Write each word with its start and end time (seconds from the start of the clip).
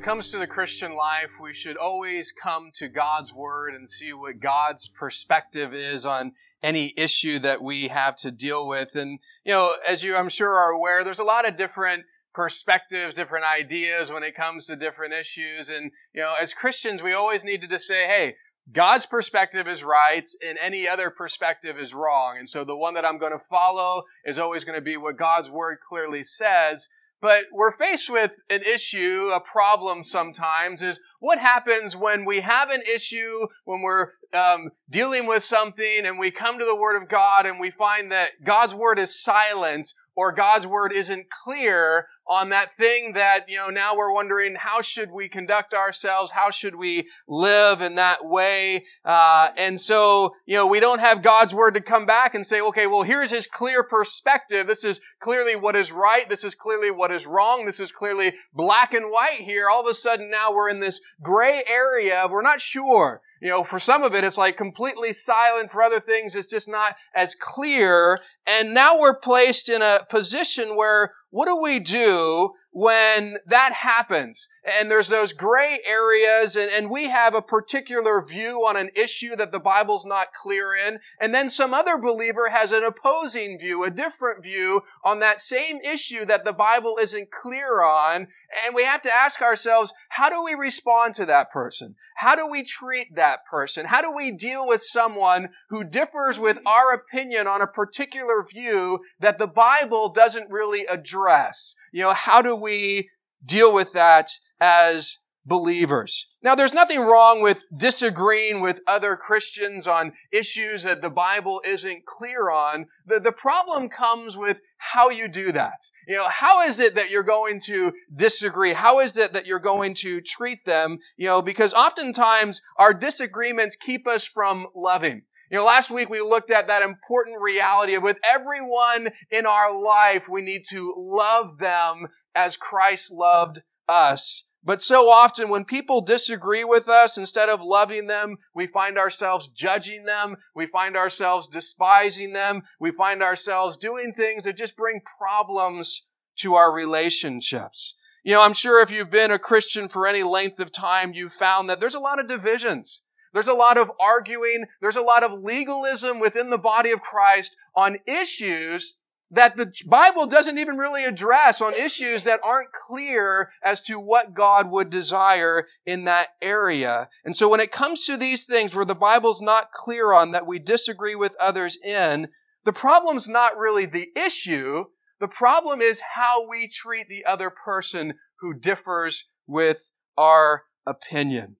It 0.00 0.04
comes 0.04 0.30
to 0.30 0.38
the 0.38 0.46
Christian 0.46 0.96
life, 0.96 1.34
we 1.42 1.52
should 1.52 1.76
always 1.76 2.32
come 2.32 2.70
to 2.72 2.88
God's 2.88 3.34
Word 3.34 3.74
and 3.74 3.86
see 3.86 4.14
what 4.14 4.40
God's 4.40 4.88
perspective 4.88 5.74
is 5.74 6.06
on 6.06 6.32
any 6.62 6.94
issue 6.96 7.38
that 7.40 7.60
we 7.60 7.88
have 7.88 8.16
to 8.16 8.30
deal 8.30 8.66
with. 8.66 8.96
And, 8.96 9.18
you 9.44 9.52
know, 9.52 9.70
as 9.86 10.02
you, 10.02 10.16
I'm 10.16 10.30
sure, 10.30 10.54
are 10.54 10.70
aware, 10.70 11.04
there's 11.04 11.18
a 11.18 11.24
lot 11.24 11.46
of 11.46 11.58
different 11.58 12.04
perspectives, 12.32 13.12
different 13.12 13.44
ideas 13.44 14.10
when 14.10 14.22
it 14.22 14.34
comes 14.34 14.64
to 14.66 14.74
different 14.74 15.12
issues. 15.12 15.68
And, 15.68 15.90
you 16.14 16.22
know, 16.22 16.34
as 16.40 16.54
Christians, 16.54 17.02
we 17.02 17.12
always 17.12 17.44
need 17.44 17.60
to 17.60 17.68
just 17.68 17.86
say, 17.86 18.06
hey, 18.06 18.36
God's 18.72 19.04
perspective 19.04 19.68
is 19.68 19.84
right 19.84 20.26
and 20.46 20.56
any 20.62 20.88
other 20.88 21.10
perspective 21.10 21.78
is 21.78 21.92
wrong. 21.92 22.38
And 22.38 22.48
so 22.48 22.64
the 22.64 22.76
one 22.76 22.94
that 22.94 23.04
I'm 23.04 23.18
going 23.18 23.32
to 23.32 23.38
follow 23.38 24.04
is 24.24 24.38
always 24.38 24.64
going 24.64 24.78
to 24.78 24.82
be 24.82 24.96
what 24.96 25.18
God's 25.18 25.50
Word 25.50 25.76
clearly 25.86 26.24
says. 26.24 26.88
But 27.20 27.44
we're 27.52 27.70
faced 27.70 28.08
with 28.08 28.40
an 28.48 28.62
issue, 28.62 29.30
a 29.32 29.40
problem 29.40 30.04
sometimes 30.04 30.82
is 30.82 31.00
what 31.18 31.38
happens 31.38 31.94
when 31.96 32.24
we 32.24 32.40
have 32.40 32.70
an 32.70 32.82
issue, 32.82 33.46
when 33.64 33.82
we're 33.82 34.12
um, 34.32 34.70
dealing 34.88 35.26
with 35.26 35.42
something 35.42 36.06
and 36.06 36.18
we 36.18 36.30
come 36.30 36.58
to 36.58 36.64
the 36.64 36.76
Word 36.76 37.00
of 37.00 37.08
God 37.08 37.46
and 37.46 37.60
we 37.60 37.70
find 37.70 38.10
that 38.10 38.42
God's 38.44 38.74
Word 38.74 38.98
is 38.98 39.22
silent 39.22 39.92
or 40.20 40.32
God's 40.32 40.66
Word 40.66 40.92
isn't 40.92 41.30
clear 41.30 42.06
on 42.28 42.50
that 42.50 42.70
thing 42.70 43.14
that, 43.14 43.46
you 43.48 43.56
know, 43.56 43.70
now 43.70 43.96
we're 43.96 44.12
wondering 44.12 44.54
how 44.54 44.82
should 44.82 45.10
we 45.10 45.30
conduct 45.30 45.72
ourselves? 45.72 46.32
How 46.32 46.50
should 46.50 46.76
we 46.76 47.08
live 47.26 47.80
in 47.80 47.94
that 47.94 48.18
way? 48.20 48.84
Uh, 49.02 49.48
and 49.56 49.80
so, 49.80 50.34
you 50.44 50.56
know, 50.56 50.66
we 50.66 50.78
don't 50.78 51.00
have 51.00 51.22
God's 51.22 51.54
Word 51.54 51.72
to 51.72 51.80
come 51.80 52.04
back 52.04 52.34
and 52.34 52.44
say, 52.46 52.60
okay, 52.60 52.86
well, 52.86 53.02
here's 53.02 53.30
His 53.30 53.46
clear 53.46 53.82
perspective. 53.82 54.66
This 54.66 54.84
is 54.84 55.00
clearly 55.20 55.56
what 55.56 55.74
is 55.74 55.90
right. 55.90 56.28
This 56.28 56.44
is 56.44 56.54
clearly 56.54 56.90
what 56.90 57.10
is 57.10 57.26
wrong. 57.26 57.64
This 57.64 57.80
is 57.80 57.90
clearly 57.90 58.34
black 58.52 58.92
and 58.92 59.06
white 59.06 59.40
here. 59.40 59.70
All 59.70 59.80
of 59.80 59.90
a 59.90 59.94
sudden 59.94 60.30
now 60.30 60.52
we're 60.52 60.68
in 60.68 60.80
this 60.80 61.00
gray 61.22 61.62
area. 61.66 62.28
We're 62.30 62.42
not 62.42 62.60
sure. 62.60 63.22
You 63.40 63.48
know, 63.48 63.64
for 63.64 63.78
some 63.78 64.02
of 64.02 64.14
it, 64.14 64.22
it's 64.22 64.36
like 64.36 64.56
completely 64.56 65.12
silent. 65.12 65.70
For 65.70 65.82
other 65.82 66.00
things, 66.00 66.36
it's 66.36 66.46
just 66.46 66.68
not 66.68 66.96
as 67.14 67.34
clear. 67.34 68.18
And 68.46 68.74
now 68.74 68.98
we're 68.98 69.18
placed 69.18 69.68
in 69.68 69.80
a 69.80 70.00
position 70.10 70.76
where 70.76 71.12
what 71.30 71.46
do 71.46 71.60
we 71.62 71.78
do 71.78 72.50
when 72.72 73.36
that 73.46 73.72
happens? 73.72 74.48
And 74.64 74.90
there's 74.90 75.08
those 75.08 75.32
gray 75.32 75.78
areas 75.86 76.54
and, 76.54 76.70
and 76.70 76.90
we 76.90 77.08
have 77.08 77.34
a 77.34 77.42
particular 77.42 78.22
view 78.22 78.64
on 78.66 78.76
an 78.76 78.90
issue 78.94 79.34
that 79.36 79.52
the 79.52 79.60
Bible's 79.60 80.04
not 80.04 80.32
clear 80.32 80.74
in. 80.74 80.98
And 81.20 81.34
then 81.34 81.48
some 81.48 81.72
other 81.72 81.96
believer 81.96 82.50
has 82.50 82.70
an 82.70 82.84
opposing 82.84 83.58
view, 83.58 83.84
a 83.84 83.90
different 83.90 84.44
view 84.44 84.82
on 85.04 85.18
that 85.20 85.40
same 85.40 85.78
issue 85.78 86.24
that 86.26 86.44
the 86.44 86.52
Bible 86.52 86.98
isn't 87.00 87.30
clear 87.30 87.82
on. 87.82 88.28
And 88.64 88.74
we 88.74 88.84
have 88.84 89.02
to 89.02 89.12
ask 89.12 89.40
ourselves, 89.40 89.92
how 90.10 90.28
do 90.28 90.44
we 90.44 90.54
respond 90.54 91.14
to 91.14 91.26
that 91.26 91.50
person? 91.50 91.94
How 92.16 92.36
do 92.36 92.48
we 92.50 92.62
treat 92.62 93.14
that 93.16 93.46
person? 93.50 93.86
How 93.86 94.02
do 94.02 94.14
we 94.14 94.30
deal 94.30 94.68
with 94.68 94.82
someone 94.82 95.48
who 95.70 95.84
differs 95.84 96.38
with 96.38 96.60
our 96.66 96.92
opinion 96.92 97.46
on 97.46 97.62
a 97.62 97.66
particular 97.66 98.44
view 98.44 99.00
that 99.18 99.38
the 99.38 99.46
Bible 99.46 100.10
doesn't 100.10 100.50
really 100.50 100.84
address? 100.86 101.74
You 101.92 102.02
know, 102.02 102.12
how 102.12 102.42
do 102.42 102.59
we 102.60 103.10
deal 103.44 103.72
with 103.74 103.92
that 103.92 104.28
as 104.60 105.18
believers? 105.44 106.26
Now, 106.42 106.54
there's 106.54 106.72
nothing 106.72 107.00
wrong 107.00 107.42
with 107.42 107.64
disagreeing 107.76 108.60
with 108.60 108.80
other 108.86 109.16
Christians 109.16 109.86
on 109.86 110.12
issues 110.32 110.82
that 110.84 111.02
the 111.02 111.10
Bible 111.10 111.60
isn't 111.66 112.06
clear 112.06 112.50
on. 112.50 112.86
The, 113.06 113.20
the 113.20 113.32
problem 113.32 113.88
comes 113.88 114.36
with 114.36 114.60
how 114.78 115.10
you 115.10 115.28
do 115.28 115.52
that. 115.52 115.80
You 116.08 116.16
know, 116.16 116.28
how 116.28 116.62
is 116.62 116.80
it 116.80 116.94
that 116.94 117.10
you're 117.10 117.22
going 117.22 117.60
to 117.66 117.92
disagree? 118.14 118.72
How 118.72 119.00
is 119.00 119.16
it 119.18 119.34
that 119.34 119.46
you're 119.46 119.58
going 119.58 119.94
to 119.94 120.22
treat 120.22 120.64
them? 120.64 120.98
You 121.16 121.26
know, 121.26 121.42
because 121.42 121.74
oftentimes 121.74 122.62
our 122.78 122.94
disagreements 122.94 123.76
keep 123.76 124.06
us 124.08 124.26
from 124.26 124.66
loving. 124.74 125.22
You 125.50 125.58
know, 125.58 125.64
last 125.64 125.90
week 125.90 126.08
we 126.08 126.20
looked 126.20 126.52
at 126.52 126.68
that 126.68 126.82
important 126.82 127.40
reality 127.40 127.94
of 127.94 128.04
with 128.04 128.20
everyone 128.24 129.08
in 129.32 129.46
our 129.46 129.76
life, 129.76 130.28
we 130.30 130.42
need 130.42 130.62
to 130.70 130.94
love 130.96 131.58
them 131.58 132.06
as 132.36 132.56
Christ 132.56 133.10
loved 133.12 133.62
us. 133.88 134.46
But 134.62 134.80
so 134.80 135.08
often 135.08 135.48
when 135.48 135.64
people 135.64 136.02
disagree 136.02 136.62
with 136.62 136.88
us, 136.88 137.18
instead 137.18 137.48
of 137.48 137.62
loving 137.62 138.06
them, 138.06 138.36
we 138.54 138.66
find 138.66 138.96
ourselves 138.96 139.48
judging 139.48 140.04
them. 140.04 140.36
We 140.54 140.66
find 140.66 140.96
ourselves 140.96 141.48
despising 141.48 142.32
them. 142.32 142.62
We 142.78 142.92
find 142.92 143.20
ourselves 143.20 143.76
doing 143.76 144.12
things 144.12 144.44
that 144.44 144.56
just 144.56 144.76
bring 144.76 145.00
problems 145.18 146.06
to 146.36 146.54
our 146.54 146.72
relationships. 146.72 147.96
You 148.22 148.34
know, 148.34 148.42
I'm 148.42 148.52
sure 148.52 148.82
if 148.82 148.92
you've 148.92 149.10
been 149.10 149.30
a 149.30 149.38
Christian 149.38 149.88
for 149.88 150.06
any 150.06 150.22
length 150.22 150.60
of 150.60 150.70
time, 150.70 151.12
you've 151.14 151.32
found 151.32 151.68
that 151.68 151.80
there's 151.80 151.94
a 151.94 152.00
lot 152.00 152.20
of 152.20 152.28
divisions. 152.28 153.02
There's 153.32 153.48
a 153.48 153.54
lot 153.54 153.78
of 153.78 153.90
arguing. 154.00 154.66
There's 154.80 154.96
a 154.96 155.02
lot 155.02 155.22
of 155.22 155.32
legalism 155.32 156.20
within 156.20 156.50
the 156.50 156.58
body 156.58 156.90
of 156.90 157.00
Christ 157.00 157.56
on 157.74 157.98
issues 158.06 158.96
that 159.30 159.56
the 159.56 159.72
Bible 159.88 160.26
doesn't 160.26 160.58
even 160.58 160.76
really 160.76 161.04
address 161.04 161.60
on 161.60 161.72
issues 161.74 162.24
that 162.24 162.40
aren't 162.42 162.72
clear 162.72 163.50
as 163.62 163.80
to 163.82 164.00
what 164.00 164.34
God 164.34 164.70
would 164.70 164.90
desire 164.90 165.66
in 165.86 166.04
that 166.04 166.30
area. 166.42 167.08
And 167.24 167.36
so 167.36 167.48
when 167.48 167.60
it 167.60 167.70
comes 167.70 168.04
to 168.06 168.16
these 168.16 168.44
things 168.44 168.74
where 168.74 168.84
the 168.84 168.94
Bible's 168.94 169.40
not 169.40 169.70
clear 169.70 170.12
on 170.12 170.32
that 170.32 170.46
we 170.46 170.58
disagree 170.58 171.14
with 171.14 171.36
others 171.40 171.78
in, 171.84 172.28
the 172.64 172.72
problem's 172.72 173.28
not 173.28 173.56
really 173.56 173.86
the 173.86 174.08
issue. 174.16 174.86
The 175.20 175.28
problem 175.28 175.80
is 175.80 176.02
how 176.14 176.48
we 176.48 176.66
treat 176.66 177.08
the 177.08 177.24
other 177.24 177.50
person 177.50 178.14
who 178.40 178.52
differs 178.52 179.30
with 179.46 179.92
our 180.16 180.64
opinion. 180.86 181.56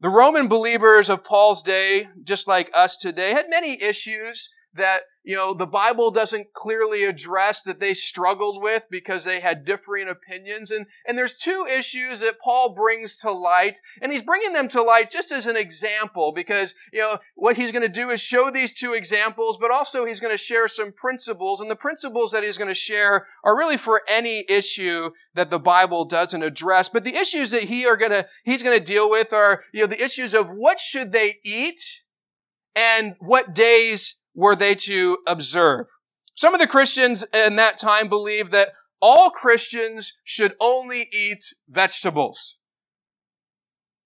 The 0.00 0.10
Roman 0.10 0.46
believers 0.46 1.10
of 1.10 1.24
Paul's 1.24 1.60
day, 1.60 2.08
just 2.22 2.46
like 2.46 2.70
us 2.72 2.96
today, 2.96 3.30
had 3.30 3.50
many 3.50 3.82
issues 3.82 4.50
that, 4.74 5.00
you 5.24 5.34
know, 5.34 5.52
the 5.52 5.66
Bible 5.66 6.10
doesn't 6.10 6.52
clearly 6.54 7.04
address 7.04 7.62
that 7.62 7.80
they 7.80 7.94
struggled 7.94 8.62
with 8.62 8.86
because 8.90 9.24
they 9.24 9.40
had 9.40 9.64
differing 9.64 10.08
opinions. 10.08 10.70
And, 10.70 10.86
and 11.06 11.18
there's 11.18 11.36
two 11.36 11.66
issues 11.70 12.20
that 12.20 12.38
Paul 12.38 12.74
brings 12.74 13.18
to 13.18 13.30
light, 13.30 13.80
and 14.00 14.12
he's 14.12 14.22
bringing 14.22 14.52
them 14.52 14.68
to 14.68 14.82
light 14.82 15.10
just 15.10 15.32
as 15.32 15.46
an 15.46 15.56
example 15.56 16.32
because, 16.32 16.74
you 16.92 17.00
know, 17.00 17.18
what 17.34 17.56
he's 17.56 17.72
going 17.72 17.82
to 17.82 17.88
do 17.88 18.10
is 18.10 18.22
show 18.22 18.50
these 18.50 18.72
two 18.72 18.92
examples, 18.92 19.58
but 19.58 19.70
also 19.70 20.04
he's 20.04 20.20
going 20.20 20.32
to 20.32 20.38
share 20.38 20.68
some 20.68 20.92
principles, 20.92 21.60
and 21.60 21.70
the 21.70 21.76
principles 21.76 22.32
that 22.32 22.44
he's 22.44 22.58
going 22.58 22.68
to 22.68 22.74
share 22.74 23.26
are 23.44 23.56
really 23.56 23.76
for 23.76 24.02
any 24.08 24.44
issue 24.48 25.10
that 25.34 25.50
the 25.50 25.58
Bible 25.58 26.04
doesn't 26.04 26.42
address. 26.42 26.88
But 26.88 27.04
the 27.04 27.16
issues 27.16 27.50
that 27.50 27.64
he 27.64 27.86
are 27.86 27.96
going 27.96 28.12
to, 28.12 28.26
he's 28.44 28.62
going 28.62 28.78
to 28.78 28.84
deal 28.84 29.10
with 29.10 29.32
are, 29.32 29.62
you 29.72 29.80
know, 29.80 29.86
the 29.86 30.02
issues 30.02 30.34
of 30.34 30.48
what 30.50 30.78
should 30.80 31.12
they 31.12 31.38
eat 31.44 31.80
and 32.74 33.16
what 33.20 33.54
days 33.54 34.17
were 34.38 34.54
they 34.54 34.76
to 34.76 35.18
observe? 35.26 35.88
Some 36.36 36.54
of 36.54 36.60
the 36.60 36.68
Christians 36.68 37.24
in 37.34 37.56
that 37.56 37.76
time 37.76 38.08
believed 38.08 38.52
that 38.52 38.68
all 39.02 39.30
Christians 39.30 40.16
should 40.22 40.54
only 40.60 41.08
eat 41.12 41.42
vegetables. 41.68 42.60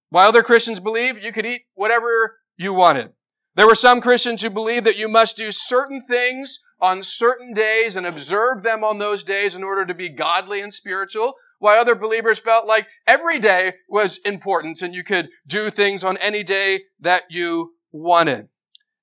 While 0.08 0.28
other 0.28 0.42
Christians 0.42 0.80
believed 0.80 1.22
you 1.22 1.32
could 1.32 1.44
eat 1.44 1.64
whatever 1.74 2.38
you 2.56 2.72
wanted. 2.72 3.10
There 3.56 3.66
were 3.66 3.74
some 3.74 4.00
Christians 4.00 4.40
who 4.40 4.48
believed 4.48 4.86
that 4.86 4.98
you 4.98 5.06
must 5.06 5.36
do 5.36 5.50
certain 5.50 6.00
things 6.00 6.60
on 6.80 7.02
certain 7.02 7.52
days 7.52 7.94
and 7.94 8.06
observe 8.06 8.62
them 8.62 8.82
on 8.82 8.98
those 8.98 9.22
days 9.22 9.54
in 9.54 9.62
order 9.62 9.84
to 9.84 9.92
be 9.92 10.08
godly 10.08 10.62
and 10.62 10.72
spiritual, 10.72 11.34
while 11.58 11.78
other 11.78 11.94
believers 11.94 12.40
felt 12.40 12.66
like 12.66 12.86
every 13.06 13.38
day 13.38 13.74
was 13.86 14.18
important 14.24 14.80
and 14.80 14.94
you 14.94 15.04
could 15.04 15.28
do 15.46 15.68
things 15.68 16.02
on 16.02 16.16
any 16.16 16.42
day 16.42 16.84
that 16.98 17.24
you 17.28 17.74
wanted. 17.92 18.48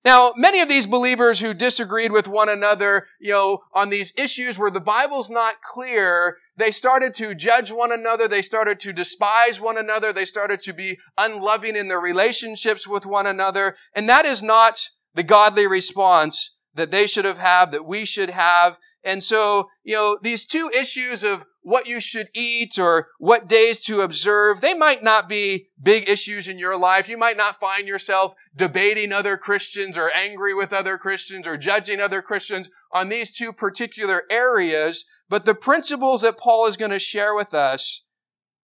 Now, 0.06 0.32
many 0.38 0.62
of 0.62 0.70
these 0.70 0.88
believers 0.88 1.42
who 1.42 1.54
disagreed 1.54 2.12
with 2.12 2.28
one 2.28 2.48
another, 2.48 3.08
you 3.20 3.34
know, 3.34 3.60
on 3.74 3.90
these 3.90 4.14
issues 4.18 4.58
where 4.58 4.72
the 4.72 4.80
Bible's 4.80 5.30
not 5.30 5.62
clear, 5.62 6.38
they 6.56 6.72
started 6.72 7.14
to 7.16 7.36
judge 7.36 7.70
one 7.70 7.92
another. 7.92 8.28
They 8.28 8.42
started 8.42 8.80
to 8.82 8.94
despise 8.94 9.60
one 9.60 9.78
another. 9.78 10.14
They 10.14 10.26
started 10.26 10.62
to 10.62 10.74
be 10.74 11.00
unloving 11.18 11.76
in 11.76 11.90
their 11.90 12.00
relationships 12.00 12.88
with 12.88 13.06
one 13.06 13.28
another. 13.28 13.76
And 13.94 14.08
that 14.08 14.26
is 14.26 14.42
not 14.42 14.90
the 15.16 15.24
godly 15.24 15.68
response 15.68 16.56
that 16.76 16.92
they 16.92 17.06
should 17.06 17.26
have 17.26 17.40
had, 17.40 17.72
that 17.72 17.86
we 17.86 18.06
should 18.06 18.30
have. 18.30 18.78
And 19.04 19.22
so, 19.22 19.70
you 19.84 19.96
know, 19.96 20.18
these 20.22 20.46
two 20.46 20.72
issues 20.74 21.24
of 21.24 21.44
what 21.62 21.88
you 21.88 22.00
should 22.00 22.30
eat 22.34 22.80
or 22.80 23.10
what 23.18 23.48
days 23.48 23.80
to 23.82 24.02
observe. 24.02 24.62
They 24.62 24.74
might 24.74 25.04
not 25.04 25.28
be 25.28 25.70
big 25.82 26.10
issues 26.10 26.48
in 26.48 26.58
your 26.58 26.78
life. 26.78 27.10
You 27.10 27.18
might 27.18 27.38
not 27.38 27.60
find 27.60 27.88
yourself 27.88 28.34
debating 28.56 29.12
other 29.12 29.38
Christians 29.38 29.98
or 29.98 30.12
angry 30.16 30.54
with 30.54 30.74
other 30.74 30.98
Christians 30.98 31.46
or 31.48 31.58
judging 31.58 32.00
other 32.00 32.22
Christians 32.22 32.70
on 32.94 33.10
these 33.10 33.36
two 33.36 33.52
particular 33.52 34.24
areas. 34.32 35.06
But 35.28 35.46
the 35.46 35.56
principles 35.56 36.22
that 36.22 36.38
Paul 36.38 36.68
is 36.68 36.78
going 36.78 36.92
to 36.92 37.00
share 37.00 37.36
with 37.36 37.54
us, 37.54 38.06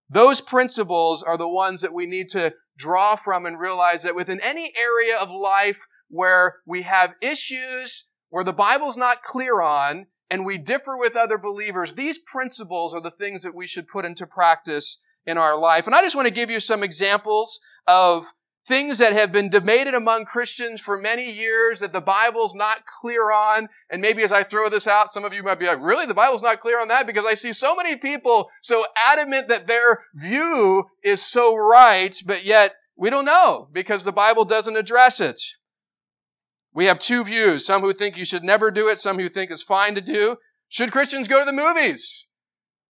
those 0.09 0.41
principles 0.41 1.21
are 1.23 1.37
the 1.37 1.49
ones 1.49 1.81
that 1.81 1.93
we 1.93 2.05
need 2.05 2.29
to 2.29 2.53
draw 2.77 3.15
from 3.15 3.45
and 3.45 3.59
realize 3.59 4.03
that 4.03 4.15
within 4.15 4.39
any 4.41 4.71
area 4.77 5.17
of 5.17 5.29
life 5.31 5.79
where 6.09 6.57
we 6.65 6.83
have 6.83 7.15
issues 7.21 8.07
where 8.29 8.43
the 8.43 8.53
Bible's 8.53 8.97
not 8.97 9.23
clear 9.23 9.61
on, 9.61 10.07
and 10.29 10.45
we 10.45 10.57
differ 10.57 10.97
with 10.97 11.15
other 11.15 11.37
believers, 11.37 11.93
these 11.93 12.17
principles 12.17 12.93
are 12.93 13.01
the 13.01 13.11
things 13.11 13.43
that 13.43 13.55
we 13.55 13.67
should 13.67 13.87
put 13.87 14.05
into 14.05 14.25
practice 14.25 15.01
in 15.25 15.37
our 15.37 15.59
life. 15.59 15.85
And 15.85 15.95
I 15.95 16.01
just 16.01 16.15
want 16.15 16.27
to 16.27 16.33
give 16.33 16.51
you 16.51 16.59
some 16.59 16.83
examples 16.83 17.59
of 17.87 18.33
things 18.67 18.97
that 18.97 19.13
have 19.13 19.31
been 19.31 19.49
debated 19.49 19.93
among 19.93 20.25
Christians 20.25 20.81
for 20.81 20.97
many 20.97 21.31
years 21.31 21.79
that 21.79 21.93
the 21.93 22.01
Bible's 22.01 22.55
not 22.55 22.85
clear 22.85 23.31
on. 23.31 23.69
And 23.91 24.01
maybe 24.01 24.23
as 24.23 24.31
I 24.31 24.41
throw 24.41 24.69
this 24.69 24.87
out, 24.87 25.11
some 25.11 25.23
of 25.23 25.33
you 25.33 25.43
might 25.43 25.59
be 25.59 25.67
like, 25.67 25.81
really? 25.81 26.07
The 26.07 26.15
Bible's 26.15 26.41
not 26.41 26.59
clear 26.59 26.81
on 26.81 26.87
that? 26.87 27.05
Because 27.05 27.25
I 27.25 27.35
see 27.35 27.53
so 27.53 27.75
many 27.75 27.95
people 27.95 28.49
so 28.61 28.85
adamant 28.97 29.47
that 29.49 29.67
their 29.67 30.05
view 30.15 30.85
is 31.03 31.21
so 31.21 31.55
right, 31.55 32.19
but 32.25 32.43
yet 32.43 32.73
we 32.95 33.09
don't 33.09 33.25
know 33.25 33.67
because 33.71 34.03
the 34.03 34.11
Bible 34.11 34.45
doesn't 34.45 34.77
address 34.77 35.19
it. 35.19 35.39
We 36.75 36.85
have 36.85 36.99
two 36.99 37.23
views. 37.23 37.65
Some 37.65 37.81
who 37.81 37.93
think 37.93 38.17
you 38.17 38.25
should 38.25 38.43
never 38.43 38.69
do 38.69 38.89
it, 38.89 38.99
some 38.99 39.17
who 39.17 39.29
think 39.29 39.49
it's 39.49 39.63
fine 39.63 39.95
to 39.95 40.01
do. 40.01 40.35
Should 40.67 40.91
Christians 40.91 41.29
go 41.29 41.39
to 41.39 41.45
the 41.45 41.53
movies? 41.53 42.27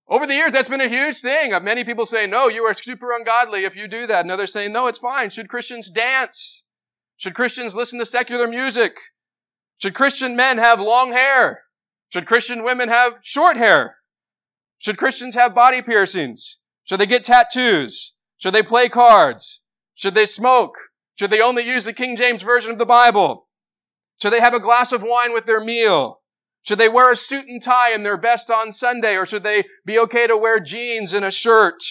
Over 0.07 0.25
the 0.25 0.33
years, 0.33 0.53
that's 0.53 0.69
been 0.69 0.81
a 0.81 0.87
huge 0.87 1.19
thing. 1.19 1.51
Many 1.63 1.83
people 1.83 2.07
say, 2.07 2.25
no, 2.25 2.47
you 2.47 2.63
are 2.63 2.73
super 2.73 3.13
ungodly 3.13 3.63
if 3.63 3.77
you 3.77 3.87
do 3.87 4.07
that. 4.07 4.21
And 4.21 4.31
others 4.31 4.51
say, 4.51 4.67
no, 4.67 4.87
it's 4.87 4.97
fine. 4.97 5.29
Should 5.29 5.49
Christians 5.49 5.91
dance? 5.91 6.65
Should 7.17 7.35
Christians 7.35 7.75
listen 7.75 7.99
to 7.99 8.05
secular 8.05 8.47
music? 8.47 8.97
Should 9.77 9.93
Christian 9.93 10.35
men 10.35 10.57
have 10.57 10.81
long 10.81 11.11
hair? 11.11 11.63
Should 12.09 12.25
Christian 12.25 12.63
women 12.63 12.89
have 12.89 13.19
short 13.21 13.55
hair? 13.55 13.97
Should 14.79 14.97
Christians 14.97 15.35
have 15.35 15.53
body 15.53 15.83
piercings? 15.83 16.59
Should 16.85 16.99
they 16.99 17.05
get 17.05 17.23
tattoos? 17.23 18.15
Should 18.37 18.53
they 18.53 18.63
play 18.63 18.89
cards? 18.89 19.63
Should 19.93 20.15
they 20.15 20.25
smoke? 20.25 20.75
Should 21.19 21.29
they 21.29 21.41
only 21.41 21.67
use 21.67 21.85
the 21.85 21.93
King 21.93 22.15
James 22.15 22.41
Version 22.41 22.71
of 22.71 22.79
the 22.79 22.85
Bible? 22.85 23.44
Should 24.21 24.33
they 24.33 24.39
have 24.39 24.53
a 24.53 24.59
glass 24.59 24.91
of 24.91 25.03
wine 25.03 25.33
with 25.33 25.45
their 25.45 25.59
meal? 25.59 26.21
Should 26.63 26.79
they 26.79 26.89
wear 26.89 27.11
a 27.11 27.15
suit 27.15 27.45
and 27.47 27.61
tie 27.61 27.91
and 27.91 28.05
their 28.05 28.17
best 28.17 28.49
on 28.49 28.71
Sunday? 28.71 29.15
Or 29.15 29.25
should 29.25 29.43
they 29.43 29.63
be 29.85 29.99
okay 29.99 30.25
to 30.25 30.37
wear 30.37 30.59
jeans 30.59 31.13
and 31.13 31.23
a 31.23 31.31
shirt? 31.31 31.83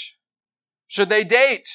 Should 0.86 1.10
they 1.10 1.22
date? 1.22 1.68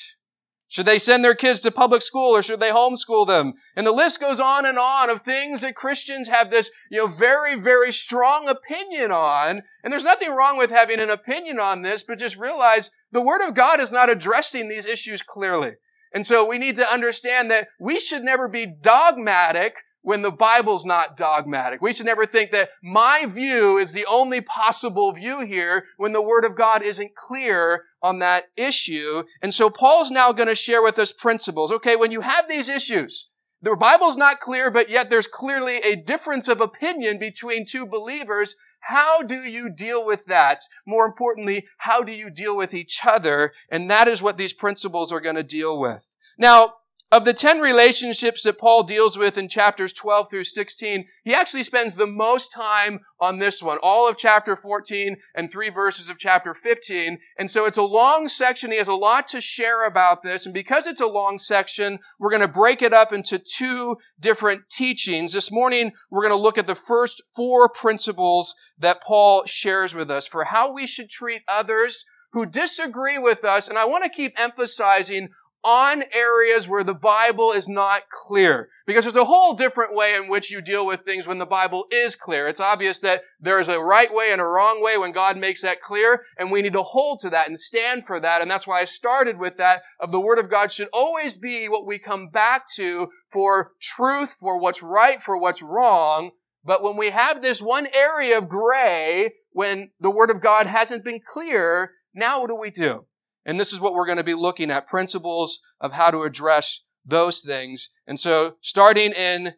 Should 0.70 0.86
they 0.86 1.00
send 1.00 1.26
their 1.26 1.34
kids 1.34 1.62
to 1.62 1.72
public 1.72 2.04
school 2.04 2.36
or 2.36 2.44
should 2.44 2.60
they 2.60 2.70
homeschool 2.70 3.26
them? 3.26 3.54
And 3.76 3.88
the 3.88 3.92
list 3.92 4.20
goes 4.20 4.40
on 4.40 4.68
and 4.68 4.78
on 4.78 5.10
of 5.10 5.22
things 5.22 5.62
that 5.62 5.76
Christians 5.76 6.28
have 6.28 6.52
this, 6.52 6.70
you 6.92 7.00
know, 7.00 7.08
very, 7.08 7.60
very 7.60 7.92
strong 7.92 8.48
opinion 8.48 9.12
on. 9.12 9.62
And 9.84 9.92
there's 9.92 10.04
nothing 10.04 10.32
wrong 10.32 10.60
with 10.60 10.70
having 10.70 11.00
an 11.00 11.10
opinion 11.10 11.60
on 11.60 11.82
this, 11.82 12.04
but 12.04 12.20
just 12.20 12.38
realize 12.38 12.92
the 13.12 13.22
Word 13.22 13.42
of 13.48 13.56
God 13.56 13.80
is 13.80 13.92
not 13.92 14.12
addressing 14.12 14.68
these 14.68 14.86
issues 14.86 15.24
clearly. 15.24 15.74
And 16.14 16.24
so 16.24 16.48
we 16.48 16.60
need 16.60 16.76
to 16.76 16.92
understand 16.92 17.50
that 17.50 17.70
we 17.80 18.00
should 18.00 18.22
never 18.22 18.48
be 18.48 18.68
dogmatic 18.68 19.76
when 20.02 20.22
the 20.22 20.32
Bible's 20.32 20.86
not 20.86 21.18
dogmatic. 21.18 21.82
We 21.82 21.94
should 21.94 22.06
never 22.06 22.26
think 22.26 22.52
that 22.52 22.70
my 22.82 23.26
view 23.28 23.78
is 23.78 23.94
the 23.94 24.06
only 24.10 24.42
possible 24.42 25.12
view 25.12 25.46
here 25.46 25.86
when 25.98 26.14
the 26.14 26.22
Word 26.22 26.46
of 26.46 26.56
God 26.56 26.82
isn't 26.82 27.16
clear 27.16 27.86
on 28.02 28.20
that 28.20 28.46
issue. 28.56 29.24
And 29.42 29.54
so 29.54 29.70
Paul's 29.70 30.12
now 30.12 30.32
going 30.32 30.48
to 30.48 30.56
share 30.56 30.82
with 30.82 30.98
us 31.00 31.12
principles. 31.12 31.72
Okay, 31.72 31.96
when 31.96 32.12
you 32.12 32.22
have 32.22 32.48
these 32.48 32.70
issues, 32.70 33.30
the 33.62 33.76
Bible's 33.76 34.16
not 34.16 34.40
clear, 34.40 34.72
but 34.72 34.90
yet 34.90 35.10
there's 35.10 35.28
clearly 35.28 35.78
a 35.78 35.96
difference 35.96 36.48
of 36.48 36.62
opinion 36.62 37.20
between 37.20 37.66
two 37.66 37.86
believers. 37.86 38.56
How 38.82 39.22
do 39.22 39.36
you 39.36 39.70
deal 39.70 40.06
with 40.06 40.26
that? 40.28 40.62
More 40.88 41.06
importantly, 41.06 41.66
how 41.80 42.04
do 42.04 42.14
you 42.14 42.30
deal 42.30 42.56
with 42.56 42.74
each 42.74 43.02
other? 43.06 43.52
And 43.70 43.90
that 43.90 44.08
is 44.08 44.22
what 44.22 44.38
these 44.38 44.54
principles 44.54 45.12
are 45.12 45.20
going 45.20 45.36
to 45.36 45.44
deal 45.44 45.78
with. 45.78 46.16
Now, 46.38 46.76
of 47.12 47.26
the 47.26 47.34
10 47.34 47.60
relationships 47.60 48.44
that 48.44 48.60
Paul 48.60 48.84
deals 48.84 49.18
with 49.18 49.38
in 49.38 49.48
chapters 49.48 49.94
12 49.94 50.30
through 50.30 50.44
16, 50.44 51.06
he 51.24 51.34
actually 51.34 51.64
spends 51.64 51.96
the 51.96 52.06
most 52.06 52.52
time 52.54 53.00
on 53.20 53.40
this 53.40 53.64
one, 53.64 53.80
all 53.82 54.08
of 54.08 54.18
chapter 54.18 54.56
14 54.56 55.18
and 55.36 55.52
three 55.52 55.70
verses 55.70 56.10
of 56.10 56.20
chapter 56.20 56.54
15. 56.54 57.18
And 57.38 57.50
so 57.50 57.66
it's 57.66 57.78
a 57.78 57.84
long 57.84 58.28
section. 58.28 58.72
He 58.72 58.78
has 58.78 58.88
a 58.88 58.94
lot 58.94 59.28
to 59.30 59.42
share 59.42 59.88
about 59.88 60.22
this. 60.22 60.46
And 60.46 60.54
because 60.54 60.86
it's 60.86 61.02
a 61.02 61.08
long 61.08 61.40
section, 61.40 61.98
we're 62.20 62.30
going 62.30 62.42
to 62.42 62.48
break 62.48 62.84
it 62.84 62.94
up 62.94 63.12
into 63.12 63.40
two 63.40 63.98
different 64.20 64.70
teachings. 64.70 65.34
This 65.34 65.52
morning, 65.52 65.94
we're 66.12 66.22
going 66.22 66.32
to 66.32 66.38
look 66.38 66.60
at 66.60 66.68
the 66.68 66.76
first 66.76 67.24
four 67.36 67.70
principles 67.70 68.54
that 68.78 69.02
Paul 69.02 69.46
shares 69.46 69.96
with 69.96 70.12
us 70.12 70.28
for 70.28 70.44
how 70.44 70.72
we 70.72 70.86
should 70.86 71.10
treat 71.10 71.42
others 71.48 72.06
who 72.34 72.46
disagree 72.46 73.18
with 73.18 73.44
us. 73.44 73.68
And 73.68 73.78
I 73.78 73.86
want 73.86 74.04
to 74.04 74.10
keep 74.10 74.40
emphasizing 74.40 75.30
on 75.64 76.04
areas 76.14 76.68
where 76.68 76.84
the 76.84 76.94
Bible 76.94 77.52
is 77.52 77.68
not 77.68 78.04
clear. 78.10 78.70
Because 78.86 79.06
there's 79.06 79.16
a 79.16 79.26
whole 79.26 79.54
different 79.54 79.94
way 79.94 80.16
in 80.16 80.30
which 80.30 80.52
you 80.52 80.62
deal 80.62 80.86
with 80.86 81.02
things 81.02 81.28
when 81.28 81.38
the 81.38 81.46
Bible 81.46 81.86
is 81.92 82.16
clear. 82.16 82.48
It's 82.48 82.60
obvious 82.60 83.00
that 83.02 83.22
there 83.40 83.60
is 83.60 83.70
a 83.70 83.80
right 83.80 84.10
way 84.12 84.30
and 84.32 84.42
a 84.42 84.46
wrong 84.46 84.82
way 84.82 84.98
when 84.98 85.12
God 85.12 85.38
makes 85.38 85.62
that 85.62 85.82
clear, 85.82 86.24
and 86.38 86.50
we 86.50 86.62
need 86.62 86.74
to 86.74 86.82
hold 86.82 87.20
to 87.20 87.30
that 87.30 87.48
and 87.48 87.60
stand 87.60 88.06
for 88.06 88.20
that. 88.20 88.42
And 88.42 88.50
that's 88.50 88.68
why 88.68 88.80
I 88.80 88.86
started 88.86 89.38
with 89.38 89.58
that 89.58 89.84
of 90.00 90.12
the 90.12 90.20
Word 90.20 90.40
of 90.40 90.50
God 90.50 90.72
should 90.72 90.90
always 90.94 91.36
be 91.36 91.68
what 91.68 91.86
we 91.86 92.00
come 92.00 92.30
back 92.30 92.68
to 92.76 93.10
for 93.28 93.74
truth, 93.82 94.36
for 94.40 94.58
what's 94.58 94.82
right, 94.82 95.22
for 95.22 95.38
what's 95.38 95.62
wrong. 95.62 96.32
But 96.64 96.82
when 96.82 96.98
we 96.98 97.10
have 97.12 97.42
this 97.42 97.62
one 97.62 97.88
area 97.94 98.38
of 98.38 98.50
gray, 98.50 99.32
when 99.52 99.92
the 100.00 100.12
Word 100.12 100.30
of 100.30 100.42
God 100.42 100.68
hasn't 100.68 101.04
been 101.04 101.20
clear, 101.26 101.94
now 102.14 102.42
what 102.42 102.48
do 102.48 102.56
we 102.56 102.72
do? 102.72 103.06
And 103.50 103.60
this 103.60 103.74
is 103.74 103.80
what 103.82 103.96
we're 103.96 104.06
going 104.06 104.20
to 104.20 104.24
be 104.24 104.36
looking 104.36 104.70
at 104.70 104.88
principles 104.88 105.60
of 105.82 105.94
how 105.94 106.12
to 106.12 106.22
address 106.22 106.86
those 107.04 107.40
things. 107.40 107.90
And 108.06 108.20
so, 108.20 108.58
starting 108.62 109.12
in 109.12 109.56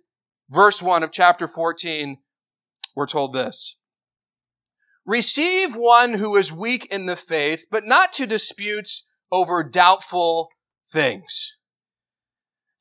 verse 0.49 0.81
1 0.81 1.03
of 1.03 1.11
chapter 1.11 1.45
14, 1.45 2.17
we're 2.95 3.05
told 3.05 3.33
this 3.33 3.77
Receive 5.05 5.73
one 5.75 6.13
who 6.13 6.37
is 6.37 6.53
weak 6.53 6.85
in 6.85 7.05
the 7.05 7.17
faith, 7.17 7.65
but 7.69 7.83
not 7.83 8.13
to 8.13 8.25
disputes 8.25 9.09
over 9.29 9.61
doubtful 9.61 10.47
things. 10.89 11.57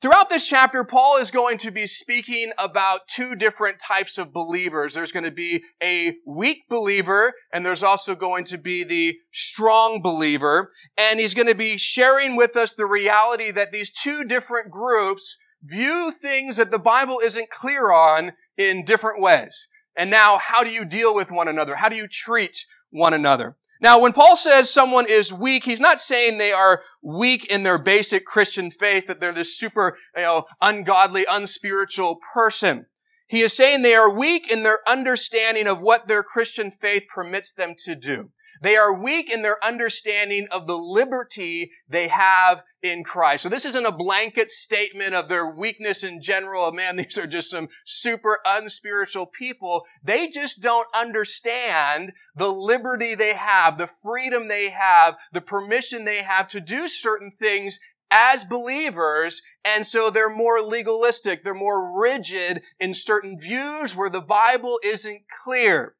Throughout 0.01 0.31
this 0.31 0.49
chapter, 0.49 0.83
Paul 0.83 1.17
is 1.17 1.29
going 1.29 1.59
to 1.59 1.69
be 1.69 1.85
speaking 1.85 2.53
about 2.57 3.07
two 3.07 3.35
different 3.35 3.77
types 3.79 4.17
of 4.17 4.33
believers. 4.33 4.95
There's 4.95 5.11
going 5.11 5.25
to 5.25 5.31
be 5.31 5.63
a 5.81 6.15
weak 6.25 6.63
believer, 6.69 7.33
and 7.53 7.63
there's 7.63 7.83
also 7.83 8.15
going 8.15 8.45
to 8.45 8.57
be 8.57 8.83
the 8.83 9.19
strong 9.31 10.01
believer. 10.01 10.71
And 10.97 11.19
he's 11.19 11.35
going 11.35 11.49
to 11.49 11.55
be 11.55 11.77
sharing 11.77 12.35
with 12.35 12.57
us 12.57 12.73
the 12.73 12.87
reality 12.87 13.51
that 13.51 13.71
these 13.71 13.91
two 13.91 14.23
different 14.23 14.71
groups 14.71 15.37
view 15.61 16.11
things 16.11 16.57
that 16.57 16.71
the 16.71 16.79
Bible 16.79 17.19
isn't 17.23 17.51
clear 17.51 17.91
on 17.91 18.31
in 18.57 18.83
different 18.83 19.21
ways. 19.21 19.67
And 19.95 20.09
now, 20.09 20.39
how 20.39 20.63
do 20.63 20.71
you 20.71 20.83
deal 20.83 21.13
with 21.13 21.31
one 21.31 21.47
another? 21.47 21.75
How 21.75 21.89
do 21.89 21.95
you 21.95 22.07
treat 22.07 22.65
one 22.89 23.13
another? 23.13 23.55
Now, 23.81 23.99
when 23.99 24.13
Paul 24.13 24.35
says 24.35 24.71
someone 24.71 25.07
is 25.09 25.33
weak, 25.33 25.63
he's 25.65 25.81
not 25.81 25.99
saying 25.99 26.37
they 26.37 26.51
are 26.51 26.83
weak 27.01 27.45
in 27.45 27.63
their 27.63 27.79
basic 27.79 28.25
Christian 28.25 28.69
faith, 28.69 29.07
that 29.07 29.19
they're 29.19 29.31
this 29.31 29.57
super, 29.57 29.97
you 30.15 30.21
know, 30.21 30.45
ungodly, 30.61 31.25
unspiritual 31.29 32.19
person. 32.33 32.85
He 33.31 33.39
is 33.39 33.55
saying 33.55 33.81
they 33.81 33.95
are 33.95 34.13
weak 34.13 34.51
in 34.51 34.63
their 34.63 34.79
understanding 34.85 35.65
of 35.65 35.81
what 35.81 36.09
their 36.09 36.21
Christian 36.21 36.69
faith 36.69 37.05
permits 37.07 37.49
them 37.49 37.75
to 37.85 37.95
do. 37.95 38.31
They 38.61 38.75
are 38.75 38.93
weak 38.93 39.31
in 39.31 39.41
their 39.41 39.63
understanding 39.63 40.49
of 40.51 40.67
the 40.67 40.77
liberty 40.77 41.71
they 41.87 42.09
have 42.09 42.63
in 42.83 43.05
Christ. 43.05 43.43
So 43.43 43.47
this 43.47 43.63
isn't 43.63 43.85
a 43.85 43.91
blanket 43.93 44.49
statement 44.49 45.15
of 45.15 45.29
their 45.29 45.49
weakness 45.49 46.03
in 46.03 46.21
general. 46.21 46.65
Of, 46.65 46.75
man, 46.75 46.95
these 46.97 47.17
are 47.17 47.25
just 47.25 47.49
some 47.49 47.69
super 47.85 48.39
unspiritual 48.45 49.27
people. 49.27 49.85
They 50.03 50.27
just 50.27 50.61
don't 50.61 50.89
understand 50.93 52.11
the 52.35 52.51
liberty 52.51 53.15
they 53.15 53.35
have, 53.35 53.77
the 53.77 53.87
freedom 53.87 54.49
they 54.49 54.71
have, 54.71 55.15
the 55.31 55.39
permission 55.39 56.03
they 56.03 56.21
have 56.21 56.49
to 56.49 56.59
do 56.59 56.89
certain 56.89 57.31
things 57.31 57.79
as 58.11 58.43
believers, 58.43 59.41
and 59.65 59.87
so 59.87 60.09
they're 60.09 60.29
more 60.29 60.61
legalistic, 60.61 61.43
they're 61.43 61.53
more 61.53 61.99
rigid 61.99 62.61
in 62.79 62.93
certain 62.93 63.37
views 63.39 63.95
where 63.95 64.09
the 64.09 64.21
Bible 64.21 64.79
isn't 64.83 65.21
clear. 65.43 65.95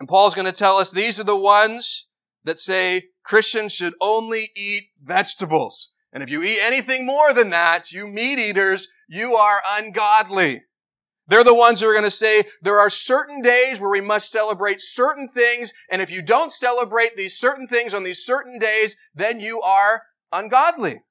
And 0.00 0.08
Paul's 0.08 0.34
going 0.34 0.46
to 0.46 0.52
tell 0.52 0.76
us 0.76 0.90
these 0.90 1.20
are 1.20 1.24
the 1.24 1.36
ones 1.36 2.08
that 2.42 2.58
say 2.58 3.04
Christians 3.22 3.72
should 3.72 3.94
only 4.00 4.50
eat 4.56 4.88
vegetables. 5.02 5.92
And 6.12 6.22
if 6.22 6.30
you 6.30 6.42
eat 6.42 6.58
anything 6.60 7.06
more 7.06 7.32
than 7.32 7.50
that, 7.50 7.90
you 7.90 8.06
meat 8.06 8.38
eaters, 8.38 8.88
you 9.08 9.34
are 9.36 9.62
ungodly. 9.70 10.62
They're 11.26 11.44
the 11.44 11.54
ones 11.54 11.80
who 11.80 11.88
are 11.88 11.94
going 11.94 12.04
to 12.04 12.10
say 12.10 12.44
there 12.60 12.78
are 12.78 12.90
certain 12.90 13.40
days 13.40 13.80
where 13.80 13.90
we 13.90 14.00
must 14.00 14.30
celebrate 14.30 14.80
certain 14.80 15.26
things, 15.26 15.72
and 15.90 16.02
if 16.02 16.10
you 16.10 16.20
don't 16.22 16.52
celebrate 16.52 17.16
these 17.16 17.38
certain 17.38 17.66
things 17.66 17.94
on 17.94 18.02
these 18.02 18.24
certain 18.24 18.58
days, 18.58 18.96
then 19.14 19.40
you 19.40 19.60
are 19.62 20.02
ungodly. 20.32 21.02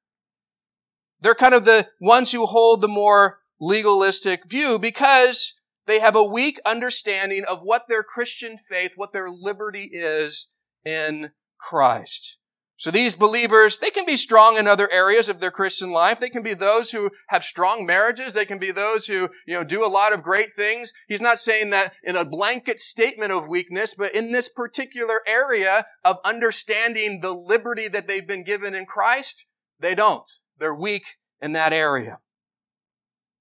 They're 1.19 1.33
kind 1.33 1.53
of 1.53 1.65
the 1.65 1.87
ones 1.99 2.31
who 2.31 2.45
hold 2.45 2.81
the 2.81 2.87
more 2.87 3.39
legalistic 3.59 4.47
view 4.47 4.77
because 4.77 5.53
they 5.87 5.99
have 5.99 6.15
a 6.15 6.23
weak 6.23 6.59
understanding 6.65 7.43
of 7.45 7.61
what 7.63 7.87
their 7.87 8.03
Christian 8.03 8.57
faith, 8.57 8.93
what 8.95 9.13
their 9.13 9.29
liberty 9.29 9.89
is 9.91 10.53
in 10.85 11.31
Christ. 11.57 12.37
So 12.83 12.91
these 12.91 13.15
believers, 13.15 13.77
they 13.77 13.91
can 13.91 14.05
be 14.05 14.17
strong 14.17 14.57
in 14.57 14.67
other 14.67 14.91
areas 14.91 15.29
of 15.29 15.39
their 15.39 15.51
Christian 15.51 15.91
life. 15.91 16.19
They 16.19 16.27
can 16.27 16.43
be 16.43 16.53
those 16.53 16.91
who 16.91 17.11
have 17.29 17.41
strong 17.41 17.85
marriages. 17.85 18.33
They 18.33 18.43
can 18.43 18.59
be 18.59 18.71
those 18.71 19.07
who, 19.07 19.29
you 19.47 19.53
know, 19.53 19.63
do 19.63 19.85
a 19.85 19.87
lot 19.87 20.11
of 20.11 20.21
great 20.21 20.51
things. 20.51 20.91
He's 21.07 21.21
not 21.21 21.39
saying 21.39 21.69
that 21.69 21.93
in 22.03 22.17
a 22.17 22.25
blanket 22.25 22.81
statement 22.81 23.31
of 23.31 23.47
weakness, 23.47 23.95
but 23.95 24.13
in 24.13 24.33
this 24.33 24.49
particular 24.49 25.21
area 25.25 25.85
of 26.03 26.17
understanding 26.25 27.21
the 27.21 27.31
liberty 27.31 27.87
that 27.87 28.05
they've 28.05 28.27
been 28.27 28.43
given 28.43 28.75
in 28.75 28.85
Christ, 28.85 29.47
they 29.79 29.95
don't. 29.95 30.29
They're 30.59 30.75
weak 30.75 31.05
in 31.41 31.53
that 31.53 31.71
area. 31.71 32.19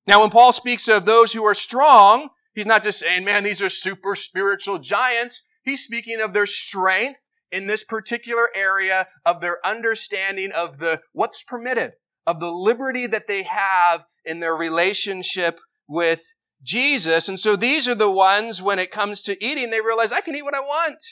Now, 0.06 0.20
when 0.20 0.30
Paul 0.30 0.52
speaks 0.52 0.86
of 0.86 1.04
those 1.04 1.32
who 1.32 1.44
are 1.44 1.54
strong, 1.54 2.28
he's 2.54 2.64
not 2.64 2.84
just 2.84 3.00
saying, 3.00 3.24
man, 3.24 3.42
these 3.42 3.60
are 3.60 3.68
super 3.68 4.14
spiritual 4.14 4.78
giants. 4.78 5.42
He's 5.64 5.82
speaking 5.82 6.20
of 6.20 6.32
their 6.32 6.46
strength 6.46 7.28
in 7.52 7.66
this 7.66 7.84
particular 7.84 8.48
area 8.54 9.06
of 9.24 9.40
their 9.40 9.58
understanding 9.64 10.50
of 10.52 10.78
the, 10.78 11.00
what's 11.12 11.42
permitted, 11.42 11.92
of 12.26 12.40
the 12.40 12.50
liberty 12.50 13.06
that 13.06 13.26
they 13.26 13.42
have 13.42 14.06
in 14.24 14.40
their 14.40 14.54
relationship 14.54 15.60
with 15.88 16.34
Jesus. 16.62 17.28
And 17.28 17.38
so 17.38 17.56
these 17.56 17.86
are 17.88 17.94
the 17.94 18.10
ones 18.10 18.62
when 18.62 18.78
it 18.78 18.90
comes 18.90 19.20
to 19.22 19.44
eating, 19.44 19.70
they 19.70 19.80
realize 19.80 20.12
I 20.12 20.20
can 20.20 20.34
eat 20.34 20.42
what 20.42 20.54
I 20.54 20.60
want. 20.60 21.02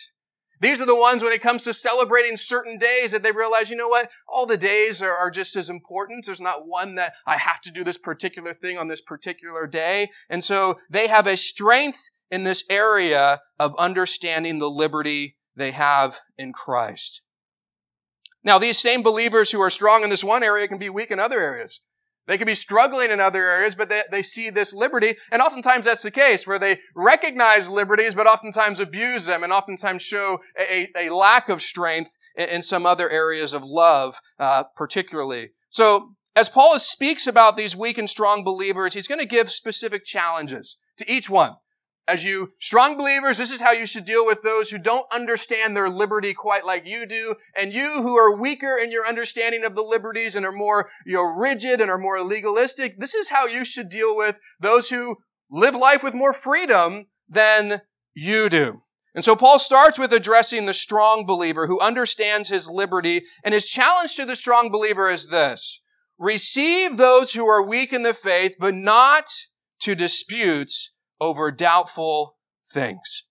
These 0.60 0.80
are 0.80 0.86
the 0.86 0.96
ones 0.96 1.22
when 1.22 1.32
it 1.32 1.40
comes 1.40 1.64
to 1.64 1.72
celebrating 1.72 2.36
certain 2.36 2.76
days 2.76 3.12
that 3.12 3.22
they 3.22 3.32
realize, 3.32 3.70
you 3.70 3.76
know 3.76 3.88
what? 3.88 4.10
All 4.28 4.44
the 4.44 4.58
days 4.58 5.00
are, 5.00 5.10
are, 5.12 5.30
just 5.30 5.56
as 5.56 5.70
important. 5.70 6.26
There's 6.26 6.40
not 6.40 6.66
one 6.66 6.96
that 6.96 7.14
I 7.26 7.38
have 7.38 7.62
to 7.62 7.70
do 7.70 7.82
this 7.82 7.96
particular 7.96 8.52
thing 8.52 8.76
on 8.76 8.86
this 8.86 9.00
particular 9.00 9.66
day. 9.66 10.08
And 10.28 10.44
so 10.44 10.74
they 10.90 11.08
have 11.08 11.26
a 11.26 11.38
strength 11.38 12.10
in 12.30 12.44
this 12.44 12.64
area 12.68 13.40
of 13.58 13.74
understanding 13.76 14.58
the 14.58 14.70
liberty 14.70 15.36
they 15.60 15.70
have 15.70 16.20
in 16.36 16.52
Christ. 16.52 17.22
Now, 18.42 18.58
these 18.58 18.78
same 18.78 19.02
believers 19.02 19.50
who 19.50 19.60
are 19.60 19.70
strong 19.70 20.02
in 20.02 20.10
this 20.10 20.24
one 20.24 20.42
area 20.42 20.66
can 20.66 20.78
be 20.78 20.90
weak 20.90 21.10
in 21.10 21.20
other 21.20 21.38
areas. 21.38 21.82
They 22.26 22.38
can 22.38 22.46
be 22.46 22.54
struggling 22.54 23.10
in 23.10 23.18
other 23.18 23.42
areas, 23.42 23.74
but 23.74 23.88
they, 23.88 24.02
they 24.10 24.22
see 24.22 24.50
this 24.50 24.72
liberty. 24.72 25.16
And 25.32 25.42
oftentimes 25.42 25.84
that's 25.84 26.04
the 26.04 26.10
case 26.12 26.46
where 26.46 26.60
they 26.60 26.78
recognize 26.94 27.68
liberties, 27.68 28.14
but 28.14 28.26
oftentimes 28.26 28.78
abuse 28.78 29.26
them 29.26 29.42
and 29.42 29.52
oftentimes 29.52 30.02
show 30.02 30.38
a, 30.58 30.88
a 30.96 31.10
lack 31.10 31.48
of 31.48 31.60
strength 31.60 32.16
in, 32.36 32.48
in, 32.48 32.62
some 32.62 32.86
other 32.86 33.10
areas 33.10 33.52
of 33.52 33.64
love, 33.64 34.20
uh, 34.38 34.64
particularly. 34.76 35.50
So 35.70 36.14
as 36.36 36.48
Paul 36.48 36.78
speaks 36.78 37.26
about 37.26 37.56
these 37.56 37.74
weak 37.76 37.98
and 37.98 38.08
strong 38.08 38.44
believers, 38.44 38.94
he's 38.94 39.08
going 39.08 39.20
to 39.20 39.26
give 39.26 39.50
specific 39.50 40.04
challenges 40.04 40.78
to 40.98 41.10
each 41.10 41.28
one. 41.28 41.56
As 42.08 42.24
you 42.24 42.48
strong 42.60 42.96
believers, 42.96 43.38
this 43.38 43.52
is 43.52 43.60
how 43.60 43.72
you 43.72 43.86
should 43.86 44.04
deal 44.04 44.26
with 44.26 44.42
those 44.42 44.70
who 44.70 44.78
don't 44.78 45.06
understand 45.12 45.76
their 45.76 45.88
liberty 45.88 46.34
quite 46.34 46.66
like 46.66 46.84
you 46.84 47.06
do. 47.06 47.36
And 47.56 47.72
you 47.72 48.02
who 48.02 48.16
are 48.16 48.40
weaker 48.40 48.76
in 48.76 48.90
your 48.90 49.06
understanding 49.06 49.64
of 49.64 49.76
the 49.76 49.82
liberties 49.82 50.34
and 50.34 50.44
are 50.44 50.52
more, 50.52 50.90
you 51.06 51.14
know, 51.14 51.22
rigid 51.22 51.80
and 51.80 51.90
are 51.90 51.98
more 51.98 52.20
legalistic, 52.20 52.98
this 52.98 53.14
is 53.14 53.28
how 53.28 53.46
you 53.46 53.64
should 53.64 53.88
deal 53.88 54.16
with 54.16 54.40
those 54.58 54.90
who 54.90 55.18
live 55.50 55.76
life 55.76 56.02
with 56.02 56.14
more 56.14 56.32
freedom 56.32 57.06
than 57.28 57.82
you 58.14 58.48
do. 58.48 58.82
And 59.14 59.24
so 59.24 59.34
Paul 59.34 59.58
starts 59.58 59.98
with 59.98 60.12
addressing 60.12 60.66
the 60.66 60.74
strong 60.74 61.26
believer 61.26 61.66
who 61.66 61.80
understands 61.80 62.48
his 62.48 62.68
liberty. 62.68 63.22
And 63.44 63.54
his 63.54 63.68
challenge 63.68 64.16
to 64.16 64.24
the 64.24 64.36
strong 64.36 64.70
believer 64.70 65.08
is 65.08 65.28
this. 65.28 65.82
Receive 66.18 66.96
those 66.96 67.32
who 67.32 67.46
are 67.46 67.66
weak 67.66 67.92
in 67.92 68.02
the 68.02 68.14
faith, 68.14 68.56
but 68.60 68.74
not 68.74 69.30
to 69.80 69.94
disputes 69.94 70.92
over 71.20 71.50
doubtful 71.50 72.36
things. 72.72 73.24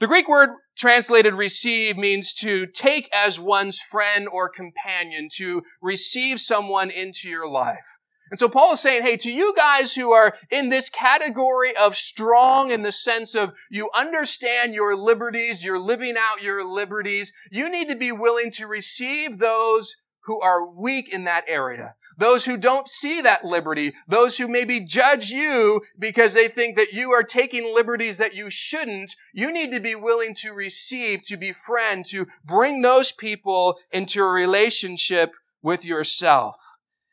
The 0.00 0.06
Greek 0.06 0.28
word 0.28 0.50
translated 0.76 1.34
receive 1.34 1.96
means 1.96 2.32
to 2.34 2.66
take 2.66 3.08
as 3.14 3.38
one's 3.38 3.80
friend 3.80 4.26
or 4.30 4.48
companion, 4.48 5.28
to 5.36 5.62
receive 5.80 6.40
someone 6.40 6.90
into 6.90 7.28
your 7.28 7.48
life. 7.48 7.86
And 8.30 8.38
so 8.38 8.48
Paul 8.48 8.72
is 8.72 8.80
saying, 8.80 9.02
hey, 9.02 9.16
to 9.18 9.30
you 9.30 9.54
guys 9.56 9.94
who 9.94 10.10
are 10.10 10.34
in 10.50 10.68
this 10.68 10.88
category 10.88 11.72
of 11.76 11.94
strong 11.94 12.70
in 12.70 12.82
the 12.82 12.90
sense 12.90 13.34
of 13.34 13.52
you 13.70 13.90
understand 13.94 14.74
your 14.74 14.96
liberties, 14.96 15.64
you're 15.64 15.78
living 15.78 16.16
out 16.18 16.42
your 16.42 16.64
liberties, 16.64 17.32
you 17.52 17.70
need 17.70 17.88
to 17.90 17.96
be 17.96 18.10
willing 18.10 18.50
to 18.52 18.66
receive 18.66 19.38
those 19.38 19.94
who 20.24 20.40
are 20.40 20.68
weak 20.68 21.12
in 21.12 21.24
that 21.24 21.44
area. 21.46 21.94
Those 22.16 22.44
who 22.44 22.56
don't 22.56 22.88
see 22.88 23.20
that 23.20 23.44
liberty. 23.44 23.94
Those 24.06 24.38
who 24.38 24.48
maybe 24.48 24.80
judge 24.80 25.30
you 25.30 25.82
because 25.98 26.34
they 26.34 26.48
think 26.48 26.76
that 26.76 26.92
you 26.92 27.10
are 27.10 27.22
taking 27.22 27.74
liberties 27.74 28.18
that 28.18 28.34
you 28.34 28.50
shouldn't. 28.50 29.14
You 29.32 29.52
need 29.52 29.70
to 29.72 29.80
be 29.80 29.94
willing 29.94 30.34
to 30.36 30.52
receive, 30.52 31.22
to 31.24 31.36
befriend, 31.36 32.06
to 32.06 32.26
bring 32.44 32.82
those 32.82 33.12
people 33.12 33.78
into 33.90 34.22
a 34.22 34.30
relationship 34.30 35.32
with 35.62 35.84
yourself. 35.84 36.56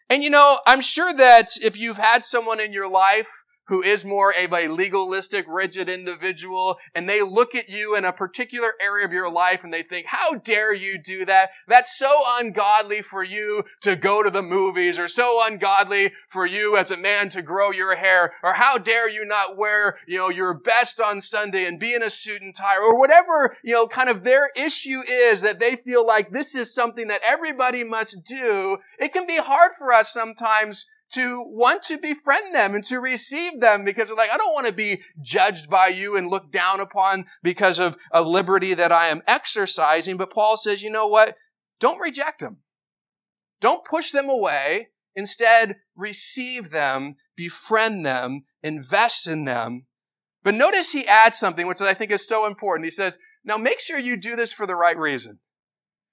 And 0.09 0.23
you 0.23 0.29
know, 0.29 0.57
I'm 0.67 0.81
sure 0.81 1.13
that 1.13 1.51
if 1.61 1.77
you've 1.77 1.97
had 1.97 2.23
someone 2.23 2.59
in 2.59 2.73
your 2.73 2.89
life 2.89 3.29
who 3.67 3.81
is 3.81 4.03
more 4.03 4.33
of 4.37 4.53
a 4.53 4.67
legalistic, 4.67 5.45
rigid 5.47 5.87
individual, 5.87 6.77
and 6.93 7.07
they 7.07 7.21
look 7.21 7.55
at 7.55 7.69
you 7.69 7.95
in 7.95 8.03
a 8.03 8.11
particular 8.11 8.73
area 8.81 9.05
of 9.05 9.13
your 9.13 9.31
life 9.31 9.63
and 9.63 9.73
they 9.73 9.81
think, 9.81 10.07
how 10.07 10.33
dare 10.35 10.73
you 10.73 10.97
do 10.97 11.25
that? 11.25 11.51
That's 11.67 11.97
so 11.97 12.11
ungodly 12.37 13.01
for 13.01 13.23
you 13.23 13.63
to 13.81 13.95
go 13.95 14.23
to 14.23 14.29
the 14.29 14.41
movies, 14.41 14.99
or 14.99 15.07
so 15.07 15.39
ungodly 15.45 16.11
for 16.27 16.45
you 16.45 16.75
as 16.77 16.91
a 16.91 16.97
man 16.97 17.29
to 17.29 17.41
grow 17.41 17.71
your 17.71 17.95
hair, 17.95 18.33
or 18.43 18.53
how 18.53 18.77
dare 18.77 19.09
you 19.09 19.25
not 19.25 19.57
wear, 19.57 19.97
you 20.07 20.17
know, 20.17 20.29
your 20.29 20.53
best 20.53 20.99
on 20.99 21.21
Sunday 21.21 21.65
and 21.65 21.79
be 21.79 21.93
in 21.93 22.03
a 22.03 22.09
suit 22.09 22.41
and 22.41 22.55
tie, 22.55 22.77
or 22.77 22.97
whatever, 22.97 23.55
you 23.63 23.73
know, 23.73 23.87
kind 23.87 24.09
of 24.09 24.23
their 24.23 24.49
issue 24.55 25.01
is 25.09 25.41
that 25.41 25.59
they 25.59 25.75
feel 25.75 26.05
like 26.05 26.31
this 26.31 26.55
is 26.55 26.73
something 26.73 27.07
that 27.07 27.21
everybody 27.25 27.83
must 27.83 28.25
do. 28.25 28.77
It 28.99 29.13
can 29.13 29.27
be 29.27 29.37
hard 29.37 29.71
for 29.77 29.93
us 29.93 30.11
sometimes 30.11 30.87
to 31.11 31.43
want 31.47 31.83
to 31.83 31.97
befriend 31.97 32.55
them 32.55 32.73
and 32.73 32.83
to 32.85 32.99
receive 32.99 33.59
them 33.59 33.83
because 33.83 34.07
they're 34.07 34.17
like, 34.17 34.31
I 34.31 34.37
don't 34.37 34.53
want 34.53 34.67
to 34.67 34.73
be 34.73 35.01
judged 35.21 35.69
by 35.69 35.87
you 35.87 36.17
and 36.17 36.29
looked 36.29 36.51
down 36.51 36.79
upon 36.79 37.25
because 37.43 37.79
of 37.79 37.97
a 38.11 38.21
liberty 38.21 38.73
that 38.73 38.91
I 38.91 39.07
am 39.07 39.21
exercising. 39.27 40.17
But 40.17 40.31
Paul 40.31 40.57
says, 40.57 40.81
you 40.81 40.89
know 40.89 41.07
what? 41.07 41.35
Don't 41.79 41.99
reject 41.99 42.39
them. 42.39 42.57
Don't 43.59 43.85
push 43.85 44.11
them 44.11 44.29
away. 44.29 44.89
Instead, 45.15 45.77
receive 45.95 46.69
them, 46.69 47.15
befriend 47.35 48.05
them, 48.05 48.43
invest 48.63 49.27
in 49.27 49.43
them. 49.43 49.85
But 50.43 50.55
notice 50.55 50.91
he 50.91 51.07
adds 51.07 51.37
something 51.37 51.67
which 51.67 51.81
I 51.81 51.93
think 51.93 52.11
is 52.11 52.27
so 52.27 52.47
important. 52.47 52.85
He 52.85 52.91
says, 52.91 53.19
now 53.43 53.57
make 53.57 53.79
sure 53.79 53.99
you 53.99 54.17
do 54.17 54.35
this 54.35 54.53
for 54.53 54.65
the 54.65 54.75
right 54.75 54.97
reason. 54.97 55.39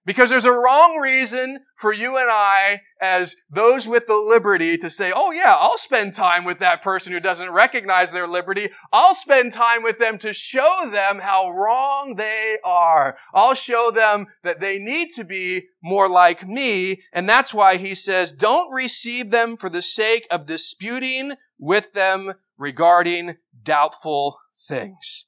Because 0.08 0.30
there's 0.30 0.46
a 0.46 0.52
wrong 0.52 0.96
reason 0.96 1.66
for 1.76 1.92
you 1.92 2.16
and 2.16 2.30
I 2.30 2.80
as 2.98 3.36
those 3.50 3.86
with 3.86 4.06
the 4.06 4.16
liberty 4.16 4.78
to 4.78 4.88
say, 4.88 5.12
oh 5.14 5.32
yeah, 5.32 5.54
I'll 5.54 5.76
spend 5.76 6.14
time 6.14 6.46
with 6.46 6.60
that 6.60 6.80
person 6.80 7.12
who 7.12 7.20
doesn't 7.20 7.50
recognize 7.50 8.10
their 8.10 8.26
liberty. 8.26 8.70
I'll 8.90 9.12
spend 9.12 9.52
time 9.52 9.82
with 9.82 9.98
them 9.98 10.16
to 10.20 10.32
show 10.32 10.88
them 10.90 11.18
how 11.18 11.50
wrong 11.50 12.14
they 12.16 12.56
are. 12.64 13.18
I'll 13.34 13.52
show 13.52 13.90
them 13.94 14.28
that 14.44 14.60
they 14.60 14.78
need 14.78 15.10
to 15.16 15.24
be 15.24 15.66
more 15.82 16.08
like 16.08 16.48
me. 16.48 17.02
And 17.12 17.28
that's 17.28 17.52
why 17.52 17.76
he 17.76 17.94
says, 17.94 18.32
don't 18.32 18.72
receive 18.72 19.30
them 19.30 19.58
for 19.58 19.68
the 19.68 19.82
sake 19.82 20.26
of 20.30 20.46
disputing 20.46 21.34
with 21.58 21.92
them 21.92 22.32
regarding 22.56 23.36
doubtful 23.62 24.38
things. 24.68 25.26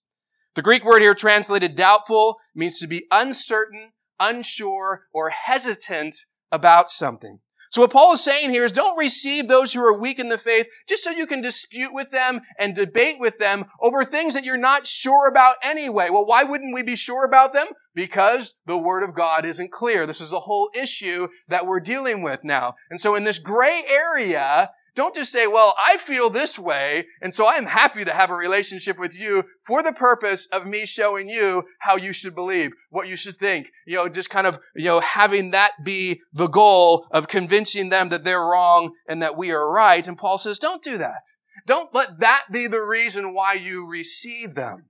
The 0.54 0.62
Greek 0.62 0.86
word 0.86 1.02
here 1.02 1.14
translated 1.14 1.74
doubtful 1.74 2.38
means 2.54 2.78
to 2.78 2.86
be 2.86 3.04
uncertain 3.10 3.90
unsure, 4.20 5.06
or 5.12 5.30
hesitant 5.30 6.14
about 6.52 6.88
something. 6.88 7.40
So 7.70 7.82
what 7.82 7.92
Paul 7.92 8.14
is 8.14 8.24
saying 8.24 8.50
here 8.50 8.64
is 8.64 8.72
don't 8.72 8.98
receive 8.98 9.46
those 9.46 9.72
who 9.72 9.80
are 9.80 9.96
weak 9.96 10.18
in 10.18 10.28
the 10.28 10.38
faith 10.38 10.68
just 10.88 11.04
so 11.04 11.10
you 11.10 11.24
can 11.24 11.40
dispute 11.40 11.92
with 11.92 12.10
them 12.10 12.40
and 12.58 12.74
debate 12.74 13.16
with 13.20 13.38
them 13.38 13.66
over 13.80 14.02
things 14.02 14.34
that 14.34 14.44
you're 14.44 14.56
not 14.56 14.88
sure 14.88 15.28
about 15.28 15.54
anyway. 15.62 16.08
Well, 16.10 16.26
why 16.26 16.42
wouldn't 16.42 16.74
we 16.74 16.82
be 16.82 16.96
sure 16.96 17.24
about 17.24 17.52
them? 17.52 17.68
Because 17.94 18.56
the 18.66 18.76
word 18.76 19.04
of 19.04 19.14
God 19.14 19.44
isn't 19.44 19.70
clear. 19.70 20.04
This 20.04 20.20
is 20.20 20.32
a 20.32 20.40
whole 20.40 20.68
issue 20.74 21.28
that 21.46 21.64
we're 21.64 21.78
dealing 21.78 22.22
with 22.22 22.42
now. 22.42 22.74
And 22.90 23.00
so 23.00 23.14
in 23.14 23.22
this 23.22 23.38
gray 23.38 23.82
area, 23.88 24.70
don't 24.94 25.14
just 25.14 25.32
say, 25.32 25.46
well, 25.46 25.74
I 25.78 25.96
feel 25.96 26.30
this 26.30 26.58
way, 26.58 27.06
and 27.20 27.34
so 27.34 27.46
I'm 27.48 27.66
happy 27.66 28.04
to 28.04 28.12
have 28.12 28.30
a 28.30 28.34
relationship 28.34 28.98
with 28.98 29.18
you 29.18 29.44
for 29.62 29.82
the 29.82 29.92
purpose 29.92 30.46
of 30.52 30.66
me 30.66 30.86
showing 30.86 31.28
you 31.28 31.64
how 31.80 31.96
you 31.96 32.12
should 32.12 32.34
believe, 32.34 32.72
what 32.90 33.08
you 33.08 33.16
should 33.16 33.36
think. 33.36 33.70
You 33.86 33.96
know, 33.96 34.08
just 34.08 34.30
kind 34.30 34.46
of, 34.46 34.58
you 34.74 34.86
know, 34.86 35.00
having 35.00 35.52
that 35.52 35.72
be 35.84 36.20
the 36.32 36.48
goal 36.48 37.06
of 37.10 37.28
convincing 37.28 37.88
them 37.88 38.08
that 38.08 38.24
they're 38.24 38.40
wrong 38.40 38.94
and 39.08 39.22
that 39.22 39.36
we 39.36 39.50
are 39.52 39.70
right. 39.70 40.06
And 40.06 40.18
Paul 40.18 40.38
says, 40.38 40.58
don't 40.58 40.82
do 40.82 40.98
that. 40.98 41.22
Don't 41.66 41.94
let 41.94 42.20
that 42.20 42.46
be 42.50 42.66
the 42.66 42.82
reason 42.82 43.34
why 43.34 43.54
you 43.54 43.88
receive 43.88 44.54
them. 44.54 44.86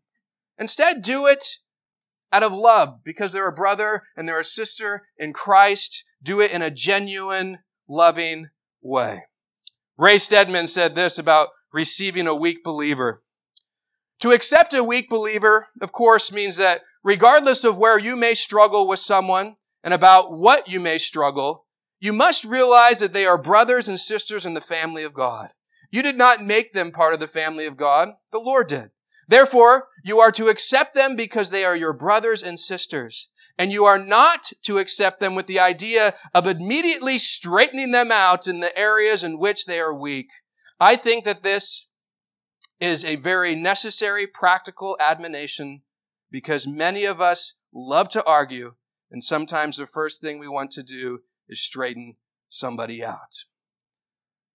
Instead, 0.59 1.03
do 1.03 1.27
it 1.27 1.59
out 2.33 2.43
of 2.43 2.53
love 2.53 3.03
because 3.03 3.33
they're 3.33 3.49
a 3.49 3.53
brother 3.53 4.03
and 4.17 4.29
they're 4.29 4.41
a 4.41 4.45
sister 4.45 5.03
in 5.19 5.33
Christ. 5.33 6.05
Do 6.23 6.41
it 6.41 6.53
in 6.53 6.63
a 6.63 6.71
genuine, 6.71 7.59
loving 7.89 8.49
way. 8.83 9.25
Ray 10.01 10.17
Stedman 10.17 10.67
said 10.67 10.95
this 10.95 11.19
about 11.19 11.49
receiving 11.75 12.27
a 12.27 12.35
weak 12.35 12.65
believer. 12.65 13.23
To 14.21 14.31
accept 14.31 14.73
a 14.73 14.83
weak 14.83 15.11
believer, 15.11 15.69
of 15.83 15.93
course, 15.93 16.33
means 16.33 16.57
that 16.57 16.81
regardless 17.05 17.65
of 17.65 17.77
where 17.77 17.99
you 17.99 18.17
may 18.17 18.33
struggle 18.33 18.89
with 18.89 18.99
someone 18.99 19.57
and 19.85 19.93
about 19.93 20.33
what 20.33 20.73
you 20.73 20.81
may 20.81 20.97
struggle, 20.97 21.67
you 22.01 22.15
must 22.15 22.47
realize 22.47 23.01
that 23.01 23.13
they 23.13 23.27
are 23.27 23.37
brothers 23.37 23.89
and 23.89 24.01
sisters 24.01 24.47
in 24.47 24.55
the 24.55 24.63
family 24.63 25.05
of 25.05 25.13
God. 25.13 25.51
You 25.91 26.01
did 26.03 26.17
not 26.17 26.43
make 26.43 26.73
them 26.73 26.93
part 26.93 27.13
of 27.13 27.21
the 27.21 27.29
family 27.29 27.67
of 27.67 27.77
God. 27.77 28.15
The 28.33 28.41
Lord 28.41 28.69
did. 28.69 28.93
Therefore, 29.29 29.89
you 30.03 30.19
are 30.19 30.33
to 30.33 30.49
accept 30.49 30.95
them 30.95 31.15
because 31.15 31.51
they 31.51 31.67
are 31.67 31.77
your 31.77 31.93
brothers 31.93 32.43
and 32.43 32.59
sisters. 32.59 33.29
And 33.61 33.71
you 33.71 33.85
are 33.85 33.99
not 33.99 34.53
to 34.63 34.79
accept 34.79 35.21
them 35.21 35.35
with 35.35 35.47
the 35.47 35.61
idea 35.61 36.15
of 36.33 36.47
immediately 36.47 37.19
straightening 37.19 37.93
them 37.93 38.11
out 38.11 38.49
in 38.49 38.61
the 38.61 38.75
areas 38.75 39.23
in 39.23 39.39
which 39.39 39.67
they 39.67 39.79
are 39.79 39.95
weak. 39.95 40.29
I 40.81 40.97
think 40.97 41.27
that 41.27 41.43
this 41.43 41.87
is 42.81 43.05
a 43.05 43.17
very 43.17 43.55
necessary 43.55 44.27
practical 44.27 44.97
admonition 44.99 45.83
because 46.31 46.67
many 46.67 47.05
of 47.05 47.21
us 47.21 47.59
love 47.71 48.09
to 48.13 48.25
argue 48.25 48.77
and 49.11 49.23
sometimes 49.23 49.77
the 49.77 49.87
first 49.87 50.23
thing 50.23 50.39
we 50.39 50.49
want 50.49 50.71
to 50.71 50.83
do 50.83 51.21
is 51.47 51.61
straighten 51.61 52.17
somebody 52.49 53.05
out. 53.05 53.45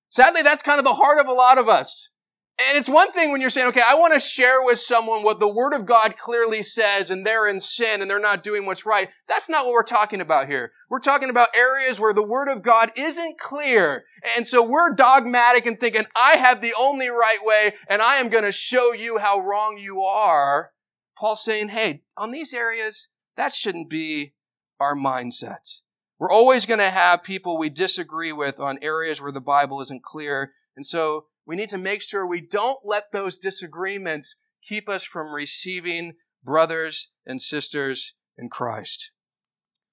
Sadly, 0.10 0.42
that's 0.42 0.64
kind 0.64 0.80
of 0.80 0.84
the 0.84 0.96
heart 0.96 1.20
of 1.20 1.28
a 1.28 1.32
lot 1.32 1.60
of 1.60 1.70
us. 1.70 2.15
And 2.58 2.78
it's 2.78 2.88
one 2.88 3.12
thing 3.12 3.32
when 3.32 3.42
you're 3.42 3.50
saying, 3.50 3.68
okay, 3.68 3.82
I 3.86 3.96
want 3.96 4.14
to 4.14 4.20
share 4.20 4.64
with 4.64 4.80
someone 4.80 5.24
what 5.24 5.42
the 5.42 5.52
Word 5.52 5.74
of 5.74 5.86
God 5.86 6.16
clearly 6.16 6.64
says 6.64 7.12
and 7.12 7.26
they're 7.26 7.50
in 7.50 7.60
sin 7.60 8.02
and 8.02 8.10
they're 8.10 8.18
not 8.18 8.44
doing 8.44 8.66
what's 8.66 8.86
right. 8.86 9.10
That's 9.28 9.50
not 9.50 9.66
what 9.66 9.74
we're 9.74 9.84
talking 9.84 10.22
about 10.22 10.48
here. 10.48 10.72
We're 10.90 11.00
talking 11.00 11.30
about 11.30 11.50
areas 11.54 12.00
where 12.00 12.14
the 12.14 12.24
Word 12.24 12.48
of 12.48 12.64
God 12.64 12.94
isn't 12.96 13.38
clear. 13.38 14.06
And 14.38 14.48
so 14.48 14.66
we're 14.66 14.96
dogmatic 14.96 15.66
and 15.66 15.78
thinking, 15.78 16.06
I 16.16 16.38
have 16.38 16.62
the 16.62 16.74
only 16.80 17.10
right 17.10 17.40
way 17.42 17.74
and 17.90 18.02
I 18.02 18.18
am 18.18 18.30
going 18.30 18.46
to 18.46 18.54
show 18.54 18.94
you 18.94 19.18
how 19.18 19.40
wrong 19.40 19.78
you 19.78 20.02
are. 20.04 20.72
Paul's 21.18 21.44
saying, 21.44 21.70
hey, 21.70 22.04
on 22.16 22.32
these 22.32 22.54
areas, 22.54 23.12
that 23.36 23.54
shouldn't 23.54 23.90
be 23.90 24.34
our 24.80 24.96
mindset. 24.96 25.82
We're 26.20 26.32
always 26.32 26.66
going 26.66 26.80
to 26.80 26.86
have 26.86 27.22
people 27.22 27.58
we 27.58 27.70
disagree 27.70 28.32
with 28.32 28.62
on 28.62 28.80
areas 28.82 29.22
where 29.22 29.34
the 29.34 29.42
Bible 29.42 29.82
isn't 29.82 30.04
clear. 30.04 30.54
And 30.78 30.86
so 30.86 31.26
we 31.46 31.56
need 31.56 31.70
to 31.70 31.78
make 31.78 32.02
sure 32.02 32.28
we 32.28 32.42
don't 32.42 32.80
let 32.84 33.12
those 33.12 33.38
disagreements 33.38 34.40
keep 34.62 34.90
us 34.90 35.04
from 35.04 35.34
receiving 35.34 36.14
brothers 36.44 37.12
and 37.26 37.42
sisters 37.42 38.16
in 38.38 38.50
Christ. 38.50 39.12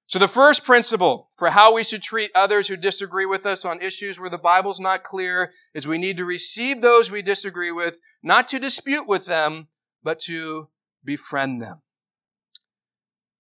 So 0.07 0.19
the 0.19 0.29
first 0.29 0.67
principle 0.67 1.31
for 1.39 1.49
how 1.49 1.75
we 1.75 1.85
should 1.85 2.03
treat 2.03 2.31
others 2.35 2.69
who 2.69 2.77
disagree 2.77 3.25
with 3.25 3.47
us 3.47 3.65
on 3.65 3.81
issues 3.81 4.21
where 4.21 4.29
the 4.29 4.37
Bible's 4.37 4.81
not 4.81 5.03
clear 5.03 5.53
is 5.75 5.87
we 5.87 5.97
need 5.97 6.19
to 6.19 6.25
receive 6.25 6.83
those 6.83 7.11
we 7.11 7.23
disagree 7.23 7.73
with, 7.73 7.99
not 8.23 8.47
to 8.49 8.59
dispute 8.59 9.09
with 9.09 9.27
them, 9.27 9.69
but 10.03 10.19
to 10.21 10.69
befriend 11.05 11.63
them. 11.63 11.81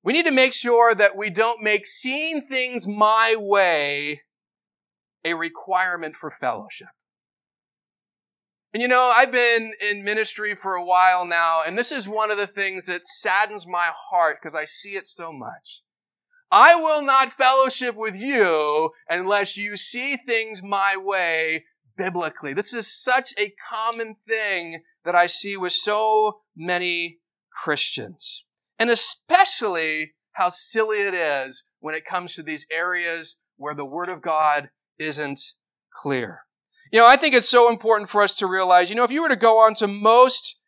We 0.02 0.12
need 0.12 0.24
to 0.26 0.32
make 0.32 0.52
sure 0.52 0.94
that 0.94 1.16
we 1.16 1.30
don't 1.30 1.62
make 1.62 1.86
seeing 1.86 2.40
things 2.40 2.88
my 2.88 3.34
way 3.38 4.22
a 5.24 5.34
requirement 5.34 6.14
for 6.14 6.30
fellowship. 6.30 6.88
And 8.72 8.80
you 8.80 8.88
know, 8.88 9.12
I've 9.14 9.30
been 9.30 9.72
in 9.90 10.02
ministry 10.02 10.54
for 10.54 10.74
a 10.74 10.84
while 10.84 11.26
now, 11.26 11.62
and 11.66 11.76
this 11.76 11.92
is 11.92 12.08
one 12.08 12.30
of 12.30 12.38
the 12.38 12.46
things 12.46 12.86
that 12.86 13.04
saddens 13.04 13.66
my 13.66 13.90
heart 13.92 14.38
because 14.40 14.54
I 14.54 14.64
see 14.64 14.96
it 14.96 15.06
so 15.06 15.30
much. 15.32 15.82
I 16.50 16.74
will 16.74 17.02
not 17.02 17.32
fellowship 17.32 17.96
with 17.96 18.16
you 18.16 18.90
unless 19.08 19.56
you 19.56 19.76
see 19.76 20.16
things 20.16 20.62
my 20.62 20.96
way 20.98 21.64
biblically. 21.96 22.54
This 22.54 22.72
is 22.72 22.92
such 22.92 23.32
a 23.38 23.54
common 23.70 24.14
thing 24.14 24.82
that 25.04 25.14
I 25.14 25.26
see 25.26 25.56
with 25.56 25.72
so 25.72 26.40
many 26.56 27.20
Christians. 27.52 28.46
And 28.78 28.90
especially 28.90 30.14
how 30.32 30.48
silly 30.48 30.98
it 30.98 31.14
is 31.14 31.68
when 31.80 31.94
it 31.94 32.04
comes 32.04 32.34
to 32.34 32.42
these 32.42 32.66
areas 32.70 33.42
where 33.56 33.74
the 33.74 33.84
Word 33.84 34.08
of 34.08 34.22
God 34.22 34.70
isn't 34.98 35.40
clear. 35.92 36.40
You 36.92 36.98
know, 36.98 37.06
I 37.06 37.16
think 37.16 37.34
it's 37.34 37.48
so 37.48 37.70
important 37.70 38.10
for 38.10 38.20
us 38.20 38.36
to 38.36 38.46
realize, 38.46 38.90
you 38.90 38.96
know, 38.96 39.04
if 39.04 39.10
you 39.10 39.22
were 39.22 39.30
to 39.30 39.36
go 39.36 39.64
on 39.64 39.72
to 39.76 39.88
most 39.88 40.60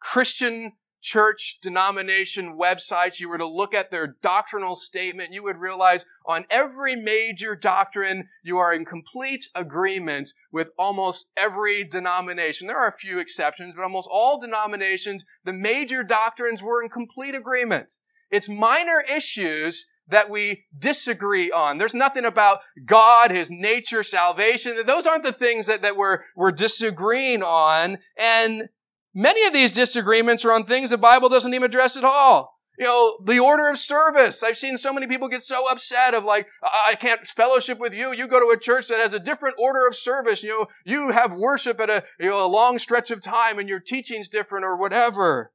Christian 0.00 0.74
church 1.02 1.58
denomination 1.60 2.56
websites, 2.56 3.18
you 3.18 3.28
were 3.28 3.38
to 3.38 3.46
look 3.46 3.74
at 3.74 3.90
their 3.90 4.14
doctrinal 4.22 4.76
statement, 4.76 5.32
you 5.32 5.42
would 5.42 5.58
realize 5.58 6.06
on 6.26 6.46
every 6.48 6.94
major 6.94 7.56
doctrine, 7.56 8.28
you 8.44 8.56
are 8.56 8.72
in 8.72 8.84
complete 8.84 9.46
agreement 9.56 10.32
with 10.52 10.70
almost 10.78 11.32
every 11.36 11.82
denomination. 11.82 12.68
There 12.68 12.78
are 12.78 12.88
a 12.88 12.96
few 12.96 13.18
exceptions, 13.18 13.74
but 13.74 13.82
almost 13.82 14.08
all 14.12 14.40
denominations, 14.40 15.24
the 15.42 15.52
major 15.52 16.04
doctrines 16.04 16.62
were 16.62 16.84
in 16.84 16.88
complete 16.88 17.34
agreement. 17.34 17.94
It's 18.30 18.48
minor 18.48 19.02
issues 19.12 19.88
that 20.08 20.28
we 20.28 20.64
disagree 20.78 21.50
on. 21.50 21.78
There's 21.78 21.94
nothing 21.94 22.24
about 22.24 22.58
God, 22.84 23.30
His 23.30 23.50
nature, 23.50 24.02
salvation. 24.02 24.76
Those 24.86 25.06
aren't 25.06 25.22
the 25.22 25.32
things 25.32 25.66
that, 25.66 25.82
that 25.82 25.96
we're, 25.96 26.20
we're 26.36 26.52
disagreeing 26.52 27.42
on. 27.42 27.98
And 28.18 28.68
many 29.14 29.46
of 29.46 29.52
these 29.52 29.72
disagreements 29.72 30.44
are 30.44 30.52
on 30.52 30.64
things 30.64 30.90
the 30.90 30.98
Bible 30.98 31.28
doesn't 31.28 31.54
even 31.54 31.66
address 31.66 31.96
at 31.96 32.04
all. 32.04 32.54
You 32.78 32.86
know, 32.86 33.18
the 33.24 33.38
order 33.38 33.70
of 33.70 33.78
service. 33.78 34.42
I've 34.42 34.56
seen 34.56 34.76
so 34.76 34.92
many 34.92 35.06
people 35.06 35.28
get 35.28 35.42
so 35.42 35.70
upset 35.70 36.12
of 36.12 36.24
like, 36.24 36.48
I 36.60 36.96
can't 36.96 37.24
fellowship 37.24 37.78
with 37.78 37.94
you. 37.94 38.12
You 38.12 38.26
go 38.26 38.40
to 38.40 38.52
a 38.52 38.58
church 38.58 38.88
that 38.88 38.98
has 38.98 39.14
a 39.14 39.20
different 39.20 39.54
order 39.60 39.86
of 39.86 39.94
service. 39.94 40.42
You 40.42 40.48
know, 40.50 40.66
you 40.84 41.12
have 41.12 41.36
worship 41.36 41.78
at 41.78 41.88
a, 41.88 42.02
you 42.18 42.30
know, 42.30 42.44
a 42.44 42.48
long 42.48 42.78
stretch 42.78 43.12
of 43.12 43.20
time 43.20 43.60
and 43.60 43.68
your 43.68 43.78
teaching's 43.78 44.28
different 44.28 44.64
or 44.64 44.76
whatever. 44.76 45.52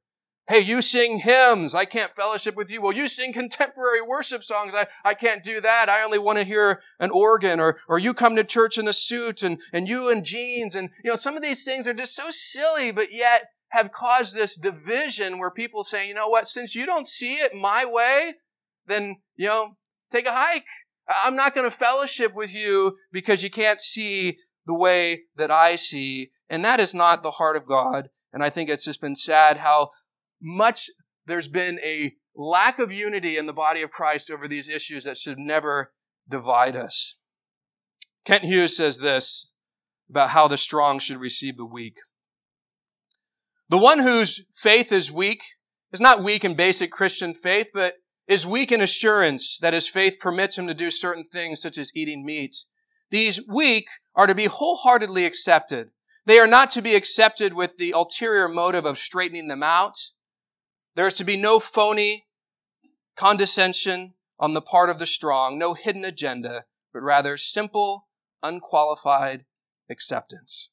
Hey, 0.50 0.62
you 0.62 0.82
sing 0.82 1.18
hymns. 1.20 1.76
I 1.76 1.84
can't 1.84 2.10
fellowship 2.10 2.56
with 2.56 2.72
you. 2.72 2.82
Well, 2.82 2.92
you 2.92 3.06
sing 3.06 3.32
contemporary 3.32 4.02
worship 4.02 4.42
songs. 4.42 4.74
I, 4.74 4.88
I 5.04 5.14
can't 5.14 5.44
do 5.44 5.60
that. 5.60 5.88
I 5.88 6.02
only 6.02 6.18
want 6.18 6.38
to 6.38 6.44
hear 6.44 6.80
an 6.98 7.12
organ 7.12 7.60
or, 7.60 7.78
or 7.86 8.00
you 8.00 8.12
come 8.12 8.34
to 8.34 8.42
church 8.42 8.76
in 8.76 8.88
a 8.88 8.92
suit 8.92 9.44
and, 9.44 9.60
and 9.72 9.88
you 9.88 10.10
in 10.10 10.24
jeans. 10.24 10.74
And, 10.74 10.90
you 11.04 11.10
know, 11.12 11.16
some 11.16 11.36
of 11.36 11.42
these 11.42 11.62
things 11.62 11.86
are 11.86 11.94
just 11.94 12.16
so 12.16 12.30
silly, 12.30 12.90
but 12.90 13.12
yet 13.12 13.44
have 13.68 13.92
caused 13.92 14.34
this 14.34 14.56
division 14.56 15.38
where 15.38 15.52
people 15.52 15.84
say, 15.84 16.08
you 16.08 16.14
know 16.14 16.26
what, 16.26 16.48
since 16.48 16.74
you 16.74 16.84
don't 16.84 17.06
see 17.06 17.34
it 17.34 17.54
my 17.54 17.84
way, 17.84 18.34
then, 18.88 19.18
you 19.36 19.46
know, 19.46 19.76
take 20.10 20.26
a 20.26 20.32
hike. 20.32 20.66
I'm 21.08 21.36
not 21.36 21.54
going 21.54 21.70
to 21.70 21.76
fellowship 21.76 22.34
with 22.34 22.52
you 22.52 22.96
because 23.12 23.44
you 23.44 23.50
can't 23.50 23.80
see 23.80 24.38
the 24.66 24.74
way 24.74 25.26
that 25.36 25.52
I 25.52 25.76
see. 25.76 26.32
And 26.48 26.64
that 26.64 26.80
is 26.80 26.92
not 26.92 27.22
the 27.22 27.30
heart 27.30 27.56
of 27.56 27.66
God. 27.66 28.08
And 28.32 28.42
I 28.42 28.50
think 28.50 28.68
it's 28.68 28.84
just 28.84 29.00
been 29.00 29.16
sad 29.16 29.58
how 29.58 29.90
much 30.40 30.90
there's 31.26 31.48
been 31.48 31.78
a 31.84 32.14
lack 32.34 32.78
of 32.78 32.92
unity 32.92 33.36
in 33.36 33.46
the 33.46 33.52
body 33.52 33.82
of 33.82 33.90
Christ 33.90 34.30
over 34.30 34.48
these 34.48 34.68
issues 34.68 35.04
that 35.04 35.16
should 35.16 35.38
never 35.38 35.92
divide 36.28 36.76
us. 36.76 37.18
Kent 38.24 38.44
Hughes 38.44 38.76
says 38.76 38.98
this 38.98 39.52
about 40.08 40.30
how 40.30 40.48
the 40.48 40.58
strong 40.58 40.98
should 40.98 41.18
receive 41.18 41.56
the 41.56 41.66
weak. 41.66 41.98
The 43.68 43.78
one 43.78 44.00
whose 44.00 44.46
faith 44.54 44.90
is 44.92 45.12
weak 45.12 45.42
is 45.92 46.00
not 46.00 46.22
weak 46.22 46.44
in 46.44 46.54
basic 46.54 46.90
Christian 46.90 47.34
faith, 47.34 47.70
but 47.72 47.94
is 48.26 48.46
weak 48.46 48.72
in 48.72 48.80
assurance 48.80 49.58
that 49.60 49.72
his 49.72 49.88
faith 49.88 50.18
permits 50.20 50.58
him 50.58 50.66
to 50.66 50.74
do 50.74 50.90
certain 50.90 51.24
things 51.24 51.60
such 51.60 51.78
as 51.78 51.92
eating 51.94 52.24
meat. 52.24 52.56
These 53.10 53.46
weak 53.48 53.88
are 54.14 54.26
to 54.26 54.34
be 54.34 54.46
wholeheartedly 54.46 55.24
accepted. 55.24 55.90
They 56.26 56.38
are 56.38 56.46
not 56.46 56.70
to 56.70 56.82
be 56.82 56.94
accepted 56.94 57.54
with 57.54 57.76
the 57.76 57.92
ulterior 57.92 58.48
motive 58.48 58.84
of 58.84 58.98
straightening 58.98 59.48
them 59.48 59.62
out, 59.62 59.96
there 61.00 61.06
is 61.06 61.14
to 61.14 61.24
be 61.24 61.38
no 61.38 61.58
phony 61.58 62.26
condescension 63.16 64.12
on 64.38 64.52
the 64.52 64.60
part 64.60 64.90
of 64.90 64.98
the 64.98 65.06
strong, 65.06 65.58
no 65.58 65.72
hidden 65.72 66.04
agenda, 66.04 66.64
but 66.92 67.00
rather 67.00 67.38
simple, 67.38 68.06
unqualified 68.42 69.46
acceptance. 69.88 70.68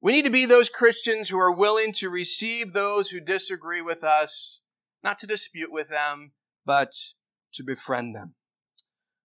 We 0.00 0.12
need 0.12 0.24
to 0.24 0.30
be 0.30 0.46
those 0.46 0.70
Christians 0.70 1.28
who 1.28 1.38
are 1.38 1.54
willing 1.54 1.92
to 1.96 2.08
receive 2.08 2.72
those 2.72 3.10
who 3.10 3.20
disagree 3.20 3.82
with 3.82 4.02
us, 4.02 4.62
not 5.04 5.18
to 5.18 5.26
dispute 5.26 5.68
with 5.70 5.90
them, 5.90 6.32
but 6.64 6.92
to 7.52 7.62
befriend 7.62 8.16
them. 8.16 8.32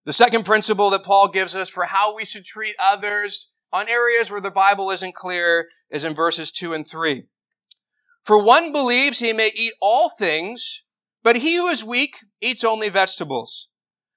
The 0.04 0.12
second 0.12 0.44
principle 0.44 0.90
that 0.90 1.02
Paul 1.02 1.28
gives 1.28 1.54
us 1.54 1.70
for 1.70 1.84
how 1.84 2.14
we 2.14 2.26
should 2.26 2.44
treat 2.44 2.76
others 2.78 3.48
on 3.72 3.88
areas 3.88 4.30
where 4.30 4.42
the 4.42 4.50
Bible 4.50 4.90
isn't 4.90 5.14
clear 5.14 5.70
is 5.88 6.04
in 6.04 6.14
verses 6.14 6.52
2 6.52 6.74
and 6.74 6.86
3. 6.86 7.24
For 8.28 8.44
one 8.44 8.72
believes 8.72 9.20
he 9.20 9.32
may 9.32 9.50
eat 9.54 9.72
all 9.80 10.10
things, 10.10 10.84
but 11.22 11.36
he 11.36 11.56
who 11.56 11.68
is 11.68 11.82
weak 11.82 12.18
eats 12.42 12.62
only 12.62 12.90
vegetables. 12.90 13.70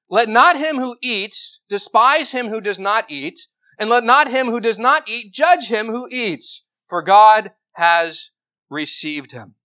Let 0.10 0.28
not 0.28 0.58
him 0.58 0.80
who 0.80 0.97
eats 1.02 1.62
despise 1.69 2.32
him 2.32 2.50
who 2.50 2.60
does 2.60 2.78
not 2.78 3.10
eat, 3.10 3.39
and 3.80 3.89
let 3.89 4.04
not 4.04 4.28
him 4.28 4.47
who 4.47 4.60
does 4.60 4.78
not 4.78 5.08
eat 5.08 5.32
judge 5.32 5.69
him 5.69 5.88
who 5.88 6.10
eats, 6.12 6.67
for 6.89 7.02
God 7.02 7.54
has 7.76 8.32
received 8.69 9.32
him. 9.32 9.56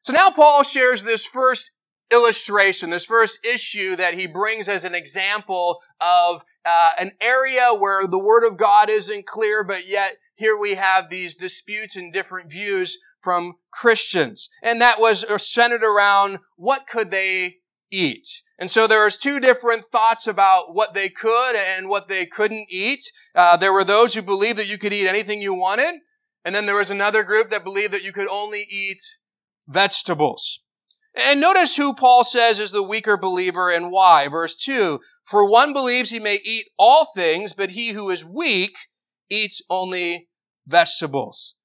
So 0.00 0.14
now 0.14 0.30
Paul 0.30 0.62
shares 0.62 1.04
this 1.04 1.26
first 1.26 1.70
illustration, 2.10 2.88
this 2.88 3.04
first 3.04 3.44
issue 3.44 3.94
that 3.96 4.14
he 4.14 4.26
brings 4.26 4.70
as 4.70 4.86
an 4.86 4.94
example 4.94 5.82
of 6.00 6.44
uh, 6.64 6.92
an 6.98 7.12
area 7.20 7.74
where 7.78 8.06
the 8.06 8.18
Word 8.18 8.46
of 8.46 8.56
God 8.56 8.88
isn't 8.88 9.26
clear, 9.26 9.62
but 9.64 9.86
yet 9.86 10.16
here 10.36 10.58
we 10.58 10.74
have 10.74 11.10
these 11.10 11.34
disputes 11.34 11.96
and 11.96 12.12
different 12.12 12.50
views 12.50 12.98
from 13.22 13.54
Christians. 13.72 14.48
And 14.62 14.80
that 14.80 14.98
was 14.98 15.24
centered 15.42 15.84
around 15.84 16.38
what 16.56 16.86
could 16.86 17.10
they 17.10 17.56
eat. 17.90 18.26
And 18.58 18.70
so 18.70 18.86
there 18.86 19.04
was 19.04 19.16
two 19.16 19.40
different 19.40 19.84
thoughts 19.84 20.26
about 20.26 20.74
what 20.74 20.94
they 20.94 21.08
could 21.08 21.56
and 21.56 21.88
what 21.88 22.08
they 22.08 22.26
couldn't 22.26 22.66
eat. 22.68 23.02
Uh, 23.34 23.56
there 23.56 23.72
were 23.72 23.84
those 23.84 24.14
who 24.14 24.22
believed 24.22 24.58
that 24.58 24.68
you 24.68 24.78
could 24.78 24.92
eat 24.92 25.08
anything 25.08 25.40
you 25.40 25.54
wanted. 25.54 26.00
And 26.44 26.54
then 26.54 26.66
there 26.66 26.76
was 26.76 26.90
another 26.90 27.22
group 27.22 27.50
that 27.50 27.64
believed 27.64 27.92
that 27.92 28.04
you 28.04 28.12
could 28.12 28.28
only 28.28 28.66
eat 28.68 29.00
vegetables. 29.66 30.62
And 31.14 31.40
notice 31.40 31.76
who 31.76 31.94
Paul 31.94 32.24
says 32.24 32.58
is 32.58 32.72
the 32.72 32.82
weaker 32.82 33.16
believer 33.16 33.70
and 33.70 33.90
why. 33.90 34.28
Verse 34.28 34.54
2, 34.56 35.00
For 35.22 35.48
one 35.48 35.72
believes 35.72 36.10
he 36.10 36.18
may 36.18 36.40
eat 36.44 36.66
all 36.76 37.06
things, 37.14 37.52
but 37.52 37.70
he 37.70 37.90
who 37.90 38.10
is 38.10 38.24
weak 38.24 38.76
eats 39.30 39.62
only 39.68 40.28
vegetables. 40.66 41.56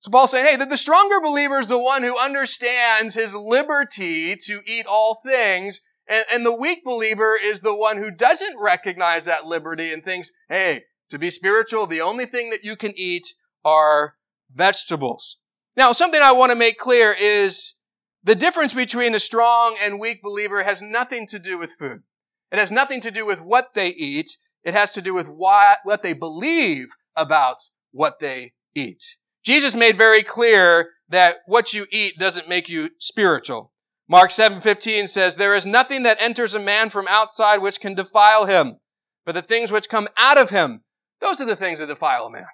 So 0.00 0.10
Paul's 0.10 0.30
saying, 0.30 0.46
hey, 0.46 0.56
the, 0.56 0.64
the 0.64 0.78
stronger 0.78 1.20
believer 1.20 1.58
is 1.58 1.66
the 1.66 1.78
one 1.78 2.02
who 2.02 2.18
understands 2.18 3.14
his 3.14 3.34
liberty 3.34 4.34
to 4.36 4.60
eat 4.66 4.86
all 4.88 5.20
things, 5.24 5.82
and, 6.08 6.24
and 6.32 6.46
the 6.46 6.56
weak 6.56 6.84
believer 6.84 7.36
is 7.40 7.60
the 7.60 7.74
one 7.74 7.98
who 7.98 8.10
doesn't 8.10 8.56
recognize 8.58 9.26
that 9.26 9.46
liberty 9.46 9.92
and 9.92 10.02
thinks, 10.02 10.32
hey, 10.48 10.84
to 11.10 11.18
be 11.18 11.28
spiritual, 11.28 11.86
the 11.86 12.00
only 12.00 12.24
thing 12.24 12.50
that 12.50 12.64
you 12.64 12.76
can 12.76 12.92
eat 12.96 13.26
are 13.64 14.14
vegetables. 14.52 15.38
Now, 15.76 15.92
something 15.92 16.20
I 16.22 16.32
want 16.32 16.50
to 16.50 16.56
make 16.56 16.78
clear 16.78 17.14
is 17.20 17.74
the 18.22 18.34
difference 18.34 18.74
between 18.74 19.14
a 19.14 19.20
strong 19.20 19.76
and 19.82 20.00
weak 20.00 20.22
believer 20.22 20.62
has 20.62 20.82
nothing 20.82 21.26
to 21.28 21.38
do 21.38 21.58
with 21.58 21.74
food. 21.78 22.02
It 22.50 22.58
has 22.58 22.72
nothing 22.72 23.00
to 23.02 23.10
do 23.10 23.24
with 23.24 23.40
what 23.40 23.74
they 23.74 23.88
eat. 23.88 24.36
It 24.64 24.74
has 24.74 24.92
to 24.92 25.02
do 25.02 25.14
with 25.14 25.28
what, 25.28 25.78
what 25.84 26.02
they 26.02 26.12
believe 26.12 26.88
about 27.16 27.56
what 27.92 28.18
they 28.18 28.52
eat. 28.74 29.16
Jesus 29.44 29.74
made 29.74 29.96
very 29.96 30.22
clear 30.22 30.90
that 31.08 31.38
what 31.46 31.72
you 31.72 31.86
eat 31.90 32.18
doesn't 32.18 32.48
make 32.48 32.68
you 32.68 32.90
spiritual. 32.98 33.72
Mark 34.08 34.30
7:15 34.30 35.06
says, 35.06 35.36
"There 35.36 35.54
is 35.54 35.64
nothing 35.64 36.02
that 36.02 36.20
enters 36.20 36.54
a 36.54 36.60
man 36.60 36.90
from 36.90 37.08
outside 37.08 37.58
which 37.58 37.80
can 37.80 37.94
defile 37.94 38.46
him, 38.46 38.80
but 39.24 39.32
the 39.32 39.42
things 39.42 39.72
which 39.72 39.88
come 39.88 40.08
out 40.16 40.36
of 40.36 40.50
him, 40.50 40.84
those 41.20 41.40
are 41.40 41.46
the 41.46 41.56
things 41.56 41.78
that 41.78 41.86
defile 41.86 42.26
a 42.26 42.30
man." 42.30 42.46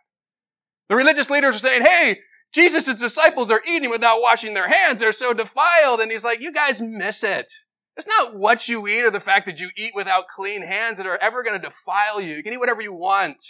The 0.89 0.97
religious 0.97 1.31
leaders 1.31 1.57
are 1.57 1.61
saying, 1.61 1.83
"Hey, 1.83 2.21
Jesus' 2.53 2.95
disciples 2.95 3.51
are 3.51 3.63
eating 3.69 3.91
without 3.91 4.21
washing 4.21 4.55
their 4.55 4.69
hands. 4.69 5.01
They're 5.01 5.13
so 5.13 5.35
defiled. 5.35 6.01
And 6.01 6.11
he's 6.11 6.25
like, 6.25 6.41
you 6.41 6.53
guys 6.53 6.81
miss 6.81 7.23
it. 7.23 7.53
It's 7.97 8.07
not 8.07 8.35
what 8.35 8.69
you 8.69 8.87
eat 8.87 9.05
or 9.05 9.11
the 9.11 9.21
fact 9.21 9.47
that 9.47 9.61
you 9.61 9.71
eat 9.77 9.93
without 9.95 10.29
clean 10.29 10.63
hands 10.63 10.99
that 10.99 11.07
are 11.07 11.19
ever 11.23 11.43
going 11.43 11.59
to 11.61 11.69
defile 11.69 12.21
you. 12.21 12.35
You 12.35 12.43
can 12.43 12.53
eat 12.53 12.59
whatever 12.59 12.83
you 12.83 12.93
want. 12.93 13.43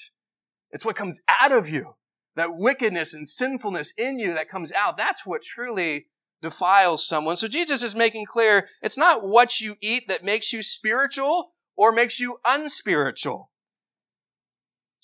It's 0.70 0.84
what 0.84 0.96
comes 0.96 1.20
out 1.40 1.52
of 1.52 1.68
you. 1.68 1.94
That 2.36 2.50
wickedness 2.52 3.12
and 3.12 3.28
sinfulness 3.28 3.92
in 3.96 4.18
you 4.18 4.34
that 4.34 4.48
comes 4.48 4.72
out. 4.72 4.96
That's 4.96 5.26
what 5.26 5.42
truly 5.42 6.06
defiles 6.42 7.06
someone. 7.06 7.36
So 7.36 7.48
Jesus 7.48 7.82
is 7.82 7.96
making 7.96 8.26
clear 8.26 8.68
it's 8.82 8.98
not 8.98 9.22
what 9.22 9.60
you 9.60 9.76
eat 9.80 10.06
that 10.08 10.22
makes 10.22 10.52
you 10.52 10.62
spiritual 10.62 11.54
or 11.76 11.92
makes 11.92 12.20
you 12.20 12.38
unspiritual. 12.44 13.50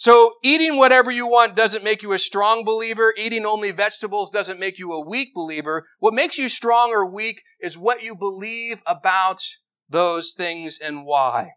So 0.03 0.33
eating 0.43 0.79
whatever 0.79 1.13
you 1.13 1.29
want 1.29 1.55
doesn't 1.55 1.85
make 1.85 2.03
you 2.03 2.11
a 2.11 2.19
strong 2.19 2.65
believer. 2.65 3.15
Eating 3.17 3.47
only 3.47 3.71
vegetables 3.71 4.31
doesn't 4.31 4.59
make 4.59 4.81
you 4.81 4.91
a 4.91 5.07
weak 5.07 5.33
believer. 5.33 5.87
What 6.01 6.13
makes 6.13 6.39
you 6.39 6.49
strong 6.49 6.91
or 6.91 7.09
weak 7.09 7.41
is 7.61 7.79
what 7.79 8.03
you 8.03 8.17
believe 8.17 8.83
about 8.85 9.45
those 9.89 10.33
things 10.33 10.81
and 10.81 11.05
why. 11.07 11.51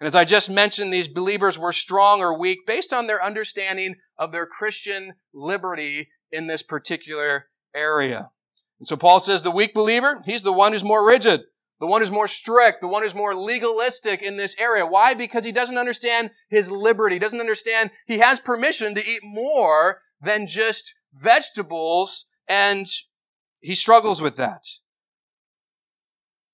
And 0.00 0.06
as 0.06 0.14
I 0.14 0.24
just 0.24 0.50
mentioned, 0.50 0.90
these 0.90 1.06
believers 1.06 1.58
were 1.58 1.70
strong 1.70 2.22
or 2.22 2.38
weak 2.38 2.60
based 2.66 2.94
on 2.94 3.08
their 3.08 3.22
understanding 3.22 3.96
of 4.16 4.32
their 4.32 4.46
Christian 4.46 5.12
liberty 5.34 6.08
in 6.30 6.46
this 6.46 6.62
particular 6.62 7.48
area. 7.74 8.30
And 8.78 8.88
so 8.88 8.96
Paul 8.96 9.20
says 9.20 9.42
the 9.42 9.50
weak 9.50 9.74
believer, 9.74 10.22
he's 10.24 10.44
the 10.44 10.50
one 10.54 10.72
who's 10.72 10.82
more 10.82 11.06
rigid 11.06 11.42
the 11.82 11.88
one 11.88 12.00
who's 12.00 12.12
more 12.12 12.28
strict, 12.28 12.80
the 12.80 12.86
one 12.86 13.02
who's 13.02 13.12
more 13.12 13.34
legalistic 13.34 14.22
in 14.22 14.36
this 14.36 14.54
area. 14.56 14.86
Why? 14.86 15.14
Because 15.14 15.44
he 15.44 15.50
doesn't 15.50 15.76
understand 15.76 16.30
his 16.48 16.70
liberty. 16.70 17.16
He 17.16 17.18
doesn't 17.18 17.40
understand 17.40 17.90
he 18.06 18.18
has 18.18 18.38
permission 18.38 18.94
to 18.94 19.04
eat 19.04 19.18
more 19.24 20.00
than 20.20 20.46
just 20.46 20.94
vegetables, 21.12 22.26
and 22.46 22.86
he 23.58 23.74
struggles 23.74 24.22
with 24.22 24.36
that. 24.36 24.62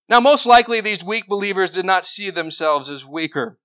Now, 0.09 0.19
most 0.19 0.47
likely 0.47 0.81
these 0.81 1.05
weak 1.05 1.29
believers 1.29 1.73
did 1.73 1.85
not 1.85 2.07
see 2.07 2.31
themselves 2.31 2.89
as 2.89 3.05
weaker. 3.05 3.59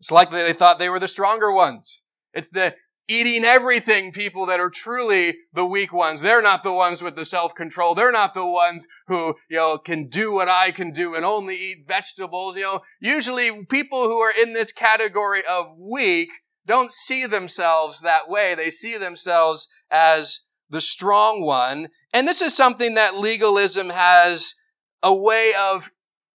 It's 0.00 0.10
likely 0.10 0.42
they 0.42 0.54
thought 0.54 0.78
they 0.78 0.88
were 0.88 0.98
the 0.98 1.08
stronger 1.08 1.52
ones. 1.52 2.04
It's 2.32 2.48
the 2.48 2.74
eating 3.08 3.44
everything 3.44 4.12
people 4.12 4.46
that 4.46 4.60
are 4.60 4.70
truly 4.70 5.36
the 5.52 5.66
weak 5.66 5.92
ones. 5.92 6.20
They're 6.20 6.42
not 6.42 6.62
the 6.62 6.72
ones 6.72 7.02
with 7.02 7.16
the 7.16 7.24
self-control. 7.24 7.94
They're 7.94 8.12
not 8.12 8.34
the 8.34 8.46
ones 8.46 8.86
who, 9.06 9.34
you 9.48 9.56
know, 9.56 9.78
can 9.78 10.08
do 10.08 10.34
what 10.34 10.48
I 10.48 10.70
can 10.70 10.90
do 10.90 11.14
and 11.14 11.24
only 11.24 11.54
eat 11.54 11.86
vegetables. 11.86 12.56
You 12.56 12.62
know, 12.62 12.80
usually 13.00 13.64
people 13.66 14.04
who 14.04 14.18
are 14.18 14.32
in 14.40 14.52
this 14.52 14.72
category 14.72 15.42
of 15.48 15.66
weak 15.92 16.30
don't 16.66 16.90
see 16.90 17.26
themselves 17.26 18.00
that 18.00 18.28
way. 18.28 18.54
They 18.54 18.70
see 18.70 18.96
themselves 18.96 19.68
as 19.90 20.40
the 20.68 20.80
strong 20.80 21.44
one. 21.44 21.88
And 22.12 22.26
this 22.26 22.42
is 22.42 22.56
something 22.56 22.94
that 22.94 23.16
legalism 23.16 23.90
has 23.90 24.54
a 25.02 25.14
way 25.14 25.52
of, 25.70 25.90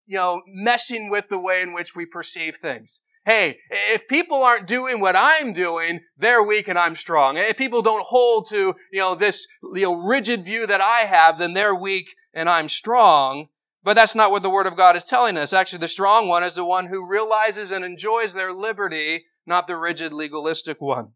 you 0.05 0.17
know, 0.17 0.41
messing 0.47 1.09
with 1.09 1.27
the 1.27 1.39
way 1.39 1.61
in 1.61 1.73
which 1.73 1.95
we 1.95 2.05
perceive 2.05 2.55
things 2.55 3.01
hey, 3.25 3.59
if 3.69 4.07
people 4.07 4.43
aren't 4.43 4.67
doing 4.67 4.99
what 4.99 5.15
I'm 5.15 5.53
doing, 5.53 6.01
they're 6.17 6.43
weak 6.43 6.67
and 6.67 6.77
I'm 6.77 6.95
strong. 6.95 7.37
If 7.37 7.57
people 7.57 7.81
don't 7.81 8.05
hold 8.05 8.47
to, 8.49 8.73
you 8.91 8.99
know, 8.99 9.15
this, 9.15 9.47
you 9.73 9.83
know, 9.83 9.95
rigid 9.95 10.43
view 10.43 10.65
that 10.67 10.81
I 10.81 10.99
have, 11.01 11.37
then 11.37 11.53
they're 11.53 11.75
weak 11.75 12.15
and 12.33 12.49
I'm 12.49 12.67
strong. 12.67 13.47
But 13.83 13.95
that's 13.95 14.15
not 14.15 14.31
what 14.31 14.43
the 14.43 14.49
Word 14.49 14.67
of 14.67 14.75
God 14.75 14.95
is 14.95 15.05
telling 15.05 15.37
us. 15.37 15.53
Actually, 15.53 15.79
the 15.79 15.87
strong 15.87 16.27
one 16.27 16.43
is 16.43 16.55
the 16.55 16.65
one 16.65 16.87
who 16.87 17.09
realizes 17.09 17.71
and 17.71 17.83
enjoys 17.83 18.33
their 18.33 18.53
liberty, 18.53 19.25
not 19.45 19.67
the 19.67 19.77
rigid 19.77 20.13
legalistic 20.13 20.79
one. 20.79 21.13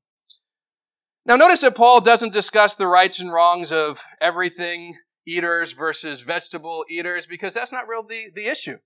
Now, 1.28 1.36
notice 1.36 1.62
that 1.62 1.76
Paul 1.76 2.02
doesn't 2.02 2.34
discuss 2.34 2.76
the 2.76 2.88
rights 2.88 3.20
and 3.20 3.32
wrongs 3.32 3.72
of 3.72 4.02
everything 4.22 4.96
eaters 5.28 5.74
versus 5.74 6.22
vegetable 6.22 6.86
eaters 6.90 7.26
because 7.26 7.54
that's 7.54 7.72
not 7.72 7.88
really 7.88 8.06
the, 8.08 8.42
the 8.42 8.48
issue 8.48 8.78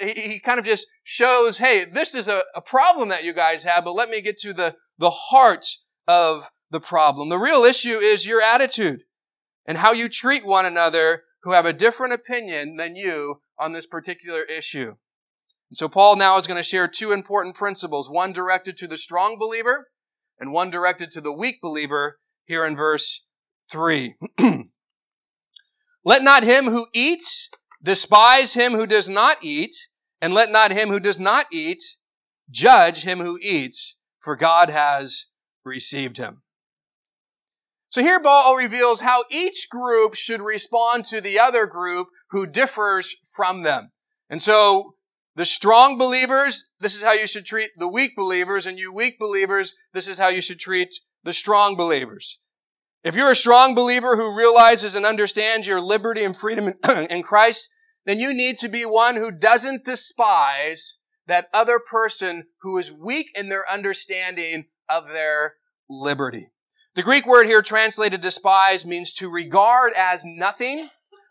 he, 0.00 0.12
he 0.12 0.38
kind 0.38 0.58
of 0.58 0.64
just 0.64 0.86
shows, 1.02 1.58
hey, 1.58 1.84
this 1.84 2.14
is 2.14 2.28
a, 2.28 2.42
a 2.54 2.60
problem 2.60 3.08
that 3.08 3.24
you 3.24 3.32
guys 3.32 3.64
have, 3.64 3.84
but 3.84 3.94
let 3.94 4.08
me 4.08 4.20
get 4.20 4.38
to 4.38 4.52
the, 4.52 4.76
the 4.98 5.10
heart 5.10 5.66
of 6.06 6.50
the 6.70 6.80
problem. 6.80 7.28
The 7.28 7.38
real 7.38 7.64
issue 7.64 7.98
is 7.98 8.26
your 8.26 8.40
attitude 8.40 9.00
and 9.66 9.78
how 9.78 9.92
you 9.92 10.08
treat 10.08 10.44
one 10.44 10.66
another 10.66 11.24
who 11.42 11.52
have 11.52 11.66
a 11.66 11.72
different 11.72 12.12
opinion 12.12 12.76
than 12.76 12.96
you 12.96 13.42
on 13.58 13.72
this 13.72 13.86
particular 13.86 14.42
issue. 14.42 14.94
And 15.70 15.76
so 15.76 15.88
Paul 15.88 16.16
now 16.16 16.36
is 16.38 16.46
going 16.46 16.58
to 16.58 16.62
share 16.62 16.88
two 16.88 17.12
important 17.12 17.54
principles, 17.54 18.10
one 18.10 18.32
directed 18.32 18.76
to 18.78 18.86
the 18.86 18.98
strong 18.98 19.38
believer 19.38 19.88
and 20.38 20.52
one 20.52 20.70
directed 20.70 21.10
to 21.12 21.20
the 21.20 21.32
weak 21.32 21.60
believer 21.60 22.18
here 22.44 22.66
in 22.66 22.76
verse 22.76 23.26
3. 23.70 24.14
Let 26.04 26.24
not 26.24 26.42
him 26.42 26.66
who 26.66 26.86
eats 26.92 27.48
Despise 27.82 28.54
him 28.54 28.72
who 28.72 28.86
does 28.86 29.08
not 29.08 29.38
eat, 29.42 29.74
and 30.20 30.32
let 30.32 30.50
not 30.50 30.70
him 30.70 30.88
who 30.88 31.00
does 31.00 31.18
not 31.18 31.46
eat 31.52 31.82
judge 32.50 33.02
him 33.02 33.18
who 33.18 33.38
eats, 33.42 33.98
for 34.20 34.36
God 34.36 34.70
has 34.70 35.26
received 35.64 36.18
him. 36.18 36.42
So 37.90 38.00
here 38.00 38.20
Paul 38.20 38.56
reveals 38.56 39.00
how 39.00 39.24
each 39.30 39.68
group 39.70 40.14
should 40.14 40.40
respond 40.40 41.04
to 41.06 41.20
the 41.20 41.38
other 41.40 41.66
group 41.66 42.08
who 42.30 42.46
differs 42.46 43.14
from 43.34 43.62
them. 43.62 43.90
And 44.30 44.40
so 44.40 44.94
The 45.34 45.46
strong 45.46 45.96
believers, 45.96 46.68
this 46.80 46.94
is 46.94 47.02
how 47.02 47.12
you 47.12 47.26
should 47.26 47.46
treat 47.46 47.70
the 47.78 47.88
weak 47.88 48.14
believers, 48.16 48.66
and 48.66 48.78
you 48.78 48.92
weak 48.92 49.18
believers, 49.18 49.74
this 49.94 50.06
is 50.06 50.18
how 50.18 50.28
you 50.28 50.42
should 50.42 50.58
treat 50.58 50.90
the 51.24 51.32
strong 51.32 51.74
believers. 51.74 52.38
If 53.04 53.16
you're 53.16 53.32
a 53.32 53.36
strong 53.36 53.74
believer 53.74 54.16
who 54.16 54.36
realizes 54.36 54.94
and 54.94 55.04
understands 55.04 55.66
your 55.66 55.80
liberty 55.80 56.22
and 56.22 56.36
freedom 56.36 56.74
in 57.10 57.22
Christ, 57.22 57.68
then 58.04 58.20
you 58.20 58.32
need 58.32 58.58
to 58.58 58.68
be 58.68 58.84
one 58.84 59.16
who 59.16 59.32
doesn't 59.32 59.84
despise 59.84 60.98
that 61.26 61.48
other 61.52 61.78
person 61.78 62.44
who 62.62 62.78
is 62.78 62.92
weak 62.92 63.30
in 63.34 63.48
their 63.48 63.64
understanding 63.70 64.66
of 64.88 65.08
their 65.08 65.54
liberty. 65.88 66.52
The 66.94 67.02
Greek 67.02 67.26
word 67.26 67.46
here 67.46 67.62
translated 67.62 68.20
despise 68.20 68.84
means 68.86 69.12
to 69.14 69.30
regard 69.30 69.92
as 69.96 70.24
nothing, 70.24 70.88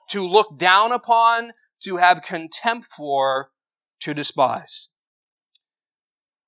to 0.10 0.28
look 0.28 0.58
down 0.58 0.92
upon, 0.92 1.52
to 1.84 1.98
have 1.98 2.22
contempt 2.22 2.88
for, 2.88 3.52
to 4.02 4.14
despise. 4.14 4.90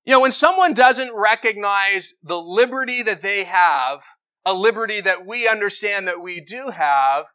You 0.04 0.12
know, 0.12 0.20
when 0.20 0.32
someone 0.32 0.74
doesn't 0.74 1.14
recognize 1.14 2.14
the 2.22 2.40
liberty 2.40 3.02
that 3.02 3.22
they 3.22 3.44
have, 3.44 4.02
a 4.44 4.54
liberty 4.54 5.00
that 5.00 5.26
we 5.26 5.48
understand 5.48 6.06
that 6.06 6.20
we 6.20 6.40
do 6.40 6.70
have, 6.70 7.26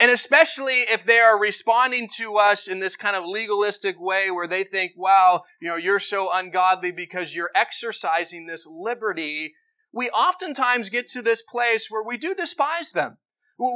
and 0.00 0.10
especially 0.10 0.82
if 0.82 1.04
they 1.04 1.18
are 1.18 1.40
responding 1.40 2.08
to 2.16 2.36
us 2.36 2.68
in 2.68 2.78
this 2.78 2.96
kind 2.96 3.16
of 3.16 3.24
legalistic 3.26 3.96
way 3.98 4.30
where 4.30 4.46
they 4.46 4.62
think, 4.62 4.92
wow, 4.96 5.42
you 5.60 5.68
know, 5.68 5.76
you're 5.76 5.98
so 5.98 6.28
ungodly 6.32 6.92
because 6.92 7.34
you're 7.34 7.50
exercising 7.54 8.46
this 8.46 8.66
liberty, 8.70 9.54
we 9.92 10.08
oftentimes 10.10 10.88
get 10.88 11.08
to 11.08 11.22
this 11.22 11.42
place 11.42 11.88
where 11.90 12.04
we 12.04 12.16
do 12.16 12.34
despise 12.34 12.92
them. 12.92 13.18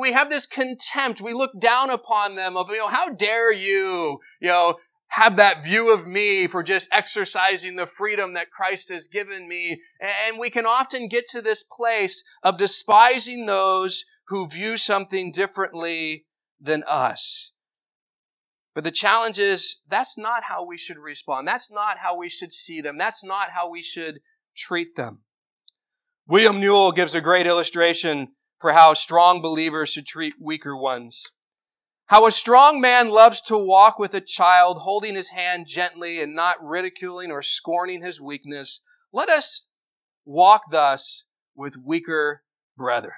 We 0.01 0.13
have 0.13 0.31
this 0.31 0.47
contempt. 0.47 1.21
We 1.21 1.33
look 1.33 1.59
down 1.59 1.91
upon 1.91 2.37
them 2.37 2.57
of, 2.57 2.71
you 2.71 2.79
know, 2.79 2.89
how 2.89 3.09
dare 3.09 3.53
you, 3.53 4.21
you 4.41 4.49
know, 4.49 4.77
have 5.13 5.37
that 5.37 5.63
view 5.63 5.93
of 5.93 6.07
me 6.07 6.47
for 6.47 6.63
just 6.63 6.89
exercising 6.91 7.77
the 7.77 7.87
freedom 7.87 8.33
that 8.33 8.51
Christ 8.51 8.91
has 8.91 9.09
given 9.09 9.47
me. 9.47 9.79
And 10.01 10.39
we 10.39 10.49
can 10.49 10.65
often 10.65 11.07
get 11.07 11.29
to 11.29 11.43
this 11.43 11.63
place 11.63 12.25
of 12.43 12.57
despising 12.57 13.45
those 13.45 14.07
who 14.29 14.49
view 14.49 14.79
something 14.79 15.31
differently 15.31 16.25
than 16.59 16.83
us. 16.89 17.53
But 18.75 18.85
the 18.85 18.91
challenge 18.91 19.39
is 19.39 19.83
that's 19.91 20.17
not 20.17 20.45
how 20.45 20.67
we 20.67 20.79
should 20.79 20.97
respond. 20.97 21.47
That's 21.47 21.71
not 21.71 21.99
how 21.99 22.17
we 22.17 22.31
should 22.31 22.55
see 22.55 22.81
them. 22.81 22.97
That's 22.97 23.23
not 23.23 23.51
how 23.51 23.71
we 23.71 23.83
should 23.83 24.21
treat 24.57 24.97
them. 24.97 25.21
William 26.27 26.59
Newell 26.59 26.91
gives 26.91 27.15
a 27.15 27.21
great 27.21 27.47
illustration 27.47 28.29
for 28.59 28.73
how 28.73 28.95
strong 28.95 29.43
believers 29.43 29.91
should 29.91 30.07
treat 30.07 30.35
weaker 30.41 30.75
ones. 30.75 31.33
How 32.13 32.27
a 32.27 32.31
strong 32.31 32.79
man 32.79 33.09
loves 33.09 33.41
to 33.41 33.57
walk 33.57 33.99
with 33.99 34.13
a 34.13 34.21
child, 34.21 34.81
holding 34.81 35.15
his 35.15 35.31
hand 35.31 35.67
gently 35.67 36.21
and 36.21 36.35
not 36.35 36.63
ridiculing 36.63 37.31
or 37.31 37.41
scorning 37.41 38.03
his 38.03 38.21
weakness. 38.21 38.85
Let 39.15 39.31
us 39.31 39.71
walk 40.27 40.65
thus 40.71 41.25
with 41.57 41.79
weaker 41.83 42.43
brethren. 42.77 43.15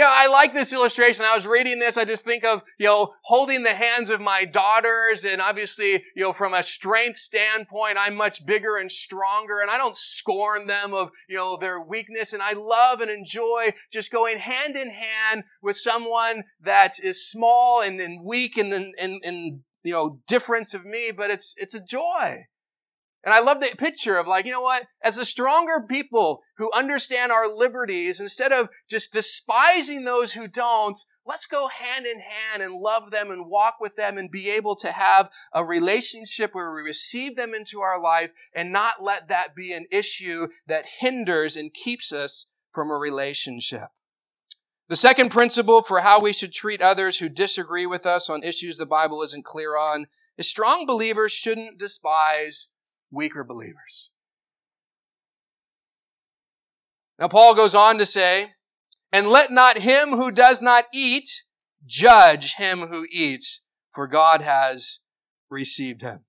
Yeah, 0.00 0.08
I 0.10 0.28
like 0.28 0.54
this 0.54 0.72
illustration. 0.72 1.26
I 1.26 1.34
was 1.34 1.46
reading 1.46 1.78
this. 1.78 1.98
I 1.98 2.06
just 2.06 2.24
think 2.24 2.42
of, 2.42 2.62
you 2.78 2.86
know, 2.86 3.12
holding 3.24 3.64
the 3.64 3.74
hands 3.74 4.08
of 4.08 4.18
my 4.18 4.46
daughters. 4.46 5.26
And 5.26 5.42
obviously, 5.42 6.02
you 6.16 6.22
know, 6.22 6.32
from 6.32 6.54
a 6.54 6.62
strength 6.62 7.18
standpoint, 7.18 7.98
I'm 8.00 8.14
much 8.14 8.46
bigger 8.46 8.78
and 8.78 8.90
stronger. 8.90 9.60
And 9.60 9.70
I 9.70 9.76
don't 9.76 9.94
scorn 9.94 10.68
them 10.68 10.94
of, 10.94 11.10
you 11.28 11.36
know, 11.36 11.58
their 11.58 11.84
weakness. 11.84 12.32
And 12.32 12.42
I 12.42 12.54
love 12.54 13.02
and 13.02 13.10
enjoy 13.10 13.74
just 13.92 14.10
going 14.10 14.38
hand 14.38 14.74
in 14.74 14.88
hand 14.88 15.44
with 15.60 15.76
someone 15.76 16.44
that 16.62 16.94
is 17.04 17.30
small 17.30 17.82
and, 17.82 18.00
and 18.00 18.26
weak 18.26 18.56
and, 18.56 18.72
and, 18.72 18.94
and, 19.22 19.60
you 19.84 19.92
know, 19.92 20.20
difference 20.26 20.72
of 20.72 20.86
me. 20.86 21.10
But 21.14 21.28
it's, 21.28 21.54
it's 21.58 21.74
a 21.74 21.84
joy. 21.84 22.46
And 23.22 23.34
I 23.34 23.40
love 23.40 23.60
the 23.60 23.76
picture 23.76 24.16
of 24.16 24.26
like, 24.26 24.46
you 24.46 24.52
know 24.52 24.62
what? 24.62 24.86
As 25.02 25.18
a 25.18 25.26
stronger 25.26 25.84
people 25.86 26.42
who 26.56 26.70
understand 26.72 27.30
our 27.30 27.48
liberties, 27.48 28.18
instead 28.18 28.50
of 28.50 28.70
just 28.88 29.12
despising 29.12 30.04
those 30.04 30.32
who 30.32 30.48
don't, 30.48 30.98
let's 31.26 31.44
go 31.44 31.68
hand 31.68 32.06
in 32.06 32.20
hand 32.20 32.62
and 32.62 32.74
love 32.74 33.10
them 33.10 33.30
and 33.30 33.46
walk 33.46 33.76
with 33.78 33.96
them 33.96 34.16
and 34.16 34.30
be 34.30 34.48
able 34.48 34.74
to 34.76 34.90
have 34.90 35.30
a 35.52 35.64
relationship 35.64 36.54
where 36.54 36.74
we 36.74 36.80
receive 36.80 37.36
them 37.36 37.52
into 37.52 37.80
our 37.80 38.00
life 38.00 38.30
and 38.54 38.72
not 38.72 39.02
let 39.02 39.28
that 39.28 39.54
be 39.54 39.72
an 39.72 39.86
issue 39.90 40.48
that 40.66 40.86
hinders 41.00 41.56
and 41.56 41.74
keeps 41.74 42.12
us 42.12 42.52
from 42.72 42.90
a 42.90 42.96
relationship. 42.96 43.88
The 44.88 44.96
second 44.96 45.30
principle 45.30 45.82
for 45.82 46.00
how 46.00 46.20
we 46.20 46.32
should 46.32 46.52
treat 46.52 46.80
others 46.80 47.18
who 47.18 47.28
disagree 47.28 47.86
with 47.86 48.06
us 48.06 48.30
on 48.30 48.42
issues 48.42 48.76
the 48.76 48.86
Bible 48.86 49.22
isn't 49.22 49.44
clear 49.44 49.76
on 49.76 50.06
is 50.38 50.48
strong 50.48 50.86
believers 50.86 51.32
shouldn't 51.32 51.78
despise 51.78 52.68
weaker 53.10 53.44
believers. 53.44 54.10
Now, 57.18 57.28
Paul 57.28 57.54
goes 57.54 57.74
on 57.74 57.98
to 57.98 58.06
say, 58.06 58.52
and 59.12 59.28
let 59.28 59.50
not 59.50 59.78
him 59.78 60.10
who 60.10 60.30
does 60.30 60.62
not 60.62 60.84
eat 60.92 61.42
judge 61.84 62.54
him 62.54 62.88
who 62.88 63.06
eats, 63.10 63.64
for 63.92 64.06
God 64.06 64.42
has 64.42 65.00
received 65.50 66.02
him. 66.02 66.24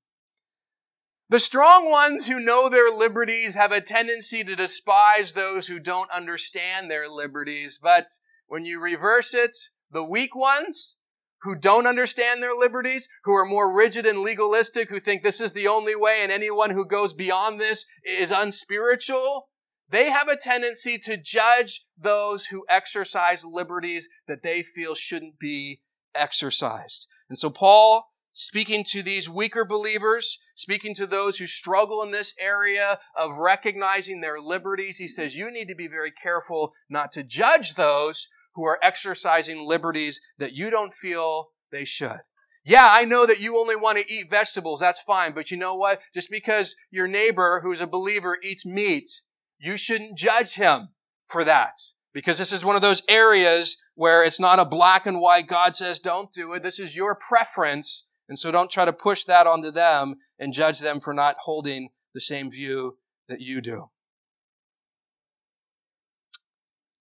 The 1.30 1.40
strong 1.40 1.90
ones 1.90 2.28
who 2.28 2.42
know 2.42 2.68
their 2.68 2.92
liberties 2.92 3.56
have 3.56 3.72
a 3.72 3.80
tendency 3.80 4.44
to 4.44 4.56
despise 4.56 5.32
those 5.32 5.68
who 5.68 5.80
don't 5.80 6.12
understand 6.12 6.92
their 6.92 7.10
liberties, 7.10 7.80
but 7.82 8.08
when 8.48 8.66
you 8.66 8.82
reverse 8.82 9.34
it, 9.34 9.56
the 9.90 10.04
weak 10.04 10.36
ones 10.36 10.98
who 11.44 11.56
don't 11.56 11.88
understand 11.88 12.42
their 12.42 12.56
liberties, 12.56 13.08
who 13.24 13.34
are 13.34 13.46
more 13.46 13.76
rigid 13.76 14.06
and 14.06 14.20
legalistic, 14.20 14.90
who 14.90 15.00
think 15.00 15.24
this 15.24 15.42
is 15.42 15.52
the 15.52 15.68
only 15.68 15.96
way 15.96 16.20
and 16.22 16.32
anyone 16.32 16.72
who 16.72 16.86
goes 16.86 17.14
beyond 17.14 17.60
this 17.60 17.86
is 18.06 18.32
unspiritual, 18.32 19.50
they 19.90 20.10
have 20.10 20.30
a 20.30 20.38
tendency 20.38 20.98
to 21.00 21.18
judge 21.18 21.86
those 21.98 22.46
who 22.46 22.66
exercise 22.70 23.44
liberties 23.44 24.08
that 24.28 24.44
they 24.44 24.64
feel 24.64 24.96
shouldn't 24.96 25.38
be 25.38 25.82
exercised. 26.16 27.08
And 27.28 27.38
so 27.38 27.50
Paul, 27.50 28.12
speaking 28.32 28.86
to 28.90 29.04
these 29.04 29.30
weaker 29.30 29.66
believers, 29.66 30.40
speaking 30.56 30.96
to 30.96 31.06
those 31.06 31.40
who 31.40 31.48
struggle 31.48 32.02
in 32.04 32.12
this 32.12 32.34
area 32.40 33.00
of 33.18 33.38
recognizing 33.38 34.22
their 34.22 34.40
liberties, 34.40 34.98
he 34.98 35.08
says, 35.08 35.36
you 35.36 35.52
need 35.52 35.68
to 35.68 35.76
be 35.76 35.88
very 35.88 36.12
careful 36.12 36.72
not 36.90 37.12
to 37.14 37.24
judge 37.24 37.74
those 37.74 38.30
who 38.56 38.64
are 38.66 38.80
exercising 38.82 39.66
liberties 39.66 40.22
that 40.38 40.54
you 40.54 40.70
don't 40.70 40.94
feel 40.94 41.50
they 41.72 41.86
should. 41.86 42.20
Yeah, 42.64 42.88
I 42.92 43.06
know 43.06 43.26
that 43.26 43.40
you 43.40 43.58
only 43.58 43.76
want 43.76 43.98
to 43.98 44.12
eat 44.12 44.30
vegetables. 44.30 44.80
That's 44.80 45.02
fine. 45.02 45.34
But 45.34 45.50
you 45.50 45.58
know 45.58 45.76
what? 45.76 46.00
Just 46.14 46.30
because 46.30 46.76
your 46.92 47.08
neighbor 47.08 47.62
who's 47.64 47.82
a 47.82 47.88
believer 47.88 48.38
eats 48.44 48.66
meat, 48.66 49.10
you 49.58 49.78
shouldn't 49.78 50.18
judge 50.18 50.54
him 50.54 50.90
for 51.26 51.44
that. 51.44 51.78
Because 52.14 52.38
this 52.38 52.52
is 52.52 52.66
one 52.66 52.76
of 52.76 52.82
those 52.82 53.02
areas 53.08 53.78
where 53.96 54.24
it's 54.24 54.40
not 54.40 54.60
a 54.60 54.66
black 54.66 55.06
and 55.06 55.20
white, 55.20 55.48
God 55.48 55.76
says 55.76 55.98
don't 55.98 56.32
do 56.32 56.54
it. 56.54 56.62
This 56.62 56.80
is 56.80 56.96
your 56.96 57.16
preference. 57.16 58.08
And 58.28 58.38
so 58.38 58.52
don't 58.52 58.70
try 58.70 58.86
to 58.86 58.94
push 58.94 59.24
that 59.26 59.48
onto 59.48 59.72
them 59.72 60.16
and 60.38 60.54
judge 60.54 60.80
them 60.80 61.00
for 61.00 61.14
not 61.14 61.38
holding 61.40 61.90
the 62.14 62.22
same 62.22 62.52
view 62.52 62.98
that 63.28 63.40
you 63.40 63.62
do. 63.62 63.90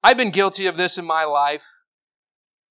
I've 0.02 0.16
been 0.16 0.30
guilty 0.30 0.66
of 0.66 0.78
this 0.78 0.96
in 0.96 1.04
my 1.04 1.24
life. 1.24 1.66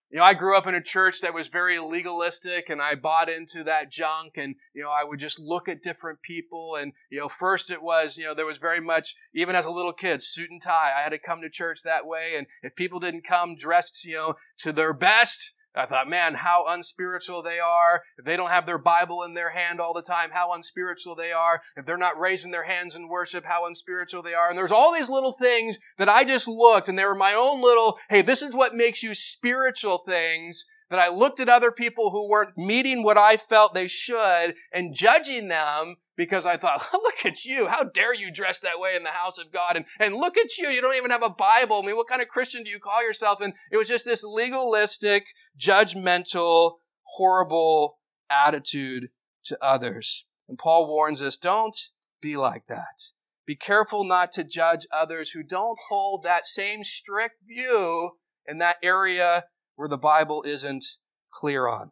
You 0.09 0.17
know, 0.17 0.23
I 0.23 0.33
grew 0.33 0.57
up 0.57 0.65
in 0.65 0.73
a 0.73 0.81
church 0.81 1.21
that 1.21 1.35
was 1.35 1.49
very 1.49 1.77
legalistic 1.77 2.71
and 2.71 2.81
I 2.81 2.95
bought 2.95 3.29
into 3.29 3.63
that 3.65 3.91
junk 3.91 4.33
and, 4.37 4.55
you 4.73 4.81
know, 4.81 4.89
I 4.89 5.03
would 5.03 5.19
just 5.19 5.39
look 5.39 5.69
at 5.69 5.83
different 5.83 6.23
people 6.23 6.75
and, 6.75 6.93
you 7.11 7.19
know, 7.19 7.29
first 7.29 7.69
it 7.69 7.83
was, 7.83 8.17
you 8.17 8.25
know, 8.25 8.33
there 8.33 8.47
was 8.47 8.57
very 8.57 8.81
much, 8.81 9.13
even 9.35 9.55
as 9.55 9.65
a 9.65 9.71
little 9.71 9.93
kid, 9.93 10.23
suit 10.23 10.49
and 10.49 10.59
tie. 10.59 10.91
I 10.97 11.03
had 11.03 11.11
to 11.11 11.19
come 11.19 11.41
to 11.41 11.49
church 11.49 11.83
that 11.83 12.07
way 12.07 12.33
and 12.35 12.47
if 12.63 12.75
people 12.75 12.99
didn't 12.99 13.23
come 13.23 13.55
dressed, 13.55 14.03
you 14.03 14.15
know, 14.15 14.33
to 14.57 14.71
their 14.71 14.95
best, 14.95 15.53
I 15.75 15.85
thought, 15.85 16.09
man, 16.09 16.35
how 16.35 16.65
unspiritual 16.67 17.43
they 17.43 17.59
are. 17.59 18.01
If 18.17 18.25
they 18.25 18.35
don't 18.35 18.49
have 18.49 18.65
their 18.65 18.77
Bible 18.77 19.23
in 19.23 19.33
their 19.33 19.51
hand 19.51 19.79
all 19.79 19.93
the 19.93 20.01
time, 20.01 20.31
how 20.31 20.53
unspiritual 20.53 21.15
they 21.15 21.31
are. 21.31 21.61
If 21.77 21.85
they're 21.85 21.97
not 21.97 22.19
raising 22.19 22.51
their 22.51 22.63
hands 22.63 22.95
in 22.95 23.07
worship, 23.07 23.45
how 23.45 23.67
unspiritual 23.67 24.23
they 24.23 24.33
are. 24.33 24.49
And 24.49 24.57
there's 24.57 24.71
all 24.71 24.93
these 24.93 25.09
little 25.09 25.31
things 25.31 25.77
that 25.97 26.09
I 26.09 26.23
just 26.23 26.47
looked 26.47 26.89
and 26.89 26.97
they 26.97 27.05
were 27.05 27.15
my 27.15 27.33
own 27.33 27.61
little, 27.61 27.99
hey, 28.09 28.21
this 28.21 28.41
is 28.41 28.55
what 28.55 28.73
makes 28.73 29.03
you 29.03 29.13
spiritual 29.13 29.99
things 29.99 30.65
that 30.89 30.99
I 30.99 31.09
looked 31.09 31.39
at 31.39 31.49
other 31.49 31.71
people 31.71 32.11
who 32.11 32.29
weren't 32.29 32.57
meeting 32.57 33.03
what 33.03 33.17
I 33.17 33.37
felt 33.37 33.73
they 33.73 33.87
should 33.87 34.55
and 34.73 34.93
judging 34.93 35.47
them 35.47 35.97
because 36.17 36.45
I 36.45 36.57
thought, 36.57 36.85
look 36.93 37.25
at 37.25 37.45
you. 37.45 37.67
How 37.67 37.83
dare 37.83 38.13
you 38.13 38.31
dress 38.31 38.59
that 38.59 38.79
way 38.79 38.95
in 38.95 39.03
the 39.03 39.09
house 39.09 39.37
of 39.37 39.51
God? 39.51 39.75
And, 39.75 39.85
and 39.99 40.15
look 40.15 40.37
at 40.37 40.57
you. 40.57 40.67
You 40.67 40.81
don't 40.81 40.97
even 40.97 41.11
have 41.11 41.23
a 41.23 41.29
Bible. 41.29 41.81
I 41.81 41.85
mean, 41.85 41.95
what 41.95 42.07
kind 42.07 42.21
of 42.21 42.27
Christian 42.27 42.63
do 42.63 42.69
you 42.69 42.79
call 42.79 43.03
yourself? 43.03 43.39
And 43.39 43.53
it 43.71 43.77
was 43.77 43.87
just 43.87 44.05
this 44.05 44.23
legalistic, 44.23 45.27
judgmental, 45.57 46.77
horrible 47.03 47.99
attitude 48.29 49.09
to 49.45 49.57
others. 49.61 50.25
And 50.47 50.57
Paul 50.57 50.87
warns 50.87 51.21
us, 51.21 51.37
don't 51.37 51.77
be 52.21 52.35
like 52.35 52.67
that. 52.67 53.13
Be 53.45 53.55
careful 53.55 54.03
not 54.03 54.31
to 54.33 54.43
judge 54.43 54.85
others 54.91 55.31
who 55.31 55.41
don't 55.41 55.79
hold 55.89 56.23
that 56.23 56.45
same 56.45 56.83
strict 56.83 57.37
view 57.47 58.11
in 58.45 58.57
that 58.57 58.77
area 58.83 59.45
where 59.79 59.87
the 59.87 59.97
Bible 59.97 60.43
isn't 60.45 60.83
clear 61.31 61.65
on. 61.65 61.91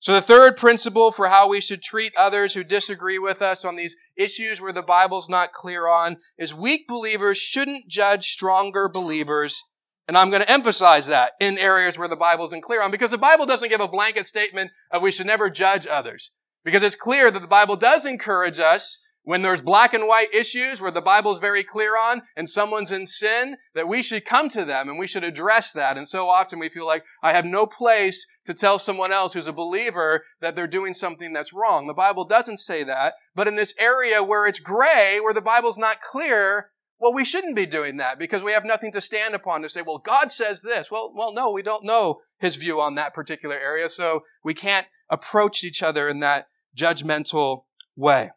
So 0.00 0.12
the 0.12 0.20
third 0.20 0.56
principle 0.56 1.12
for 1.12 1.28
how 1.28 1.48
we 1.48 1.60
should 1.60 1.80
treat 1.80 2.12
others 2.18 2.54
who 2.54 2.64
disagree 2.64 3.20
with 3.20 3.40
us 3.40 3.64
on 3.64 3.76
these 3.76 3.96
issues 4.16 4.60
where 4.60 4.72
the 4.72 4.82
Bible's 4.82 5.28
not 5.28 5.52
clear 5.52 5.86
on 5.86 6.16
is 6.36 6.52
weak 6.52 6.88
believers 6.88 7.38
shouldn't 7.38 7.86
judge 7.86 8.26
stronger 8.26 8.88
believers. 8.88 9.62
And 10.08 10.18
I'm 10.18 10.28
going 10.28 10.42
to 10.42 10.50
emphasize 10.50 11.06
that 11.06 11.34
in 11.40 11.56
areas 11.56 11.96
where 11.96 12.08
the 12.08 12.16
Bible 12.16 12.46
isn't 12.46 12.64
clear 12.64 12.82
on 12.82 12.90
because 12.90 13.12
the 13.12 13.16
Bible 13.16 13.46
doesn't 13.46 13.70
give 13.70 13.80
a 13.80 13.86
blanket 13.86 14.26
statement 14.26 14.72
of 14.90 15.00
we 15.00 15.12
should 15.12 15.26
never 15.26 15.48
judge 15.48 15.86
others. 15.86 16.32
Because 16.64 16.82
it's 16.82 16.96
clear 16.96 17.30
that 17.30 17.40
the 17.40 17.46
Bible 17.46 17.76
does 17.76 18.04
encourage 18.04 18.58
us 18.58 18.98
when 19.24 19.42
there's 19.42 19.62
black 19.62 19.92
and 19.94 20.06
white 20.06 20.32
issues 20.32 20.80
where 20.80 20.90
the 20.90 21.00
Bible's 21.00 21.38
very 21.38 21.64
clear 21.64 21.96
on 21.96 22.22
and 22.36 22.48
someone's 22.48 22.92
in 22.92 23.06
sin, 23.06 23.56
that 23.74 23.88
we 23.88 24.02
should 24.02 24.24
come 24.24 24.48
to 24.50 24.64
them 24.64 24.88
and 24.88 24.98
we 24.98 25.06
should 25.06 25.24
address 25.24 25.72
that. 25.72 25.96
And 25.96 26.06
so 26.06 26.28
often 26.28 26.58
we 26.58 26.68
feel 26.68 26.86
like 26.86 27.04
I 27.22 27.32
have 27.32 27.46
no 27.46 27.66
place 27.66 28.26
to 28.44 28.54
tell 28.54 28.78
someone 28.78 29.12
else 29.12 29.32
who's 29.32 29.46
a 29.46 29.52
believer 29.52 30.24
that 30.40 30.54
they're 30.54 30.66
doing 30.66 30.92
something 30.92 31.32
that's 31.32 31.54
wrong. 31.54 31.86
The 31.86 31.94
Bible 31.94 32.24
doesn't 32.24 32.58
say 32.58 32.84
that. 32.84 33.14
But 33.34 33.48
in 33.48 33.56
this 33.56 33.74
area 33.80 34.22
where 34.22 34.46
it's 34.46 34.60
gray, 34.60 35.18
where 35.22 35.34
the 35.34 35.40
Bible's 35.40 35.78
not 35.78 36.02
clear, 36.02 36.70
well, 37.00 37.14
we 37.14 37.24
shouldn't 37.24 37.56
be 37.56 37.66
doing 37.66 37.96
that 37.96 38.18
because 38.18 38.42
we 38.42 38.52
have 38.52 38.64
nothing 38.64 38.92
to 38.92 39.00
stand 39.00 39.34
upon 39.34 39.62
to 39.62 39.68
say, 39.68 39.82
well, 39.82 39.98
God 39.98 40.32
says 40.32 40.60
this. 40.60 40.90
Well, 40.90 41.12
well, 41.14 41.32
no, 41.32 41.50
we 41.50 41.62
don't 41.62 41.84
know 41.84 42.20
his 42.38 42.56
view 42.56 42.80
on 42.80 42.94
that 42.94 43.14
particular 43.14 43.56
area. 43.56 43.88
So 43.88 44.20
we 44.44 44.54
can't 44.54 44.86
approach 45.08 45.64
each 45.64 45.82
other 45.82 46.08
in 46.08 46.20
that 46.20 46.48
judgmental 46.76 47.64
way. 47.96 48.30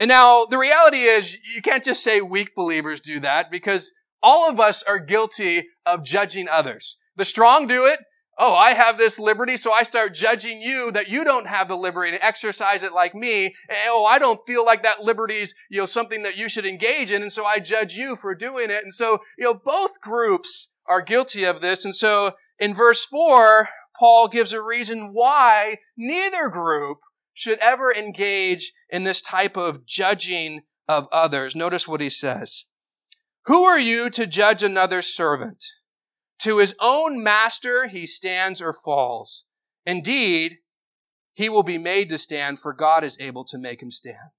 And 0.00 0.08
now 0.08 0.44
the 0.44 0.58
reality 0.58 1.02
is 1.02 1.38
you 1.54 1.62
can't 1.62 1.84
just 1.84 2.04
say 2.04 2.20
weak 2.20 2.54
believers 2.54 3.00
do 3.00 3.20
that 3.20 3.50
because 3.50 3.92
all 4.22 4.50
of 4.50 4.60
us 4.60 4.82
are 4.82 4.98
guilty 4.98 5.68
of 5.84 6.04
judging 6.04 6.48
others. 6.48 6.98
The 7.16 7.24
strong 7.24 7.66
do 7.66 7.84
it. 7.86 8.00
Oh, 8.40 8.54
I 8.54 8.70
have 8.70 8.98
this 8.98 9.18
liberty, 9.18 9.56
so 9.56 9.72
I 9.72 9.82
start 9.82 10.14
judging 10.14 10.62
you 10.62 10.92
that 10.92 11.08
you 11.08 11.24
don't 11.24 11.48
have 11.48 11.66
the 11.66 11.76
liberty 11.76 12.12
to 12.12 12.24
exercise 12.24 12.84
it 12.84 12.94
like 12.94 13.12
me. 13.12 13.46
And, 13.46 13.76
oh, 13.88 14.06
I 14.08 14.20
don't 14.20 14.38
feel 14.46 14.64
like 14.64 14.84
that 14.84 15.02
liberty's, 15.02 15.56
you 15.68 15.80
know, 15.80 15.86
something 15.86 16.22
that 16.22 16.36
you 16.36 16.48
should 16.48 16.64
engage 16.64 17.10
in, 17.10 17.22
and 17.22 17.32
so 17.32 17.44
I 17.44 17.58
judge 17.58 17.96
you 17.96 18.14
for 18.14 18.36
doing 18.36 18.70
it. 18.70 18.84
And 18.84 18.94
so, 18.94 19.18
you 19.36 19.44
know, 19.44 19.60
both 19.64 20.00
groups 20.00 20.70
are 20.86 21.02
guilty 21.02 21.42
of 21.42 21.60
this. 21.60 21.84
And 21.84 21.96
so 21.96 22.30
in 22.60 22.74
verse 22.74 23.04
four, 23.04 23.68
Paul 23.98 24.28
gives 24.28 24.52
a 24.52 24.62
reason 24.62 25.10
why 25.12 25.78
neither 25.96 26.48
group 26.48 26.98
should 27.38 27.58
ever 27.60 27.94
engage 27.94 28.72
in 28.90 29.04
this 29.04 29.20
type 29.20 29.56
of 29.56 29.86
judging 29.86 30.62
of 30.88 31.06
others. 31.12 31.54
Notice 31.54 31.86
what 31.86 32.00
he 32.00 32.10
says. 32.10 32.64
Who 33.46 33.62
are 33.62 33.78
you 33.78 34.10
to 34.10 34.26
judge 34.26 34.64
another 34.64 35.02
servant? 35.02 35.64
To 36.40 36.58
his 36.58 36.74
own 36.80 37.22
master 37.22 37.86
he 37.86 38.06
stands 38.06 38.60
or 38.60 38.72
falls. 38.72 39.46
Indeed, 39.86 40.58
he 41.32 41.48
will 41.48 41.62
be 41.62 41.78
made 41.78 42.08
to 42.08 42.18
stand, 42.18 42.58
for 42.58 42.72
God 42.72 43.04
is 43.04 43.20
able 43.20 43.44
to 43.44 43.56
make 43.56 43.80
him 43.80 43.92
stand. 43.92 44.30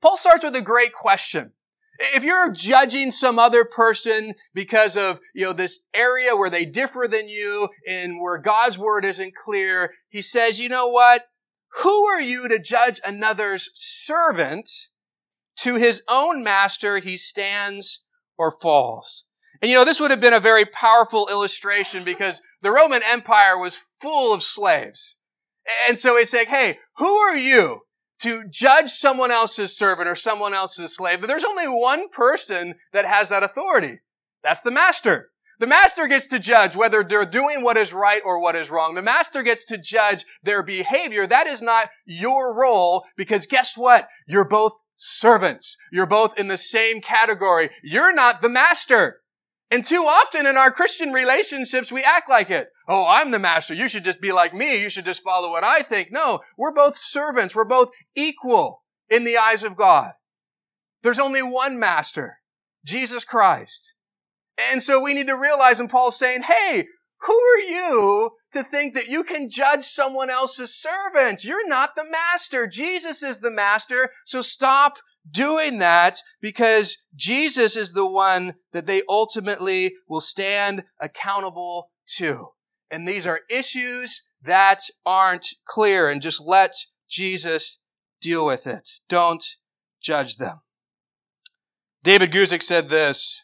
Paul 0.00 0.16
starts 0.16 0.44
with 0.44 0.54
a 0.54 0.62
great 0.62 0.92
question. 0.92 1.52
If 1.98 2.22
you're 2.22 2.52
judging 2.52 3.10
some 3.10 3.40
other 3.40 3.64
person 3.64 4.34
because 4.54 4.96
of, 4.96 5.18
you 5.34 5.46
know, 5.46 5.52
this 5.52 5.86
area 5.92 6.36
where 6.36 6.50
they 6.50 6.64
differ 6.64 7.08
than 7.10 7.28
you 7.28 7.70
and 7.88 8.20
where 8.20 8.38
God's 8.38 8.78
word 8.78 9.04
isn't 9.04 9.34
clear, 9.34 9.94
he 10.08 10.22
says, 10.22 10.60
you 10.60 10.68
know 10.68 10.88
what? 10.88 11.22
Who 11.82 12.06
are 12.06 12.20
you 12.20 12.48
to 12.48 12.58
judge 12.58 13.00
another's 13.06 13.70
servant? 13.74 14.68
To 15.60 15.76
his 15.76 16.02
own 16.08 16.42
master 16.42 16.98
he 16.98 17.16
stands 17.16 18.04
or 18.38 18.50
falls. 18.50 19.26
And 19.62 19.70
you 19.70 19.76
know, 19.76 19.84
this 19.84 20.00
would 20.00 20.10
have 20.10 20.20
been 20.20 20.34
a 20.34 20.40
very 20.40 20.64
powerful 20.64 21.28
illustration 21.30 22.04
because 22.04 22.42
the 22.62 22.70
Roman 22.70 23.02
Empire 23.02 23.58
was 23.58 23.76
full 24.00 24.34
of 24.34 24.42
slaves. 24.42 25.20
And 25.88 25.98
so 25.98 26.16
he's 26.16 26.30
saying, 26.30 26.46
hey, 26.48 26.78
who 26.98 27.16
are 27.16 27.36
you 27.36 27.80
to 28.20 28.44
judge 28.48 28.88
someone 28.88 29.30
else's 29.30 29.76
servant 29.76 30.08
or 30.08 30.14
someone 30.14 30.54
else's 30.54 30.94
slave? 30.94 31.20
But 31.20 31.28
there's 31.28 31.44
only 31.44 31.66
one 31.66 32.08
person 32.10 32.74
that 32.92 33.06
has 33.06 33.30
that 33.30 33.42
authority. 33.42 34.00
That's 34.42 34.60
the 34.60 34.70
master. 34.70 35.30
The 35.58 35.66
master 35.66 36.06
gets 36.06 36.26
to 36.28 36.38
judge 36.38 36.76
whether 36.76 37.02
they're 37.02 37.24
doing 37.24 37.62
what 37.62 37.78
is 37.78 37.92
right 37.92 38.20
or 38.24 38.40
what 38.40 38.56
is 38.56 38.70
wrong. 38.70 38.94
The 38.94 39.02
master 39.02 39.42
gets 39.42 39.64
to 39.66 39.78
judge 39.78 40.24
their 40.42 40.62
behavior. 40.62 41.26
That 41.26 41.46
is 41.46 41.62
not 41.62 41.88
your 42.04 42.54
role 42.54 43.04
because 43.16 43.46
guess 43.46 43.76
what? 43.76 44.08
You're 44.28 44.48
both 44.48 44.72
servants. 44.94 45.78
You're 45.90 46.06
both 46.06 46.38
in 46.38 46.48
the 46.48 46.58
same 46.58 47.00
category. 47.00 47.70
You're 47.82 48.12
not 48.12 48.42
the 48.42 48.50
master. 48.50 49.22
And 49.70 49.84
too 49.84 50.02
often 50.02 50.46
in 50.46 50.56
our 50.56 50.70
Christian 50.70 51.12
relationships, 51.12 51.90
we 51.90 52.04
act 52.04 52.28
like 52.28 52.50
it. 52.50 52.68
Oh, 52.86 53.06
I'm 53.08 53.30
the 53.30 53.38
master. 53.38 53.74
You 53.74 53.88
should 53.88 54.04
just 54.04 54.20
be 54.20 54.32
like 54.32 54.54
me. 54.54 54.80
You 54.80 54.88
should 54.88 55.04
just 55.04 55.24
follow 55.24 55.50
what 55.50 55.64
I 55.64 55.80
think. 55.80 56.12
No, 56.12 56.40
we're 56.56 56.72
both 56.72 56.96
servants. 56.96 57.54
We're 57.54 57.64
both 57.64 57.90
equal 58.14 58.84
in 59.10 59.24
the 59.24 59.36
eyes 59.36 59.64
of 59.64 59.76
God. 59.76 60.12
There's 61.02 61.18
only 61.18 61.42
one 61.42 61.78
master, 61.78 62.38
Jesus 62.84 63.24
Christ. 63.24 63.95
And 64.58 64.82
so 64.82 65.02
we 65.02 65.14
need 65.14 65.26
to 65.26 65.38
realize, 65.38 65.80
and 65.80 65.90
Paul's 65.90 66.18
saying, 66.18 66.42
hey, 66.42 66.86
who 67.22 67.34
are 67.34 67.60
you 67.60 68.30
to 68.52 68.62
think 68.62 68.94
that 68.94 69.08
you 69.08 69.24
can 69.24 69.50
judge 69.50 69.84
someone 69.84 70.30
else's 70.30 70.74
servant? 70.74 71.44
You're 71.44 71.66
not 71.68 71.94
the 71.94 72.04
master. 72.08 72.66
Jesus 72.66 73.22
is 73.22 73.40
the 73.40 73.50
master. 73.50 74.10
So 74.24 74.42
stop 74.42 74.98
doing 75.28 75.78
that 75.78 76.18
because 76.40 77.06
Jesus 77.14 77.76
is 77.76 77.92
the 77.92 78.08
one 78.08 78.54
that 78.72 78.86
they 78.86 79.02
ultimately 79.08 79.94
will 80.08 80.20
stand 80.20 80.84
accountable 81.00 81.90
to. 82.16 82.48
And 82.90 83.08
these 83.08 83.26
are 83.26 83.40
issues 83.50 84.22
that 84.42 84.82
aren't 85.04 85.46
clear 85.66 86.08
and 86.08 86.22
just 86.22 86.40
let 86.40 86.74
Jesus 87.08 87.82
deal 88.20 88.46
with 88.46 88.66
it. 88.66 88.88
Don't 89.08 89.44
judge 90.00 90.36
them. 90.36 90.60
David 92.02 92.30
Guzik 92.30 92.62
said 92.62 92.88
this, 92.88 93.42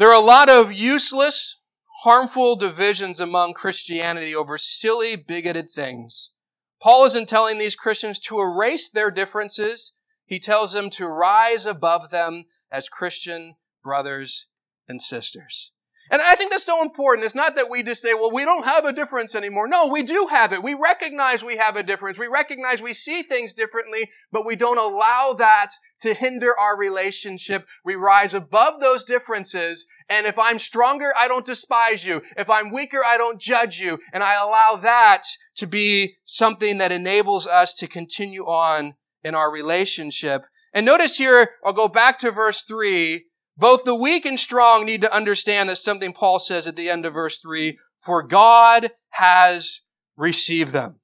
there 0.00 0.08
are 0.08 0.14
a 0.14 0.24
lot 0.24 0.48
of 0.48 0.72
useless, 0.72 1.60
harmful 2.04 2.56
divisions 2.56 3.20
among 3.20 3.52
Christianity 3.52 4.34
over 4.34 4.56
silly, 4.56 5.14
bigoted 5.14 5.70
things. 5.70 6.32
Paul 6.80 7.04
isn't 7.04 7.28
telling 7.28 7.58
these 7.58 7.76
Christians 7.76 8.18
to 8.20 8.40
erase 8.40 8.88
their 8.88 9.10
differences. 9.10 9.92
He 10.24 10.38
tells 10.38 10.72
them 10.72 10.88
to 10.88 11.06
rise 11.06 11.66
above 11.66 12.08
them 12.08 12.44
as 12.72 12.88
Christian 12.88 13.56
brothers 13.84 14.48
and 14.88 15.02
sisters. 15.02 15.72
And 16.10 16.20
I 16.20 16.34
think 16.34 16.50
that's 16.50 16.64
so 16.64 16.82
important. 16.82 17.24
It's 17.24 17.36
not 17.36 17.54
that 17.54 17.70
we 17.70 17.84
just 17.84 18.02
say, 18.02 18.14
well, 18.14 18.32
we 18.32 18.44
don't 18.44 18.64
have 18.64 18.84
a 18.84 18.92
difference 18.92 19.36
anymore. 19.36 19.68
No, 19.68 19.86
we 19.86 20.02
do 20.02 20.26
have 20.30 20.52
it. 20.52 20.62
We 20.62 20.74
recognize 20.74 21.44
we 21.44 21.56
have 21.56 21.76
a 21.76 21.84
difference. 21.84 22.18
We 22.18 22.26
recognize 22.26 22.82
we 22.82 22.94
see 22.94 23.22
things 23.22 23.52
differently, 23.52 24.10
but 24.32 24.44
we 24.44 24.56
don't 24.56 24.78
allow 24.78 25.34
that 25.38 25.68
to 26.00 26.14
hinder 26.14 26.52
our 26.58 26.76
relationship. 26.76 27.68
We 27.84 27.94
rise 27.94 28.34
above 28.34 28.80
those 28.80 29.04
differences. 29.04 29.86
And 30.08 30.26
if 30.26 30.36
I'm 30.36 30.58
stronger, 30.58 31.12
I 31.16 31.28
don't 31.28 31.46
despise 31.46 32.04
you. 32.04 32.22
If 32.36 32.50
I'm 32.50 32.72
weaker, 32.72 33.00
I 33.06 33.16
don't 33.16 33.40
judge 33.40 33.78
you. 33.78 34.00
And 34.12 34.24
I 34.24 34.34
allow 34.34 34.80
that 34.82 35.22
to 35.56 35.66
be 35.66 36.16
something 36.24 36.78
that 36.78 36.90
enables 36.90 37.46
us 37.46 37.72
to 37.74 37.86
continue 37.86 38.44
on 38.44 38.94
in 39.22 39.36
our 39.36 39.52
relationship. 39.52 40.42
And 40.72 40.86
notice 40.86 41.18
here, 41.18 41.50
I'll 41.64 41.72
go 41.72 41.88
back 41.88 42.18
to 42.18 42.30
verse 42.30 42.62
three. 42.62 43.26
Both 43.60 43.84
the 43.84 43.94
weak 43.94 44.24
and 44.24 44.40
strong 44.40 44.86
need 44.86 45.02
to 45.02 45.14
understand 45.14 45.68
that 45.68 45.76
something 45.76 46.14
Paul 46.14 46.40
says 46.40 46.66
at 46.66 46.76
the 46.76 46.88
end 46.88 47.04
of 47.04 47.12
verse 47.12 47.38
3, 47.40 47.78
for 47.98 48.22
God 48.22 48.88
has 49.10 49.82
received 50.16 50.72
them. 50.72 51.00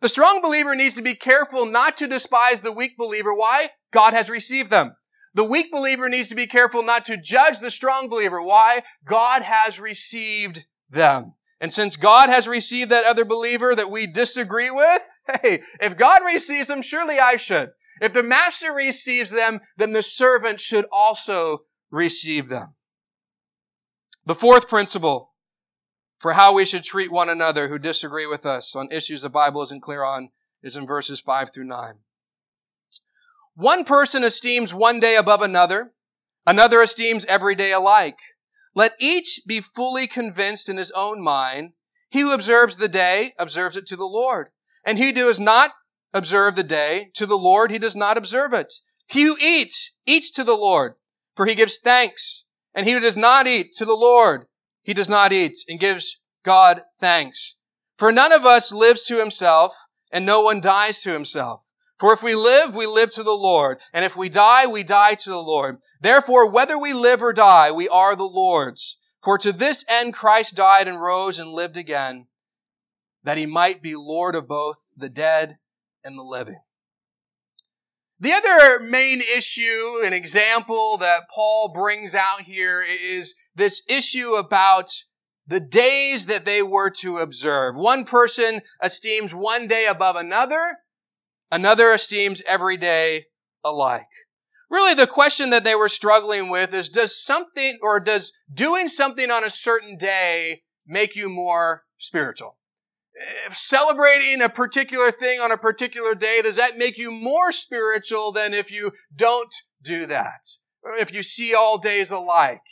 The 0.00 0.08
strong 0.08 0.40
believer 0.40 0.74
needs 0.74 0.94
to 0.94 1.02
be 1.02 1.14
careful 1.14 1.66
not 1.66 1.98
to 1.98 2.06
despise 2.06 2.62
the 2.62 2.72
weak 2.72 2.96
believer. 2.96 3.34
Why? 3.34 3.68
God 3.92 4.14
has 4.14 4.30
received 4.30 4.70
them. 4.70 4.94
The 5.34 5.44
weak 5.44 5.70
believer 5.70 6.08
needs 6.08 6.28
to 6.28 6.34
be 6.34 6.46
careful 6.46 6.82
not 6.82 7.04
to 7.04 7.18
judge 7.18 7.60
the 7.60 7.70
strong 7.70 8.08
believer. 8.08 8.40
Why? 8.40 8.80
God 9.04 9.42
has 9.42 9.78
received 9.78 10.64
them. 10.88 11.32
And 11.60 11.70
since 11.70 11.96
God 11.96 12.30
has 12.30 12.48
received 12.48 12.90
that 12.92 13.04
other 13.04 13.26
believer 13.26 13.74
that 13.74 13.90
we 13.90 14.06
disagree 14.06 14.70
with, 14.70 15.02
hey, 15.42 15.60
if 15.82 15.98
God 15.98 16.22
receives 16.24 16.68
them, 16.68 16.80
surely 16.80 17.18
I 17.18 17.36
should. 17.36 17.72
If 18.00 18.12
the 18.12 18.22
master 18.22 18.72
receives 18.72 19.30
them, 19.30 19.60
then 19.76 19.92
the 19.92 20.02
servant 20.02 20.60
should 20.60 20.86
also 20.92 21.64
receive 21.90 22.48
them. 22.48 22.74
The 24.26 24.34
fourth 24.34 24.68
principle 24.68 25.32
for 26.18 26.32
how 26.32 26.52
we 26.52 26.64
should 26.64 26.84
treat 26.84 27.10
one 27.10 27.28
another 27.28 27.68
who 27.68 27.78
disagree 27.78 28.26
with 28.26 28.44
us 28.44 28.74
on 28.74 28.90
issues 28.90 29.22
the 29.22 29.30
Bible 29.30 29.62
isn't 29.62 29.82
clear 29.82 30.04
on 30.04 30.30
is 30.62 30.76
in 30.76 30.86
verses 30.86 31.20
5 31.20 31.52
through 31.52 31.64
9. 31.64 31.94
One 33.54 33.84
person 33.84 34.24
esteems 34.24 34.74
one 34.74 35.00
day 35.00 35.16
above 35.16 35.42
another, 35.42 35.92
another 36.46 36.82
esteems 36.82 37.24
every 37.24 37.54
day 37.54 37.72
alike. 37.72 38.18
Let 38.74 38.94
each 39.00 39.40
be 39.46 39.60
fully 39.60 40.06
convinced 40.06 40.68
in 40.68 40.76
his 40.76 40.92
own 40.92 41.20
mind. 41.20 41.72
He 42.10 42.20
who 42.20 42.32
observes 42.32 42.76
the 42.76 42.88
day 42.88 43.32
observes 43.38 43.76
it 43.76 43.86
to 43.86 43.96
the 43.96 44.04
Lord. 44.04 44.48
And 44.84 44.98
he 44.98 45.06
who 45.06 45.12
does 45.12 45.40
not 45.40 45.72
observe 46.12 46.56
the 46.56 46.62
day. 46.62 47.10
To 47.14 47.26
the 47.26 47.36
Lord 47.36 47.70
he 47.70 47.78
does 47.78 47.96
not 47.96 48.16
observe 48.16 48.52
it. 48.52 48.72
He 49.06 49.22
who 49.22 49.36
eats, 49.40 49.98
eats 50.06 50.30
to 50.32 50.44
the 50.44 50.56
Lord, 50.56 50.94
for 51.34 51.46
he 51.46 51.54
gives 51.54 51.78
thanks. 51.78 52.44
And 52.74 52.86
he 52.86 52.92
who 52.92 53.00
does 53.00 53.16
not 53.16 53.46
eat 53.46 53.72
to 53.74 53.84
the 53.84 53.96
Lord, 53.96 54.46
he 54.82 54.94
does 54.94 55.08
not 55.08 55.32
eat 55.32 55.56
and 55.68 55.80
gives 55.80 56.20
God 56.44 56.82
thanks. 57.00 57.56
For 57.96 58.12
none 58.12 58.32
of 58.32 58.44
us 58.44 58.72
lives 58.72 59.04
to 59.04 59.18
himself, 59.18 59.74
and 60.12 60.24
no 60.24 60.40
one 60.40 60.60
dies 60.60 61.00
to 61.00 61.12
himself. 61.12 61.64
For 61.98 62.12
if 62.12 62.22
we 62.22 62.36
live, 62.36 62.76
we 62.76 62.86
live 62.86 63.10
to 63.12 63.24
the 63.24 63.32
Lord, 63.32 63.80
and 63.92 64.04
if 64.04 64.16
we 64.16 64.28
die, 64.28 64.66
we 64.66 64.84
die 64.84 65.14
to 65.14 65.30
the 65.30 65.42
Lord. 65.42 65.78
Therefore, 66.00 66.48
whether 66.48 66.78
we 66.78 66.92
live 66.92 67.22
or 67.22 67.32
die, 67.32 67.72
we 67.72 67.88
are 67.88 68.14
the 68.14 68.22
Lord's. 68.22 68.98
For 69.20 69.36
to 69.38 69.50
this 69.50 69.84
end 69.88 70.14
Christ 70.14 70.54
died 70.54 70.86
and 70.86 71.02
rose 71.02 71.40
and 71.40 71.50
lived 71.50 71.76
again, 71.76 72.28
that 73.24 73.36
he 73.36 73.46
might 73.46 73.82
be 73.82 73.96
Lord 73.96 74.36
of 74.36 74.46
both 74.46 74.92
the 74.96 75.08
dead 75.08 75.58
and 76.04 76.18
the 76.18 76.22
living. 76.22 76.60
The 78.20 78.32
other 78.32 78.80
main 78.80 79.20
issue, 79.20 80.00
an 80.04 80.12
example 80.12 80.96
that 80.98 81.28
Paul 81.32 81.72
brings 81.72 82.14
out 82.14 82.42
here 82.42 82.82
is 82.82 83.36
this 83.54 83.82
issue 83.88 84.32
about 84.32 84.90
the 85.46 85.60
days 85.60 86.26
that 86.26 86.44
they 86.44 86.62
were 86.62 86.90
to 86.90 87.18
observe. 87.18 87.76
One 87.76 88.04
person 88.04 88.60
esteems 88.82 89.32
one 89.32 89.68
day 89.68 89.86
above 89.86 90.16
another. 90.16 90.78
Another 91.50 91.92
esteems 91.92 92.42
every 92.46 92.76
day 92.76 93.26
alike. 93.64 94.02
Really, 94.68 94.94
the 94.94 95.06
question 95.06 95.48
that 95.50 95.64
they 95.64 95.74
were 95.74 95.88
struggling 95.88 96.50
with 96.50 96.74
is, 96.74 96.90
does 96.90 97.16
something, 97.16 97.78
or 97.80 98.00
does 98.00 98.32
doing 98.52 98.88
something 98.88 99.30
on 99.30 99.44
a 99.44 99.50
certain 99.50 99.96
day 99.96 100.62
make 100.86 101.16
you 101.16 101.30
more 101.30 101.84
spiritual? 101.96 102.57
Celebrating 103.50 104.42
a 104.42 104.48
particular 104.48 105.10
thing 105.10 105.40
on 105.40 105.50
a 105.50 105.56
particular 105.56 106.14
day, 106.14 106.40
does 106.42 106.56
that 106.56 106.78
make 106.78 106.98
you 106.98 107.10
more 107.10 107.52
spiritual 107.52 108.32
than 108.32 108.54
if 108.54 108.70
you 108.70 108.92
don't 109.14 109.54
do 109.82 110.06
that? 110.06 110.44
If 110.98 111.12
you 111.12 111.22
see 111.22 111.54
all 111.54 111.78
days 111.78 112.10
alike? 112.10 112.62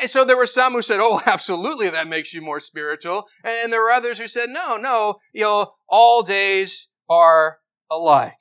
And 0.00 0.08
so 0.08 0.24
there 0.24 0.36
were 0.36 0.46
some 0.46 0.74
who 0.74 0.82
said, 0.82 1.00
oh, 1.00 1.20
absolutely, 1.26 1.90
that 1.90 2.08
makes 2.08 2.32
you 2.32 2.40
more 2.40 2.60
spiritual. 2.60 3.26
And 3.44 3.72
there 3.72 3.82
were 3.82 3.90
others 3.90 4.18
who 4.18 4.28
said, 4.28 4.48
no, 4.50 4.76
no, 4.76 5.16
you 5.32 5.42
know, 5.42 5.72
all 5.88 6.22
days 6.22 6.90
are 7.08 7.58
alike. 7.90 8.38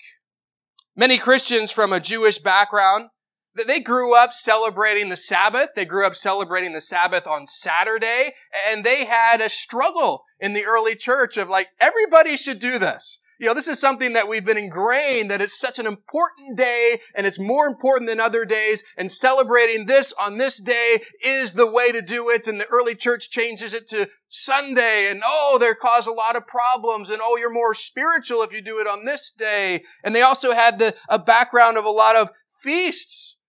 Many 0.96 1.18
Christians 1.18 1.72
from 1.72 1.94
a 1.94 2.00
Jewish 2.00 2.38
background, 2.38 3.10
they 3.54 3.80
grew 3.80 4.16
up 4.16 4.34
celebrating 4.34 5.10
the 5.10 5.18
Sabbath. 5.18 5.70
They 5.76 5.86
grew 5.86 6.06
up 6.06 6.16
celebrating 6.16 6.74
the 6.74 6.82
Sabbath 6.82 7.28
on 7.28 7.48
Saturday, 7.48 8.32
and 8.70 8.84
they 8.84 9.06
had 9.06 9.42
a 9.42 9.50
struggle 9.50 10.24
in 10.40 10.54
the 10.54 10.66
early 10.66 10.96
church 10.96 11.38
of 11.38 11.50
like, 11.50 11.70
everybody 11.80 12.38
should 12.38 12.60
do 12.60 12.80
this. 12.80 13.20
You 13.42 13.48
know, 13.48 13.56
this 13.56 13.68
is 13.68 13.80
something 13.80 14.14
that 14.14 14.28
we've 14.28 14.46
been 14.46 14.56
ingrained 14.56 15.32
that 15.32 15.42
it's 15.42 15.60
such 15.60 15.80
an 15.80 15.88
important 15.88 16.56
day 16.56 17.00
and 17.16 17.26
it's 17.26 17.40
more 17.40 17.66
important 17.66 18.08
than 18.08 18.20
other 18.20 18.46
days 18.46 18.84
and 18.96 19.10
celebrating 19.10 19.88
this 19.88 20.14
on 20.22 20.38
this 20.38 20.62
day 20.62 21.00
is 21.26 21.54
the 21.54 21.66
way 21.66 21.92
to 21.92 22.04
do 22.04 22.30
it. 22.30 22.48
And 22.48 22.62
the 22.62 22.68
early 22.68 22.94
church 22.94 23.32
changes 23.32 23.74
it 23.74 23.88
to 23.88 24.10
Sunday 24.28 25.10
and 25.10 25.24
oh, 25.26 25.58
they 25.60 25.74
cause 25.74 26.06
a 26.06 26.12
lot 26.12 26.36
of 26.36 26.46
problems 26.46 27.10
and 27.10 27.20
oh, 27.20 27.36
you're 27.36 27.52
more 27.52 27.74
spiritual 27.74 28.44
if 28.44 28.54
you 28.54 28.62
do 28.62 28.78
it 28.78 28.86
on 28.86 29.06
this 29.06 29.32
day. 29.32 29.82
And 30.04 30.14
they 30.14 30.22
also 30.22 30.52
had 30.52 30.78
the, 30.78 30.94
a 31.10 31.18
background 31.18 31.80
of 31.80 31.86
a 31.86 31.90
lot 31.90 32.16
of 32.16 32.30
feasts 32.48 33.40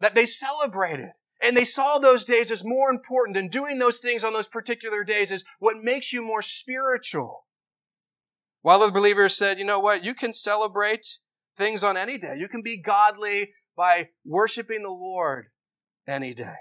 that 0.00 0.14
they 0.14 0.26
celebrated. 0.26 1.10
And 1.42 1.56
they 1.56 1.64
saw 1.64 1.98
those 1.98 2.24
days 2.24 2.50
as 2.50 2.64
more 2.64 2.90
important 2.90 3.36
and 3.36 3.50
doing 3.50 3.78
those 3.78 4.00
things 4.00 4.24
on 4.24 4.34
those 4.34 4.48
particular 4.48 5.04
days 5.04 5.30
is 5.30 5.44
what 5.58 5.82
makes 5.82 6.12
you 6.12 6.22
more 6.22 6.42
spiritual. 6.42 7.46
While 8.62 8.84
the 8.84 8.92
believers 8.92 9.36
said, 9.36 9.58
you 9.58 9.64
know 9.64 9.80
what, 9.80 10.04
you 10.04 10.12
can 10.12 10.34
celebrate 10.34 11.06
things 11.56 11.82
on 11.82 11.96
any 11.96 12.18
day. 12.18 12.36
You 12.36 12.48
can 12.48 12.62
be 12.62 12.76
godly 12.76 13.52
by 13.74 14.10
worshiping 14.24 14.82
the 14.82 14.90
Lord 14.90 15.46
any 16.06 16.34
day. 16.34 16.54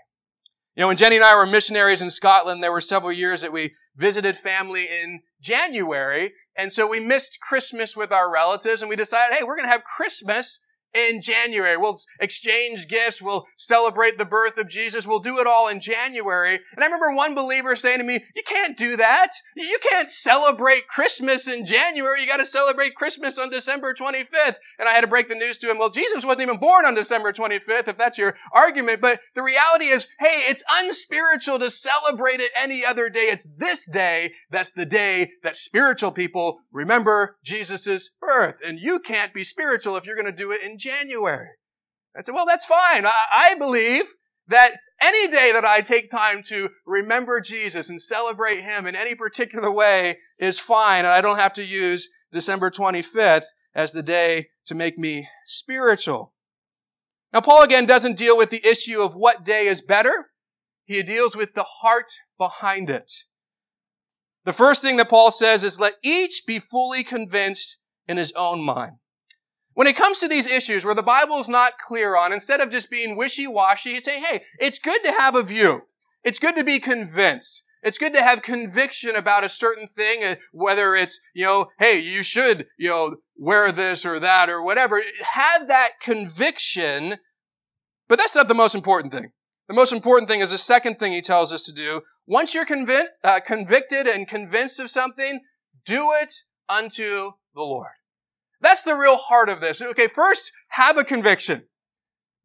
You 0.75 0.81
know, 0.81 0.87
when 0.87 0.97
Jenny 0.97 1.17
and 1.17 1.25
I 1.25 1.35
were 1.35 1.45
missionaries 1.45 2.01
in 2.01 2.09
Scotland, 2.09 2.63
there 2.63 2.71
were 2.71 2.79
several 2.79 3.11
years 3.11 3.41
that 3.41 3.51
we 3.51 3.73
visited 3.97 4.37
family 4.37 4.85
in 4.85 5.21
January. 5.41 6.31
And 6.55 6.71
so 6.71 6.87
we 6.87 7.01
missed 7.01 7.41
Christmas 7.41 7.97
with 7.97 8.13
our 8.13 8.31
relatives 8.31 8.81
and 8.81 8.87
we 8.87 8.95
decided, 8.95 9.35
hey, 9.35 9.43
we're 9.43 9.57
going 9.57 9.67
to 9.67 9.71
have 9.71 9.83
Christmas 9.83 10.63
in 10.93 11.21
January. 11.21 11.77
We'll 11.77 11.97
exchange 12.19 12.87
gifts. 12.87 13.21
We'll 13.21 13.45
celebrate 13.55 14.17
the 14.17 14.25
birth 14.25 14.57
of 14.57 14.69
Jesus. 14.69 15.05
We'll 15.05 15.19
do 15.19 15.39
it 15.39 15.47
all 15.47 15.67
in 15.67 15.79
January. 15.79 16.59
And 16.75 16.83
I 16.83 16.85
remember 16.85 17.15
one 17.15 17.35
believer 17.35 17.75
saying 17.75 17.99
to 17.99 18.03
me, 18.03 18.23
you 18.35 18.43
can't 18.43 18.77
do 18.77 18.97
that. 18.97 19.31
You 19.55 19.77
can't 19.81 20.09
celebrate 20.09 20.87
Christmas 20.87 21.47
in 21.47 21.65
January. 21.65 22.21
You 22.21 22.27
got 22.27 22.37
to 22.37 22.45
celebrate 22.45 22.95
Christmas 22.95 23.37
on 23.37 23.49
December 23.49 23.93
25th. 23.93 24.57
And 24.77 24.89
I 24.89 24.93
had 24.93 25.01
to 25.01 25.07
break 25.07 25.29
the 25.29 25.35
news 25.35 25.57
to 25.59 25.69
him. 25.69 25.77
Well, 25.77 25.89
Jesus 25.89 26.25
wasn't 26.25 26.41
even 26.43 26.57
born 26.57 26.85
on 26.85 26.95
December 26.95 27.31
25th, 27.31 27.87
if 27.87 27.97
that's 27.97 28.17
your 28.17 28.35
argument. 28.51 29.01
But 29.01 29.19
the 29.35 29.43
reality 29.43 29.85
is, 29.85 30.07
hey, 30.19 30.43
it's 30.47 30.63
unspiritual 30.71 31.59
to 31.59 31.69
celebrate 31.69 32.39
it 32.39 32.51
any 32.57 32.83
other 32.83 33.09
day. 33.09 33.27
It's 33.29 33.47
this 33.47 33.89
day 33.89 34.33
that's 34.49 34.71
the 34.71 34.85
day 34.85 35.31
that 35.43 35.55
spiritual 35.55 36.11
people 36.11 36.61
remember 36.71 37.37
Jesus' 37.43 38.09
birth. 38.19 38.57
And 38.65 38.79
you 38.79 38.99
can't 38.99 39.33
be 39.33 39.43
spiritual 39.43 39.95
if 39.95 40.05
you're 40.05 40.15
going 40.15 40.25
to 40.25 40.31
do 40.31 40.51
it 40.51 40.63
in 40.63 40.78
January. 40.79 41.49
I 42.17 42.21
said, 42.21 42.33
well, 42.33 42.45
that's 42.47 42.65
fine. 42.65 43.05
I, 43.05 43.13
I 43.31 43.55
believe 43.55 44.05
that 44.47 44.71
any 45.01 45.27
day 45.27 45.51
that 45.53 45.63
I 45.63 45.81
take 45.81 46.09
time 46.09 46.41
to 46.47 46.69
remember 46.85 47.39
Jesus 47.39 47.89
and 47.89 48.01
celebrate 48.01 48.61
Him 48.61 48.87
in 48.87 48.95
any 48.95 49.15
particular 49.15 49.71
way 49.71 50.15
is 50.39 50.59
fine. 50.59 50.99
And 50.99 51.07
I 51.07 51.21
don't 51.21 51.39
have 51.39 51.53
to 51.53 51.65
use 51.65 52.09
December 52.31 52.69
25th 52.71 53.45
as 53.75 53.91
the 53.91 54.03
day 54.03 54.47
to 54.65 54.75
make 54.75 54.97
me 54.97 55.27
spiritual. 55.45 56.33
Now, 57.31 57.41
Paul 57.41 57.63
again 57.63 57.85
doesn't 57.85 58.17
deal 58.17 58.37
with 58.37 58.49
the 58.49 58.67
issue 58.67 59.01
of 59.01 59.13
what 59.13 59.45
day 59.45 59.67
is 59.67 59.81
better. 59.81 60.31
He 60.85 61.03
deals 61.03 61.35
with 61.35 61.53
the 61.53 61.65
heart 61.81 62.11
behind 62.37 62.89
it. 62.89 63.11
The 64.45 64.53
first 64.53 64.81
thing 64.81 64.97
that 64.97 65.09
Paul 65.09 65.29
says 65.31 65.63
is 65.63 65.79
let 65.79 65.93
each 66.03 66.41
be 66.47 66.57
fully 66.57 67.03
convinced 67.03 67.81
in 68.07 68.17
his 68.17 68.33
own 68.33 68.61
mind. 68.61 68.93
When 69.73 69.87
it 69.87 69.95
comes 69.95 70.19
to 70.19 70.27
these 70.27 70.47
issues 70.47 70.83
where 70.83 70.95
the 70.95 71.03
Bible 71.03 71.37
is 71.39 71.47
not 71.47 71.77
clear 71.77 72.17
on, 72.17 72.33
instead 72.33 72.59
of 72.59 72.69
just 72.69 72.89
being 72.89 73.15
wishy-washy, 73.15 73.91
he's 73.93 74.03
saying, 74.03 74.23
hey, 74.23 74.43
it's 74.59 74.79
good 74.79 75.01
to 75.03 75.11
have 75.11 75.35
a 75.35 75.43
view. 75.43 75.83
It's 76.23 76.39
good 76.39 76.55
to 76.57 76.63
be 76.63 76.79
convinced. 76.79 77.63
It's 77.81 77.97
good 77.97 78.11
to 78.13 78.21
have 78.21 78.41
conviction 78.41 79.15
about 79.15 79.45
a 79.45 79.49
certain 79.49 79.87
thing, 79.87 80.21
uh, 80.21 80.35
whether 80.51 80.95
it's, 80.95 81.21
you 81.33 81.45
know, 81.45 81.67
hey, 81.79 81.99
you 81.99 82.23
should, 82.23 82.67
you 82.77 82.89
know, 82.89 83.17
wear 83.37 83.71
this 83.71 84.05
or 84.05 84.19
that 84.19 84.49
or 84.49 84.61
whatever. 84.61 85.01
Have 85.21 85.69
that 85.69 85.91
conviction, 86.01 87.15
but 88.09 88.17
that's 88.17 88.35
not 88.35 88.49
the 88.49 88.53
most 88.53 88.75
important 88.75 89.13
thing. 89.13 89.31
The 89.69 89.75
most 89.75 89.93
important 89.93 90.29
thing 90.29 90.41
is 90.41 90.51
the 90.51 90.57
second 90.57 90.95
thing 90.95 91.13
he 91.13 91.21
tells 91.21 91.53
us 91.53 91.63
to 91.65 91.71
do. 91.71 92.01
Once 92.27 92.53
you're 92.53 92.65
convic- 92.65 93.05
uh, 93.23 93.39
convicted 93.45 94.07
and 94.07 94.27
convinced 94.27 94.79
of 94.81 94.89
something, 94.89 95.39
do 95.85 96.11
it 96.21 96.33
unto 96.67 97.31
the 97.55 97.61
Lord. 97.61 97.91
That's 98.61 98.83
the 98.83 98.95
real 98.95 99.17
heart 99.17 99.49
of 99.49 99.61
this. 99.61 99.81
Okay, 99.81 100.07
first, 100.07 100.51
have 100.69 100.97
a 100.97 101.03
conviction 101.03 101.63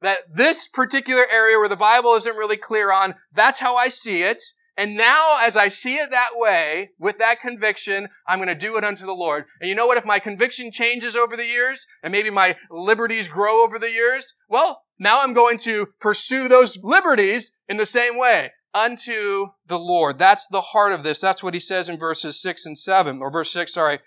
that 0.00 0.18
this 0.32 0.68
particular 0.68 1.24
area 1.32 1.58
where 1.58 1.68
the 1.68 1.76
Bible 1.76 2.14
isn't 2.14 2.36
really 2.36 2.56
clear 2.56 2.92
on, 2.92 3.14
that's 3.32 3.60
how 3.60 3.76
I 3.76 3.88
see 3.88 4.22
it. 4.22 4.42
And 4.76 4.96
now, 4.96 5.38
as 5.40 5.56
I 5.56 5.68
see 5.68 5.96
it 5.96 6.10
that 6.10 6.30
way, 6.34 6.90
with 6.98 7.18
that 7.18 7.40
conviction, 7.40 8.08
I'm 8.26 8.38
going 8.38 8.48
to 8.48 8.54
do 8.54 8.76
it 8.76 8.84
unto 8.84 9.06
the 9.06 9.14
Lord. 9.14 9.44
And 9.60 9.68
you 9.68 9.74
know 9.74 9.86
what? 9.86 9.96
If 9.96 10.04
my 10.04 10.18
conviction 10.18 10.72
changes 10.72 11.14
over 11.14 11.36
the 11.36 11.46
years, 11.46 11.86
and 12.02 12.10
maybe 12.10 12.30
my 12.30 12.56
liberties 12.70 13.28
grow 13.28 13.62
over 13.62 13.78
the 13.78 13.92
years, 13.92 14.34
well, 14.48 14.82
now 14.98 15.20
I'm 15.22 15.32
going 15.32 15.58
to 15.58 15.86
pursue 16.00 16.48
those 16.48 16.78
liberties 16.82 17.52
in 17.68 17.76
the 17.76 17.86
same 17.86 18.18
way. 18.18 18.50
Unto 18.74 19.46
the 19.68 19.78
Lord. 19.78 20.18
That's 20.18 20.48
the 20.48 20.60
heart 20.60 20.92
of 20.92 21.04
this. 21.04 21.20
That's 21.20 21.44
what 21.44 21.54
he 21.54 21.60
says 21.60 21.88
in 21.88 21.96
verses 21.96 22.42
6 22.42 22.66
and 22.66 22.76
7, 22.76 23.22
or 23.22 23.30
verse 23.30 23.52
6, 23.52 23.72
sorry. 23.72 24.00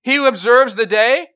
He 0.00 0.14
who 0.14 0.26
observes 0.26 0.74
the 0.74 0.86
day 0.86 1.26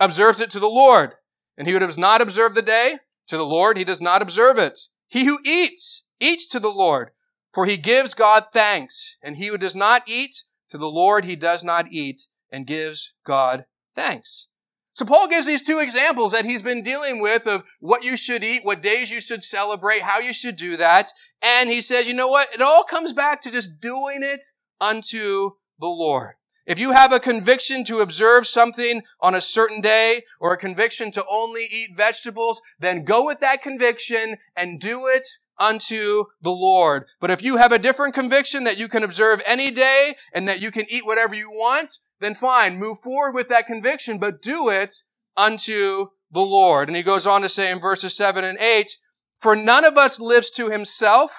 observes 0.00 0.40
it 0.40 0.50
to 0.52 0.60
the 0.60 0.68
Lord. 0.68 1.14
And 1.56 1.66
he 1.66 1.72
who 1.72 1.80
does 1.80 1.98
not 1.98 2.20
observe 2.20 2.54
the 2.54 2.62
day 2.62 2.98
to 3.26 3.36
the 3.36 3.46
Lord, 3.46 3.76
he 3.76 3.84
does 3.84 4.00
not 4.00 4.22
observe 4.22 4.58
it. 4.58 4.78
He 5.08 5.24
who 5.24 5.38
eats, 5.44 6.08
eats 6.20 6.46
to 6.48 6.60
the 6.60 6.70
Lord, 6.70 7.10
for 7.52 7.66
he 7.66 7.76
gives 7.76 8.14
God 8.14 8.44
thanks. 8.52 9.16
And 9.22 9.36
he 9.36 9.46
who 9.46 9.58
does 9.58 9.74
not 9.74 10.02
eat, 10.06 10.44
to 10.70 10.78
the 10.78 10.90
Lord 10.90 11.24
he 11.24 11.36
does 11.36 11.64
not 11.64 11.88
eat, 11.90 12.26
and 12.52 12.66
gives 12.66 13.14
God 13.24 13.64
thanks. 13.94 14.48
So 14.92 15.04
Paul 15.04 15.28
gives 15.28 15.46
these 15.46 15.62
two 15.62 15.78
examples 15.78 16.32
that 16.32 16.44
he's 16.44 16.62
been 16.62 16.82
dealing 16.82 17.20
with 17.20 17.46
of 17.46 17.64
what 17.78 18.02
you 18.02 18.16
should 18.16 18.42
eat, 18.42 18.64
what 18.64 18.82
days 18.82 19.12
you 19.12 19.20
should 19.20 19.44
celebrate, 19.44 20.02
how 20.02 20.18
you 20.18 20.32
should 20.32 20.56
do 20.56 20.76
that. 20.76 21.12
And 21.40 21.70
he 21.70 21.80
says, 21.80 22.08
you 22.08 22.14
know 22.14 22.28
what? 22.28 22.52
It 22.52 22.60
all 22.60 22.82
comes 22.82 23.12
back 23.12 23.40
to 23.42 23.50
just 23.50 23.80
doing 23.80 24.20
it 24.22 24.44
unto 24.80 25.50
the 25.78 25.86
Lord. 25.86 26.34
If 26.68 26.78
you 26.78 26.92
have 26.92 27.12
a 27.12 27.18
conviction 27.18 27.82
to 27.84 28.00
observe 28.00 28.46
something 28.46 29.02
on 29.22 29.34
a 29.34 29.40
certain 29.40 29.80
day 29.80 30.24
or 30.38 30.52
a 30.52 30.58
conviction 30.58 31.10
to 31.12 31.24
only 31.26 31.64
eat 31.64 31.96
vegetables, 31.96 32.60
then 32.78 33.04
go 33.04 33.24
with 33.24 33.40
that 33.40 33.62
conviction 33.62 34.36
and 34.54 34.78
do 34.78 35.06
it 35.06 35.26
unto 35.58 36.24
the 36.42 36.50
Lord. 36.50 37.06
But 37.20 37.30
if 37.30 37.42
you 37.42 37.56
have 37.56 37.72
a 37.72 37.78
different 37.78 38.12
conviction 38.12 38.64
that 38.64 38.76
you 38.76 38.86
can 38.86 39.02
observe 39.02 39.40
any 39.46 39.70
day 39.70 40.16
and 40.34 40.46
that 40.46 40.60
you 40.60 40.70
can 40.70 40.84
eat 40.90 41.06
whatever 41.06 41.34
you 41.34 41.50
want, 41.50 42.00
then 42.20 42.34
fine, 42.34 42.78
move 42.78 42.98
forward 43.00 43.34
with 43.34 43.48
that 43.48 43.66
conviction, 43.66 44.18
but 44.18 44.42
do 44.42 44.68
it 44.68 44.94
unto 45.38 46.08
the 46.30 46.42
Lord. 46.42 46.90
And 46.90 46.96
he 46.98 47.02
goes 47.02 47.26
on 47.26 47.40
to 47.40 47.48
say 47.48 47.72
in 47.72 47.80
verses 47.80 48.14
7 48.14 48.44
and 48.44 48.58
8, 48.58 48.90
For 49.38 49.56
none 49.56 49.86
of 49.86 49.96
us 49.96 50.20
lives 50.20 50.50
to 50.50 50.68
himself, 50.68 51.32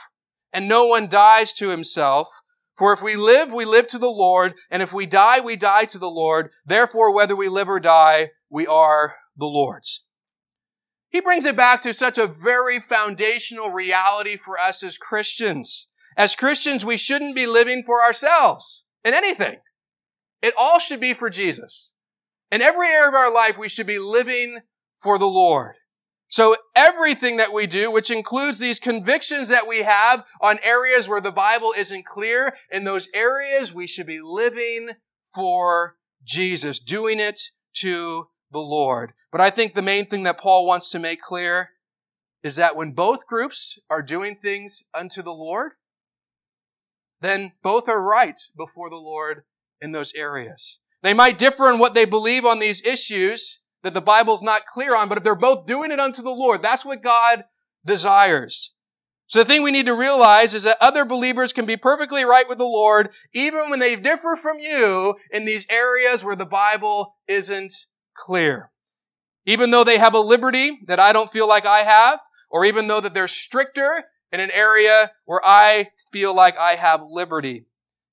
and 0.51 0.67
no 0.67 0.88
one 0.88 1.07
dies 1.07 1.53
to 1.53 1.69
himself. 1.69 2.38
For 2.80 2.93
if 2.93 3.03
we 3.03 3.17
live, 3.17 3.51
we 3.51 3.65
live 3.65 3.89
to 3.89 3.97
the 3.97 4.09
Lord, 4.09 4.55
and 4.71 4.82
if 4.82 4.93
we 4.93 5.05
die, 5.05 5.41
we 5.41 5.57
die 5.57 5.84
to 5.84 5.99
the 5.99 6.09
Lord. 6.09 6.49
Therefore, 6.65 7.13
whether 7.13 7.36
we 7.36 7.49
live 7.49 7.67
or 7.67 7.82
die, 7.82 8.30
we 8.49 8.65
are 8.65 9.17
the 9.36 9.47
Lord's. 9.47 10.05
He 11.09 11.19
brings 11.19 11.43
it 11.43 11.57
back 11.57 11.82
to 11.82 11.93
such 11.93 12.17
a 12.17 12.25
very 12.25 12.80
foundational 12.80 13.69
reality 13.69 14.38
for 14.38 14.57
us 14.57 14.82
as 14.82 14.97
Christians. 14.97 15.89
As 16.15 16.36
Christians, 16.36 16.86
we 16.86 16.95
shouldn't 16.95 17.36
be 17.36 17.45
living 17.45 17.84
for 17.84 18.01
ourselves 18.01 18.86
in 19.03 19.13
anything. 19.13 19.57
It 20.41 20.53
all 20.57 20.80
should 20.80 21.01
be 21.01 21.13
for 21.13 21.30
Jesus. 21.30 21.93
In 22.49 22.61
every 22.61 22.88
area 22.88 23.09
of 23.09 23.13
our 23.13 23.34
life, 23.34 23.57
we 23.57 23.67
should 23.67 23.88
be 23.88 23.99
living 23.99 24.59
for 24.95 25.19
the 25.19 25.27
Lord. 25.27 25.78
So 26.30 26.55
everything 26.75 27.38
that 27.38 27.51
we 27.51 27.65
do, 27.65 27.91
which 27.91 28.11
includes 28.11 28.59
these 28.59 28.80
convictions 28.80 29.49
that 29.49 29.67
we 29.67 29.82
have 29.82 30.25
on 30.39 30.59
areas 30.61 31.09
where 31.09 31.19
the 31.19 31.32
Bible 31.32 31.73
isn't 31.75 32.05
clear, 32.05 32.55
in 32.71 32.84
those 32.84 33.09
areas 33.15 33.73
we 33.73 33.88
should 33.88 34.05
be 34.05 34.21
living 34.21 34.91
for 35.34 35.95
Jesus, 36.23 36.77
doing 36.77 37.19
it 37.19 37.41
to 37.77 38.27
the 38.51 38.59
Lord. 38.59 39.13
But 39.32 39.41
I 39.41 39.49
think 39.49 39.73
the 39.73 39.82
main 39.82 40.05
thing 40.05 40.21
that 40.23 40.38
Paul 40.38 40.67
wants 40.67 40.91
to 40.91 40.99
make 40.99 41.19
clear 41.19 41.71
is 42.43 42.55
that 42.57 42.75
when 42.75 42.91
both 42.91 43.25
groups 43.25 43.80
are 43.89 44.03
doing 44.03 44.36
things 44.36 44.84
unto 44.93 45.23
the 45.23 45.34
Lord, 45.34 45.73
then 47.21 47.53
both 47.63 47.89
are 47.89 48.01
right 48.01 48.39
before 48.55 48.91
the 48.91 48.97
Lord 48.97 49.45
in 49.82 49.93
those 49.93 50.13
areas. 50.13 50.80
They 51.01 51.15
might 51.15 51.39
differ 51.39 51.71
in 51.71 51.80
what 51.80 51.95
they 51.95 52.05
believe 52.05 52.45
on 52.45 52.59
these 52.59 52.86
issues 52.86 53.59
that 53.84 53.93
the 53.93 54.01
Bible's 54.01 54.43
not 54.43 54.65
clear 54.65 54.95
on, 54.95 55.09
but 55.09 55.17
if 55.17 55.23
they're 55.23 55.36
both 55.36 55.65
doing 55.65 55.91
it 55.91 55.99
unto 55.99 56.21
the 56.21 56.30
Lord, 56.30 56.61
that's 56.61 56.86
what 56.86 57.01
God 57.03 57.43
desires. 57.86 58.73
So 59.27 59.39
the 59.39 59.45
thing 59.45 59.61
we 59.61 59.71
need 59.71 59.86
to 59.86 59.93
realize 59.93 60.55
is 60.55 60.63
that 60.63 60.77
other 60.82 61.05
believers 61.05 61.53
can 61.53 61.65
be 61.65 61.77
perfectly 61.77 62.23
right 62.23 62.49
with 62.49 62.57
the 62.57 62.63
Lord 62.63 63.09
even 63.32 63.69
when 63.69 63.80
they 63.80 63.95
differ 63.95 64.36
from 64.36 64.59
you 64.59 65.15
in 65.32 65.45
these 65.45 65.67
areas 65.69 66.23
where 66.23 66.36
the 66.36 66.47
Bible 66.47 67.15
isn't 67.27 67.73
clear. 68.15 68.71
Even 69.45 69.69
though 69.69 69.84
they 69.84 69.99
have 69.99 70.15
a 70.15 70.19
liberty 70.19 70.80
that 70.88 70.99
I 70.99 71.13
don't 71.13 71.32
feel 71.32 71.47
like 71.47 71.67
I 71.67 71.80
have, 71.80 72.19
or 72.49 72.65
even 72.65 72.88
though 72.88 72.99
that 72.99 73.13
they're 73.13 73.27
stricter 73.27 74.03
in 74.32 74.39
an 74.39 74.51
area 74.51 75.11
where 75.25 75.41
I 75.43 75.89
feel 76.11 76.36
like 76.36 76.57
I 76.57 76.73
have 76.73 77.03
liberty. 77.03 77.65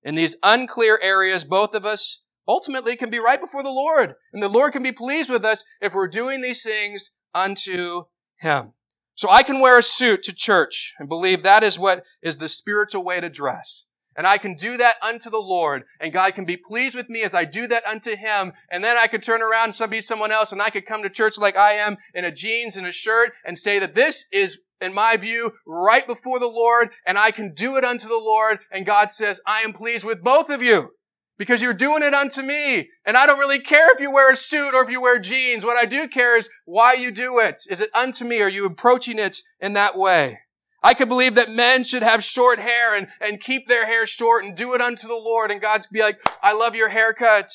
In 0.03 0.15
these 0.15 0.37
unclear 0.43 0.99
areas, 1.03 1.45
both 1.45 1.75
of 1.75 1.85
us 1.85 2.23
ultimately 2.49 2.97
can 2.97 3.11
be 3.11 3.19
right 3.19 3.41
before 3.41 3.63
the 3.63 3.71
Lord. 3.71 4.15
And 4.33 4.43
the 4.43 4.49
Lord 4.49 4.73
can 4.73 4.83
be 4.83 4.93
pleased 4.93 5.31
with 5.31 5.45
us 5.45 5.65
if 5.81 5.95
we're 5.95 6.09
doing 6.09 6.41
these 6.41 6.63
things 6.63 7.11
unto 7.35 8.05
Him. 8.39 8.73
So 9.15 9.31
I 9.31 9.43
can 9.43 9.61
wear 9.61 9.79
a 9.79 9.83
suit 9.83 10.23
to 10.25 10.35
church 10.35 10.95
and 10.99 11.09
believe 11.09 11.43
that 11.43 11.65
is 11.65 11.79
what 11.79 12.05
is 12.23 12.37
the 12.37 12.49
spiritual 12.49 13.03
way 13.03 13.21
to 13.21 13.31
dress. 13.31 13.87
And 14.17 14.27
I 14.27 14.39
can 14.39 14.55
do 14.55 14.77
that 14.79 14.97
unto 15.03 15.29
the 15.29 15.39
Lord. 15.39 15.85
And 16.01 16.13
God 16.13 16.35
can 16.35 16.47
be 16.47 16.57
pleased 16.57 16.95
with 16.95 17.11
me 17.11 17.23
as 17.23 17.35
I 17.35 17.45
do 17.45 17.67
that 17.67 17.87
unto 17.87 18.17
Him. 18.17 18.53
And 18.71 18.83
then 18.83 18.97
I 18.97 19.07
could 19.07 19.23
turn 19.23 19.43
around 19.43 19.79
and 19.79 19.91
be 19.91 20.01
someone 20.01 20.33
else 20.33 20.53
and 20.53 20.63
I 20.63 20.71
could 20.71 20.87
come 20.87 21.03
to 21.03 21.11
church 21.11 21.39
like 21.39 21.57
I 21.57 21.73
am 21.73 21.97
in 22.15 22.25
a 22.25 22.31
jeans 22.31 22.77
and 22.77 22.87
a 22.87 22.93
shirt 22.93 23.33
and 23.45 23.59
say 23.59 23.79
that 23.79 23.95
this 23.95 24.27
is 24.33 24.63
in 24.81 24.93
my 24.93 25.17
view, 25.17 25.53
right 25.67 26.07
before 26.07 26.39
the 26.39 26.47
Lord, 26.47 26.91
and 27.07 27.19
I 27.19 27.31
can 27.31 27.55
do 27.55 27.77
it 27.77 27.85
unto 27.85 28.09
the 28.09 28.19
Lord, 28.19 28.59
and 28.71 28.85
God 28.85 29.11
says, 29.11 29.41
I 29.47 29.61
am 29.61 29.73
pleased 29.73 30.05
with 30.05 30.23
both 30.23 30.51
of 30.51 30.63
you. 30.63 30.91
Because 31.39 31.61
you're 31.61 31.75
doing 31.75 32.03
it 32.03 32.15
unto 32.15 32.43
me. 32.43 32.89
And 33.05 33.17
I 33.17 33.27
don't 33.27 33.39
really 33.39 33.59
care 33.59 33.93
if 33.95 34.01
you 34.01 34.13
wear 34.13 34.33
a 34.33 34.37
suit 34.37 34.75
or 34.75 34.83
if 34.83 34.91
you 34.91 35.03
wear 35.03 35.19
jeans. 35.19 35.65
What 35.65 35.77
I 35.77 35.85
do 35.85 36.09
care 36.09 36.37
is 36.37 36.49
why 36.65 36.95
you 36.95 37.11
do 37.11 37.39
it. 37.39 37.63
Is 37.69 37.81
it 37.81 37.95
unto 37.95 38.25
me? 38.25 38.41
Are 38.41 38.49
you 38.49 38.67
approaching 38.67 39.19
it 39.19 39.43
in 39.61 39.75
that 39.75 39.99
way? 39.99 40.39
I 40.83 40.95
could 40.95 41.09
believe 41.09 41.35
that 41.35 41.51
men 41.51 41.85
should 41.85 42.03
have 42.03 42.23
short 42.23 42.59
hair 42.59 42.97
and, 42.97 43.09
and 43.21 43.41
keep 43.41 43.67
their 43.67 43.87
hair 43.87 44.07
short 44.07 44.45
and 44.45 44.57
do 44.57 44.73
it 44.75 44.81
unto 44.81 45.09
the 45.09 45.15
Lord. 45.15 45.51
And 45.51 45.61
God's 45.61 45.89
be 45.89 46.01
like, 46.01 46.21
I 46.43 46.53
love 46.53 46.77
your 46.77 46.91
haircut. 46.91 47.51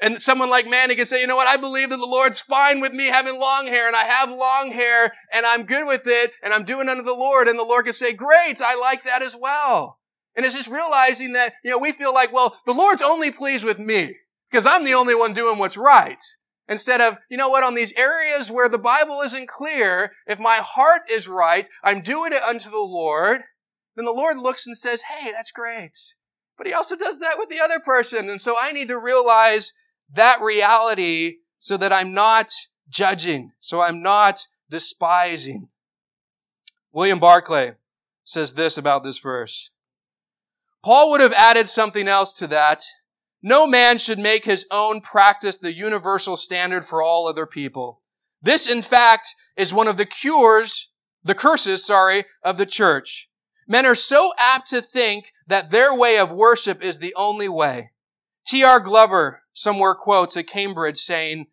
And 0.00 0.20
someone 0.20 0.50
like 0.50 0.66
Manny 0.66 0.94
can 0.94 1.04
say, 1.04 1.20
you 1.20 1.26
know 1.26 1.36
what? 1.36 1.48
I 1.48 1.56
believe 1.56 1.90
that 1.90 1.96
the 1.96 2.06
Lord's 2.06 2.40
fine 2.40 2.80
with 2.80 2.92
me 2.92 3.06
having 3.06 3.38
long 3.38 3.66
hair 3.66 3.86
and 3.86 3.96
I 3.96 4.04
have 4.04 4.30
long 4.30 4.70
hair 4.72 5.12
and 5.32 5.46
I'm 5.46 5.64
good 5.64 5.86
with 5.86 6.06
it 6.06 6.32
and 6.42 6.52
I'm 6.52 6.64
doing 6.64 6.88
unto 6.88 7.02
the 7.02 7.14
Lord. 7.14 7.48
And 7.48 7.58
the 7.58 7.64
Lord 7.64 7.84
can 7.84 7.94
say, 7.94 8.12
great, 8.12 8.60
I 8.62 8.74
like 8.74 9.04
that 9.04 9.22
as 9.22 9.36
well. 9.38 9.98
And 10.36 10.44
it's 10.44 10.54
just 10.54 10.70
realizing 10.70 11.32
that, 11.32 11.54
you 11.64 11.70
know, 11.70 11.78
we 11.78 11.92
feel 11.92 12.12
like, 12.12 12.32
well, 12.32 12.60
the 12.66 12.74
Lord's 12.74 13.02
only 13.02 13.30
pleased 13.30 13.64
with 13.64 13.80
me 13.80 14.14
because 14.50 14.66
I'm 14.66 14.84
the 14.84 14.94
only 14.94 15.14
one 15.14 15.32
doing 15.32 15.58
what's 15.58 15.78
right. 15.78 16.22
Instead 16.68 17.00
of, 17.00 17.18
you 17.30 17.36
know 17.36 17.48
what, 17.48 17.64
on 17.64 17.74
these 17.74 17.92
areas 17.94 18.50
where 18.50 18.68
the 18.68 18.78
Bible 18.78 19.20
isn't 19.20 19.48
clear, 19.48 20.12
if 20.26 20.38
my 20.38 20.60
heart 20.62 21.02
is 21.10 21.28
right, 21.28 21.68
I'm 21.82 22.02
doing 22.02 22.32
it 22.32 22.42
unto 22.42 22.70
the 22.70 22.78
Lord, 22.78 23.42
then 23.94 24.04
the 24.04 24.12
Lord 24.12 24.36
looks 24.36 24.66
and 24.66 24.76
says, 24.76 25.02
hey, 25.02 25.30
that's 25.32 25.52
great. 25.52 25.96
But 26.58 26.66
he 26.66 26.72
also 26.72 26.96
does 26.96 27.20
that 27.20 27.36
with 27.38 27.48
the 27.48 27.60
other 27.60 27.80
person. 27.80 28.28
And 28.28 28.40
so 28.40 28.56
I 28.60 28.72
need 28.72 28.88
to 28.88 28.98
realize 28.98 29.72
that 30.12 30.40
reality 30.40 31.36
so 31.58 31.76
that 31.76 31.92
I'm 31.92 32.12
not 32.12 32.50
judging, 32.88 33.52
so 33.60 33.80
I'm 33.80 34.02
not 34.02 34.42
despising. 34.68 35.68
William 36.92 37.18
Barclay 37.18 37.74
says 38.24 38.54
this 38.54 38.76
about 38.76 39.04
this 39.04 39.18
verse. 39.18 39.70
Paul 40.84 41.10
would 41.10 41.20
have 41.20 41.32
added 41.32 41.68
something 41.68 42.08
else 42.08 42.32
to 42.34 42.46
that. 42.48 42.82
No 43.42 43.66
man 43.66 43.98
should 43.98 44.18
make 44.18 44.44
his 44.44 44.66
own 44.70 45.00
practice 45.00 45.56
the 45.56 45.72
universal 45.72 46.36
standard 46.36 46.84
for 46.84 47.02
all 47.02 47.28
other 47.28 47.46
people. 47.46 47.98
This, 48.42 48.68
in 48.68 48.82
fact, 48.82 49.28
is 49.56 49.74
one 49.74 49.88
of 49.88 49.96
the 49.96 50.06
cures, 50.06 50.92
the 51.22 51.34
curses, 51.34 51.84
sorry, 51.84 52.24
of 52.42 52.58
the 52.58 52.66
church. 52.66 53.28
Men 53.68 53.84
are 53.84 53.94
so 53.94 54.32
apt 54.38 54.70
to 54.70 54.80
think 54.80 55.32
that 55.46 55.70
their 55.70 55.96
way 55.96 56.18
of 56.18 56.32
worship 56.32 56.82
is 56.82 56.98
the 56.98 57.14
only 57.16 57.48
way. 57.48 57.90
T.R. 58.46 58.78
Glover 58.78 59.42
somewhere 59.52 59.94
quotes 59.94 60.36
at 60.36 60.46
Cambridge 60.46 60.98
saying, 60.98 61.46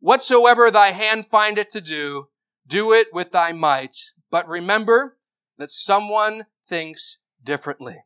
Whatsoever 0.00 0.70
thy 0.70 0.88
hand 0.88 1.26
findeth 1.26 1.68
to 1.68 1.80
do, 1.80 2.26
do 2.66 2.92
it 2.92 3.08
with 3.12 3.30
thy 3.30 3.52
might. 3.52 3.96
But 4.30 4.48
remember 4.48 5.14
that 5.58 5.70
someone 5.70 6.46
thinks 6.66 7.20
differently. 7.44 7.98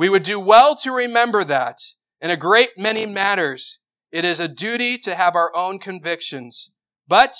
We 0.00 0.08
would 0.08 0.22
do 0.22 0.40
well 0.40 0.74
to 0.76 0.92
remember 0.92 1.44
that 1.44 1.82
in 2.22 2.30
a 2.30 2.36
great 2.38 2.70
many 2.78 3.04
matters, 3.04 3.80
it 4.10 4.24
is 4.24 4.40
a 4.40 4.48
duty 4.48 4.96
to 4.96 5.14
have 5.14 5.36
our 5.36 5.54
own 5.54 5.78
convictions, 5.78 6.70
but 7.06 7.36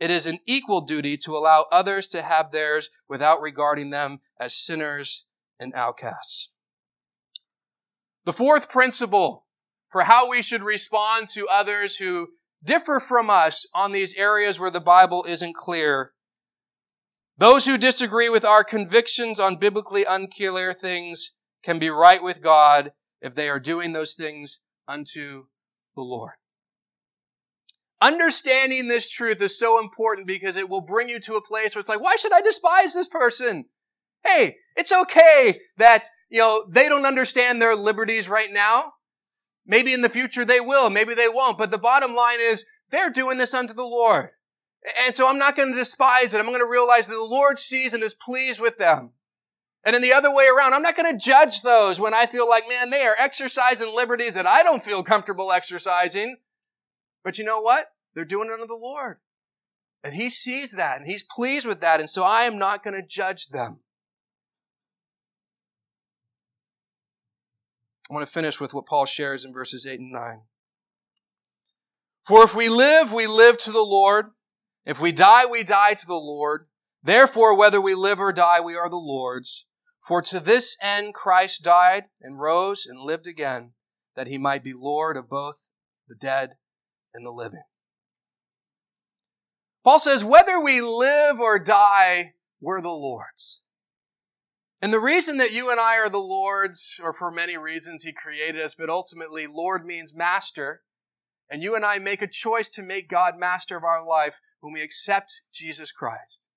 it 0.00 0.10
is 0.10 0.26
an 0.26 0.40
equal 0.44 0.80
duty 0.80 1.16
to 1.18 1.36
allow 1.36 1.66
others 1.70 2.08
to 2.08 2.22
have 2.22 2.50
theirs 2.50 2.90
without 3.08 3.40
regarding 3.40 3.90
them 3.90 4.18
as 4.40 4.56
sinners 4.56 5.26
and 5.60 5.72
outcasts. 5.72 6.50
The 8.24 8.32
fourth 8.32 8.68
principle 8.68 9.46
for 9.88 10.02
how 10.02 10.28
we 10.28 10.42
should 10.42 10.64
respond 10.64 11.28
to 11.34 11.46
others 11.46 11.98
who 11.98 12.30
differ 12.64 12.98
from 12.98 13.30
us 13.30 13.68
on 13.72 13.92
these 13.92 14.16
areas 14.16 14.58
where 14.58 14.68
the 14.68 14.80
Bible 14.80 15.24
isn't 15.28 15.54
clear. 15.54 16.10
Those 17.38 17.66
who 17.66 17.78
disagree 17.78 18.28
with 18.28 18.44
our 18.44 18.64
convictions 18.64 19.38
on 19.38 19.54
biblically 19.54 20.04
unclear 20.04 20.72
things 20.72 21.36
can 21.62 21.78
be 21.78 21.90
right 21.90 22.22
with 22.22 22.42
God 22.42 22.92
if 23.20 23.34
they 23.34 23.48
are 23.48 23.60
doing 23.60 23.92
those 23.92 24.14
things 24.14 24.62
unto 24.88 25.44
the 25.94 26.02
Lord. 26.02 26.32
Understanding 28.00 28.88
this 28.88 29.10
truth 29.10 29.42
is 29.42 29.58
so 29.58 29.78
important 29.78 30.26
because 30.26 30.56
it 30.56 30.70
will 30.70 30.80
bring 30.80 31.08
you 31.08 31.20
to 31.20 31.34
a 31.34 31.42
place 31.42 31.74
where 31.74 31.80
it's 31.80 31.88
like, 31.88 32.00
why 32.00 32.16
should 32.16 32.32
I 32.32 32.40
despise 32.40 32.94
this 32.94 33.08
person? 33.08 33.66
Hey, 34.24 34.56
it's 34.76 34.92
okay 34.92 35.60
that, 35.76 36.04
you 36.30 36.38
know, 36.38 36.64
they 36.70 36.88
don't 36.88 37.04
understand 37.04 37.60
their 37.60 37.76
liberties 37.76 38.28
right 38.28 38.50
now. 38.50 38.94
Maybe 39.66 39.92
in 39.92 40.00
the 40.00 40.08
future 40.08 40.44
they 40.44 40.60
will, 40.60 40.88
maybe 40.88 41.14
they 41.14 41.28
won't. 41.28 41.58
But 41.58 41.70
the 41.70 41.78
bottom 41.78 42.14
line 42.14 42.38
is 42.40 42.64
they're 42.90 43.10
doing 43.10 43.38
this 43.38 43.54
unto 43.54 43.74
the 43.74 43.84
Lord. 43.84 44.30
And 45.04 45.14
so 45.14 45.28
I'm 45.28 45.38
not 45.38 45.54
going 45.54 45.68
to 45.68 45.74
despise 45.74 46.32
it. 46.32 46.38
I'm 46.38 46.46
going 46.46 46.60
to 46.60 46.66
realize 46.66 47.06
that 47.08 47.14
the 47.14 47.22
Lord 47.22 47.58
sees 47.58 47.92
and 47.92 48.02
is 48.02 48.14
pleased 48.14 48.60
with 48.60 48.78
them. 48.78 49.10
And 49.84 49.96
in 49.96 50.02
the 50.02 50.12
other 50.12 50.34
way 50.34 50.46
around, 50.46 50.74
I'm 50.74 50.82
not 50.82 50.96
going 50.96 51.10
to 51.10 51.18
judge 51.18 51.62
those 51.62 51.98
when 51.98 52.12
I 52.12 52.26
feel 52.26 52.48
like, 52.48 52.68
man, 52.68 52.90
they 52.90 53.02
are 53.02 53.16
exercising 53.18 53.94
liberties 53.94 54.34
that 54.34 54.46
I 54.46 54.62
don't 54.62 54.82
feel 54.82 55.02
comfortable 55.02 55.52
exercising. 55.52 56.36
But 57.24 57.38
you 57.38 57.44
know 57.44 57.60
what? 57.60 57.86
They're 58.14 58.24
doing 58.24 58.48
it 58.48 58.52
unto 58.52 58.66
the 58.66 58.74
Lord. 58.74 59.18
And 60.04 60.14
He 60.14 60.28
sees 60.28 60.72
that 60.72 60.98
and 60.98 61.06
He's 61.06 61.22
pleased 61.22 61.66
with 61.66 61.80
that. 61.80 62.00
And 62.00 62.10
so 62.10 62.24
I 62.24 62.42
am 62.42 62.58
not 62.58 62.84
going 62.84 62.94
to 62.94 63.06
judge 63.06 63.48
them. 63.48 63.80
I 68.10 68.14
want 68.14 68.26
to 68.26 68.32
finish 68.32 68.60
with 68.60 68.74
what 68.74 68.86
Paul 68.86 69.06
shares 69.06 69.44
in 69.44 69.52
verses 69.52 69.86
8 69.86 70.00
and 70.00 70.12
9. 70.12 70.40
For 72.26 72.42
if 72.44 72.54
we 72.54 72.68
live, 72.68 73.12
we 73.12 73.26
live 73.26 73.56
to 73.58 73.70
the 73.70 73.82
Lord. 73.82 74.32
If 74.84 75.00
we 75.00 75.12
die, 75.12 75.46
we 75.46 75.62
die 75.62 75.94
to 75.94 76.06
the 76.06 76.14
Lord. 76.14 76.66
Therefore, 77.02 77.56
whether 77.56 77.80
we 77.80 77.94
live 77.94 78.20
or 78.20 78.32
die, 78.32 78.60
we 78.60 78.76
are 78.76 78.90
the 78.90 78.96
Lord's. 78.96 79.66
For 80.00 80.22
to 80.22 80.40
this 80.40 80.76
end 80.82 81.14
Christ 81.14 81.62
died 81.62 82.04
and 82.20 82.40
rose 82.40 82.86
and 82.86 83.00
lived 83.00 83.26
again, 83.26 83.72
that 84.16 84.26
he 84.26 84.38
might 84.38 84.64
be 84.64 84.72
Lord 84.74 85.16
of 85.16 85.28
both 85.28 85.68
the 86.08 86.16
dead 86.16 86.54
and 87.14 87.24
the 87.24 87.30
living. 87.30 87.62
Paul 89.84 89.98
says, 89.98 90.24
whether 90.24 90.60
we 90.60 90.80
live 90.82 91.40
or 91.40 91.58
die, 91.58 92.34
we're 92.60 92.82
the 92.82 92.88
Lord's. 92.88 93.62
And 94.82 94.92
the 94.92 95.00
reason 95.00 95.36
that 95.38 95.52
you 95.52 95.70
and 95.70 95.80
I 95.80 95.96
are 95.98 96.08
the 96.08 96.18
Lord's, 96.18 96.96
or 97.02 97.12
for 97.12 97.30
many 97.30 97.56
reasons 97.56 98.02
He 98.02 98.12
created 98.12 98.60
us, 98.60 98.74
but 98.74 98.90
ultimately 98.90 99.46
Lord 99.46 99.86
means 99.86 100.14
master. 100.14 100.82
And 101.50 101.62
you 101.62 101.74
and 101.74 101.84
I 101.84 101.98
make 101.98 102.22
a 102.22 102.26
choice 102.26 102.68
to 102.70 102.82
make 102.82 103.08
God 103.08 103.34
master 103.38 103.76
of 103.76 103.84
our 103.84 104.06
life 104.06 104.40
when 104.60 104.72
we 104.72 104.82
accept 104.82 105.42
Jesus 105.52 105.92
Christ. 105.92 106.49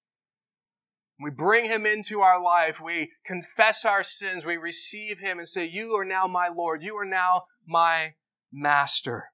We 1.19 1.29
bring 1.29 1.65
Him 1.65 1.85
into 1.85 2.19
our 2.19 2.41
life. 2.41 2.81
We 2.81 3.11
confess 3.25 3.85
our 3.85 4.03
sins. 4.03 4.45
We 4.45 4.57
receive 4.57 5.19
Him 5.19 5.39
and 5.39 5.47
say, 5.47 5.65
You 5.65 5.91
are 5.91 6.05
now 6.05 6.27
my 6.27 6.49
Lord. 6.49 6.83
You 6.83 6.95
are 6.95 7.05
now 7.05 7.43
my 7.65 8.13
master. 8.51 9.29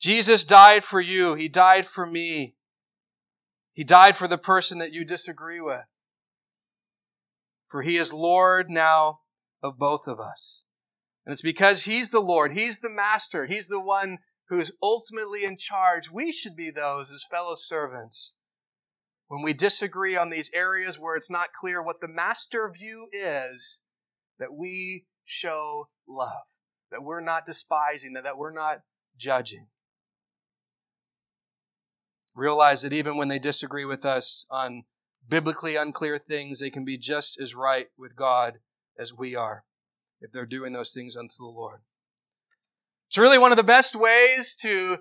Jesus 0.00 0.44
died 0.44 0.84
for 0.84 1.00
you. 1.00 1.34
He 1.34 1.48
died 1.48 1.86
for 1.86 2.06
me. 2.06 2.54
He 3.72 3.82
died 3.82 4.16
for 4.16 4.28
the 4.28 4.38
person 4.38 4.78
that 4.78 4.92
you 4.92 5.04
disagree 5.04 5.60
with 5.60 5.84
for 7.68 7.82
he 7.82 7.96
is 7.96 8.12
Lord 8.12 8.70
now 8.70 9.20
of 9.62 9.78
both 9.78 10.08
of 10.08 10.18
us. 10.18 10.64
And 11.24 11.32
it's 11.32 11.42
because 11.42 11.84
he's 11.84 12.10
the 12.10 12.20
Lord, 12.20 12.52
he's 12.52 12.80
the 12.80 12.90
master, 12.90 13.46
he's 13.46 13.68
the 13.68 13.80
one 13.80 14.18
who's 14.48 14.72
ultimately 14.82 15.44
in 15.44 15.58
charge. 15.58 16.10
We 16.10 16.32
should 16.32 16.56
be 16.56 16.70
those 16.70 17.12
as 17.12 17.22
fellow 17.30 17.54
servants. 17.54 18.34
When 19.28 19.42
we 19.42 19.52
disagree 19.52 20.16
on 20.16 20.30
these 20.30 20.50
areas 20.54 20.98
where 20.98 21.14
it's 21.14 21.30
not 21.30 21.52
clear 21.52 21.82
what 21.82 22.00
the 22.00 22.08
master 22.08 22.70
view 22.74 23.08
is, 23.12 23.82
that 24.38 24.54
we 24.54 25.04
show 25.24 25.88
love, 26.08 26.46
that 26.90 27.02
we're 27.02 27.20
not 27.20 27.44
despising, 27.44 28.14
that, 28.14 28.24
that 28.24 28.38
we're 28.38 28.52
not 28.52 28.80
judging. 29.18 29.68
Realize 32.34 32.82
that 32.82 32.92
even 32.94 33.16
when 33.16 33.28
they 33.28 33.38
disagree 33.38 33.84
with 33.84 34.06
us 34.06 34.46
on 34.50 34.84
biblically 35.28 35.76
unclear 35.76 36.16
things, 36.16 36.60
they 36.60 36.70
can 36.70 36.84
be 36.86 36.96
just 36.96 37.38
as 37.38 37.54
right 37.54 37.88
with 37.98 38.16
God 38.16 38.60
as 38.98 39.12
we 39.12 39.34
are 39.34 39.64
if 40.20 40.32
they're 40.32 40.46
doing 40.46 40.72
those 40.72 40.92
things 40.92 41.16
unto 41.16 41.34
the 41.38 41.44
Lord. 41.44 41.80
It's 43.08 43.18
really 43.18 43.38
one 43.38 43.52
of 43.52 43.58
the 43.58 43.64
best 43.64 43.94
ways 43.94 44.56
to 44.62 44.98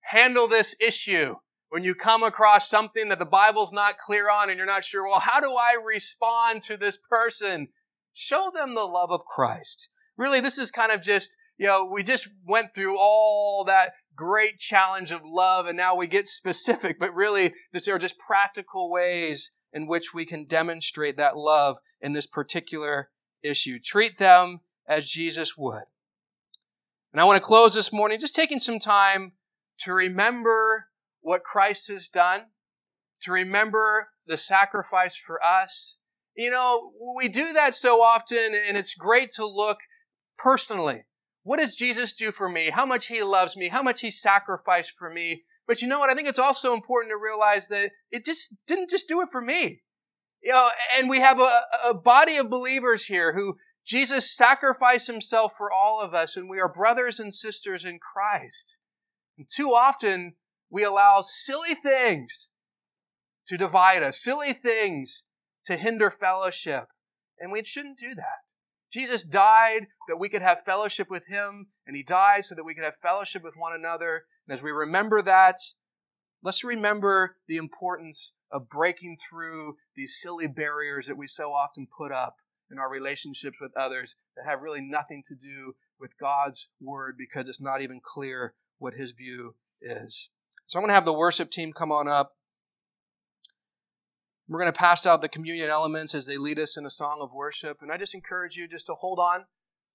handle 0.00 0.48
this 0.48 0.74
issue 0.80 1.36
when 1.70 1.84
you 1.84 1.94
come 1.94 2.22
across 2.22 2.68
something 2.68 3.08
that 3.08 3.18
the 3.18 3.24
Bible's 3.24 3.72
not 3.72 3.96
clear 3.96 4.30
on 4.30 4.50
and 4.50 4.58
you're 4.58 4.66
not 4.66 4.84
sure, 4.84 5.08
well, 5.08 5.20
how 5.20 5.40
do 5.40 5.52
I 5.52 5.80
respond 5.84 6.62
to 6.62 6.76
this 6.76 6.98
person? 7.08 7.68
Show 8.12 8.50
them 8.52 8.74
the 8.74 8.84
love 8.84 9.10
of 9.10 9.24
Christ. 9.24 9.88
Really, 10.16 10.40
this 10.40 10.58
is 10.58 10.70
kind 10.70 10.92
of 10.92 11.00
just, 11.00 11.36
you 11.56 11.66
know, 11.66 11.88
we 11.90 12.02
just 12.02 12.28
went 12.44 12.74
through 12.74 12.98
all 12.98 13.64
that 13.64 13.92
great 14.16 14.58
challenge 14.58 15.12
of 15.12 15.22
love, 15.24 15.66
and 15.66 15.76
now 15.76 15.96
we 15.96 16.06
get 16.06 16.26
specific, 16.26 16.98
but 16.98 17.14
really, 17.14 17.54
these 17.72 17.88
are 17.88 17.98
just 17.98 18.18
practical 18.18 18.90
ways 18.90 19.52
in 19.72 19.86
which 19.86 20.12
we 20.12 20.24
can 20.24 20.44
demonstrate 20.44 21.16
that 21.16 21.36
love 21.36 21.78
in 22.00 22.12
this 22.12 22.26
particular 22.26 23.10
issue. 23.42 23.78
Treat 23.78 24.18
them 24.18 24.60
as 24.86 25.08
Jesus 25.08 25.56
would. 25.56 25.84
And 27.12 27.20
I 27.20 27.24
want 27.24 27.40
to 27.40 27.46
close 27.46 27.74
this 27.74 27.92
morning 27.92 28.18
just 28.18 28.34
taking 28.34 28.58
some 28.58 28.80
time 28.80 29.32
to 29.78 29.94
remember 29.94 30.88
what 31.20 31.44
Christ 31.44 31.88
has 31.88 32.08
done, 32.08 32.46
to 33.22 33.32
remember 33.32 34.08
the 34.26 34.36
sacrifice 34.36 35.16
for 35.16 35.44
us. 35.44 35.98
You 36.36 36.50
know, 36.50 36.92
we 37.16 37.28
do 37.28 37.52
that 37.52 37.74
so 37.74 38.02
often, 38.02 38.54
and 38.54 38.76
it's 38.76 38.94
great 38.94 39.30
to 39.34 39.46
look 39.46 39.78
personally 40.38 41.04
what 41.42 41.58
does 41.58 41.74
Jesus 41.74 42.12
do 42.12 42.30
for 42.30 42.48
me? 42.48 42.70
How 42.70 42.84
much 42.84 43.06
he 43.06 43.22
loves 43.22 43.56
me? 43.56 43.68
How 43.68 43.82
much 43.82 44.00
he 44.00 44.10
sacrificed 44.10 44.96
for 44.96 45.10
me? 45.10 45.44
But 45.66 45.80
you 45.80 45.88
know 45.88 45.98
what? 45.98 46.10
I 46.10 46.14
think 46.14 46.28
it's 46.28 46.38
also 46.38 46.74
important 46.74 47.12
to 47.12 47.22
realize 47.22 47.68
that 47.68 47.90
it 48.10 48.24
just 48.24 48.56
didn't 48.66 48.90
just 48.90 49.08
do 49.08 49.20
it 49.20 49.28
for 49.30 49.40
me. 49.40 49.82
You 50.42 50.52
know, 50.52 50.68
and 50.96 51.08
we 51.08 51.20
have 51.20 51.38
a, 51.38 51.50
a 51.88 51.94
body 51.94 52.36
of 52.36 52.50
believers 52.50 53.06
here 53.06 53.34
who 53.34 53.56
Jesus 53.86 54.34
sacrificed 54.34 55.06
himself 55.06 55.54
for 55.56 55.72
all 55.72 56.02
of 56.02 56.14
us, 56.14 56.36
and 56.36 56.48
we 56.48 56.60
are 56.60 56.72
brothers 56.72 57.20
and 57.20 57.34
sisters 57.34 57.84
in 57.84 57.98
Christ. 57.98 58.78
And 59.38 59.46
too 59.48 59.68
often 59.68 60.34
we 60.70 60.84
allow 60.84 61.22
silly 61.22 61.74
things 61.74 62.50
to 63.46 63.56
divide 63.56 64.02
us, 64.02 64.22
silly 64.22 64.52
things 64.52 65.24
to 65.64 65.76
hinder 65.76 66.10
fellowship. 66.10 66.86
And 67.38 67.50
we 67.50 67.64
shouldn't 67.64 67.98
do 67.98 68.14
that. 68.14 68.54
Jesus 68.92 69.22
died 69.22 69.86
that 70.08 70.18
we 70.18 70.28
could 70.28 70.42
have 70.42 70.62
fellowship 70.62 71.08
with 71.10 71.26
Him, 71.26 71.68
and 71.86 71.96
He 71.96 72.02
died 72.02 72.44
so 72.44 72.54
that 72.54 72.64
we 72.64 72.74
could 72.74 72.84
have 72.84 72.96
fellowship 72.96 73.42
with 73.42 73.54
one 73.56 73.72
another. 73.72 74.24
And 74.46 74.52
as 74.52 74.62
we 74.62 74.70
remember 74.70 75.22
that, 75.22 75.56
let's 76.42 76.64
remember 76.64 77.36
the 77.48 77.56
importance 77.56 78.32
of 78.52 78.68
breaking 78.68 79.16
through 79.16 79.74
these 79.94 80.18
silly 80.20 80.48
barriers 80.48 81.06
that 81.06 81.16
we 81.16 81.26
so 81.26 81.52
often 81.52 81.86
put 81.86 82.10
up 82.10 82.36
in 82.70 82.78
our 82.78 82.90
relationships 82.90 83.60
with 83.60 83.76
others 83.76 84.16
that 84.36 84.44
have 84.44 84.60
really 84.60 84.80
nothing 84.80 85.22
to 85.26 85.34
do 85.34 85.74
with 86.00 86.18
God's 86.18 86.68
Word 86.80 87.16
because 87.16 87.48
it's 87.48 87.60
not 87.60 87.82
even 87.82 88.00
clear 88.02 88.54
what 88.78 88.94
His 88.94 89.12
view 89.12 89.54
is. 89.80 90.30
So 90.70 90.78
I'm 90.78 90.84
going 90.84 90.90
to 90.90 90.94
have 90.94 91.04
the 91.04 91.12
worship 91.12 91.50
team 91.50 91.72
come 91.72 91.90
on 91.90 92.06
up. 92.06 92.30
We're 94.46 94.60
going 94.60 94.72
to 94.72 94.78
pass 94.78 95.04
out 95.04 95.20
the 95.20 95.28
communion 95.28 95.68
elements 95.68 96.14
as 96.14 96.26
they 96.26 96.36
lead 96.36 96.60
us 96.60 96.76
in 96.76 96.86
a 96.86 96.90
song 96.90 97.18
of 97.20 97.32
worship. 97.34 97.78
And 97.82 97.90
I 97.90 97.96
just 97.96 98.14
encourage 98.14 98.54
you 98.54 98.68
just 98.68 98.86
to 98.86 98.94
hold 98.94 99.18
on 99.18 99.46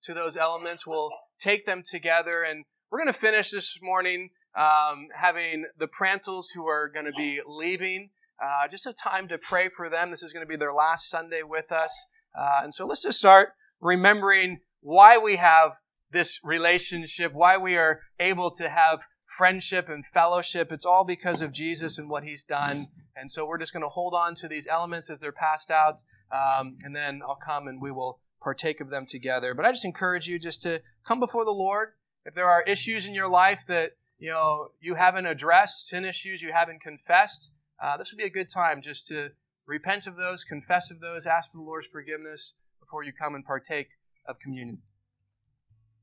to 0.04 0.14
those 0.14 0.36
elements. 0.36 0.86
We'll 0.86 1.12
take 1.40 1.66
them 1.66 1.82
together. 1.90 2.44
And 2.44 2.66
we're 2.92 3.00
going 3.00 3.08
to 3.08 3.18
finish 3.18 3.52
this 3.52 3.80
morning 3.82 4.32
um, 4.54 5.08
having 5.14 5.64
the 5.78 5.88
Prantles 5.88 6.48
who 6.54 6.68
are 6.68 6.90
going 6.90 7.06
to 7.06 7.14
be 7.14 7.40
leaving. 7.48 8.10
Uh, 8.44 8.68
just 8.68 8.86
a 8.86 8.92
time 8.92 9.30
to 9.30 9.38
pray 9.38 9.70
for 9.70 9.90
them. 9.90 10.10
This 10.10 10.24
is 10.24 10.34
going 10.34 10.46
to 10.46 10.50
be 10.50 10.58
their 10.58 10.74
last 10.74 11.10
Sunday 11.10 11.42
with 11.42 11.72
us. 11.72 12.08
Uh, 12.38 12.60
and 12.64 12.74
so 12.74 12.86
let's 12.86 13.04
just 13.04 13.20
start 13.20 13.52
remembering 13.80 14.60
why 14.82 15.18
we 15.18 15.38
have 15.38 15.78
this 16.12 16.42
relationship, 16.44 17.32
why 17.34 17.58
we 17.58 17.78
are 17.78 18.02
able 18.20 18.52
to 18.52 18.68
have 18.68 19.06
friendship 19.38 19.90
and 19.90 20.06
fellowship. 20.06 20.72
It's 20.72 20.86
all 20.86 21.04
because 21.04 21.42
of 21.42 21.52
Jesus 21.52 21.98
and 21.98 22.10
what 22.10 22.24
he's 22.24 22.44
done. 22.44 22.86
And 23.16 23.30
so 23.30 23.46
we're 23.46 23.58
just 23.58 23.74
going 23.74 23.84
to 23.84 23.90
hold 23.90 24.14
on 24.14 24.36
to 24.36 24.48
these 24.48 24.68
elements 24.68 25.10
as 25.10 25.20
they're 25.20 25.32
passed 25.32 25.72
out. 25.72 26.04
Um, 26.32 26.78
and 26.84 26.96
then 26.96 27.22
I'll 27.28 27.36
come 27.36 27.68
and 27.68 27.82
we 27.82 27.92
will 27.92 28.20
partake 28.42 28.80
of 28.80 28.90
them 28.90 29.06
together. 29.08 29.54
But 29.54 29.66
I 29.66 29.72
just 29.72 29.86
encourage 29.86 30.28
you 30.28 30.40
just 30.40 30.62
to 30.64 30.82
come 31.04 31.20
before 31.20 31.46
the 31.46 31.52
Lord. 31.52 31.90
If 32.26 32.34
there 32.34 32.48
are 32.48 32.64
issues 32.64 33.06
in 33.08 33.14
your 33.14 33.30
life 33.30 33.66
that 33.68 33.94
you 34.18 34.32
know 34.32 34.70
you 34.80 34.96
haven't 34.96 35.26
addressed, 35.26 35.88
sin 35.88 36.06
issues 36.06 36.42
you 36.42 36.52
haven't 36.52 36.82
confessed, 36.82 37.52
uh, 37.84 37.98
this 37.98 38.12
would 38.12 38.18
be 38.18 38.24
a 38.24 38.30
good 38.30 38.50
time 38.50 38.82
just 38.82 39.08
to 39.08 39.32
repent 39.68 40.08
of 40.08 40.16
those, 40.16 40.44
confess 40.44 40.92
of 40.92 41.02
those, 41.02 41.26
ask 41.26 41.52
for 41.52 41.58
the 41.58 41.64
Lord's 41.64 41.88
forgiveness 41.88 42.54
before 42.80 43.04
you 43.04 43.12
come 43.12 43.36
and 43.36 43.44
partake 43.44 43.90
of 44.28 44.40
communion. 44.40 44.82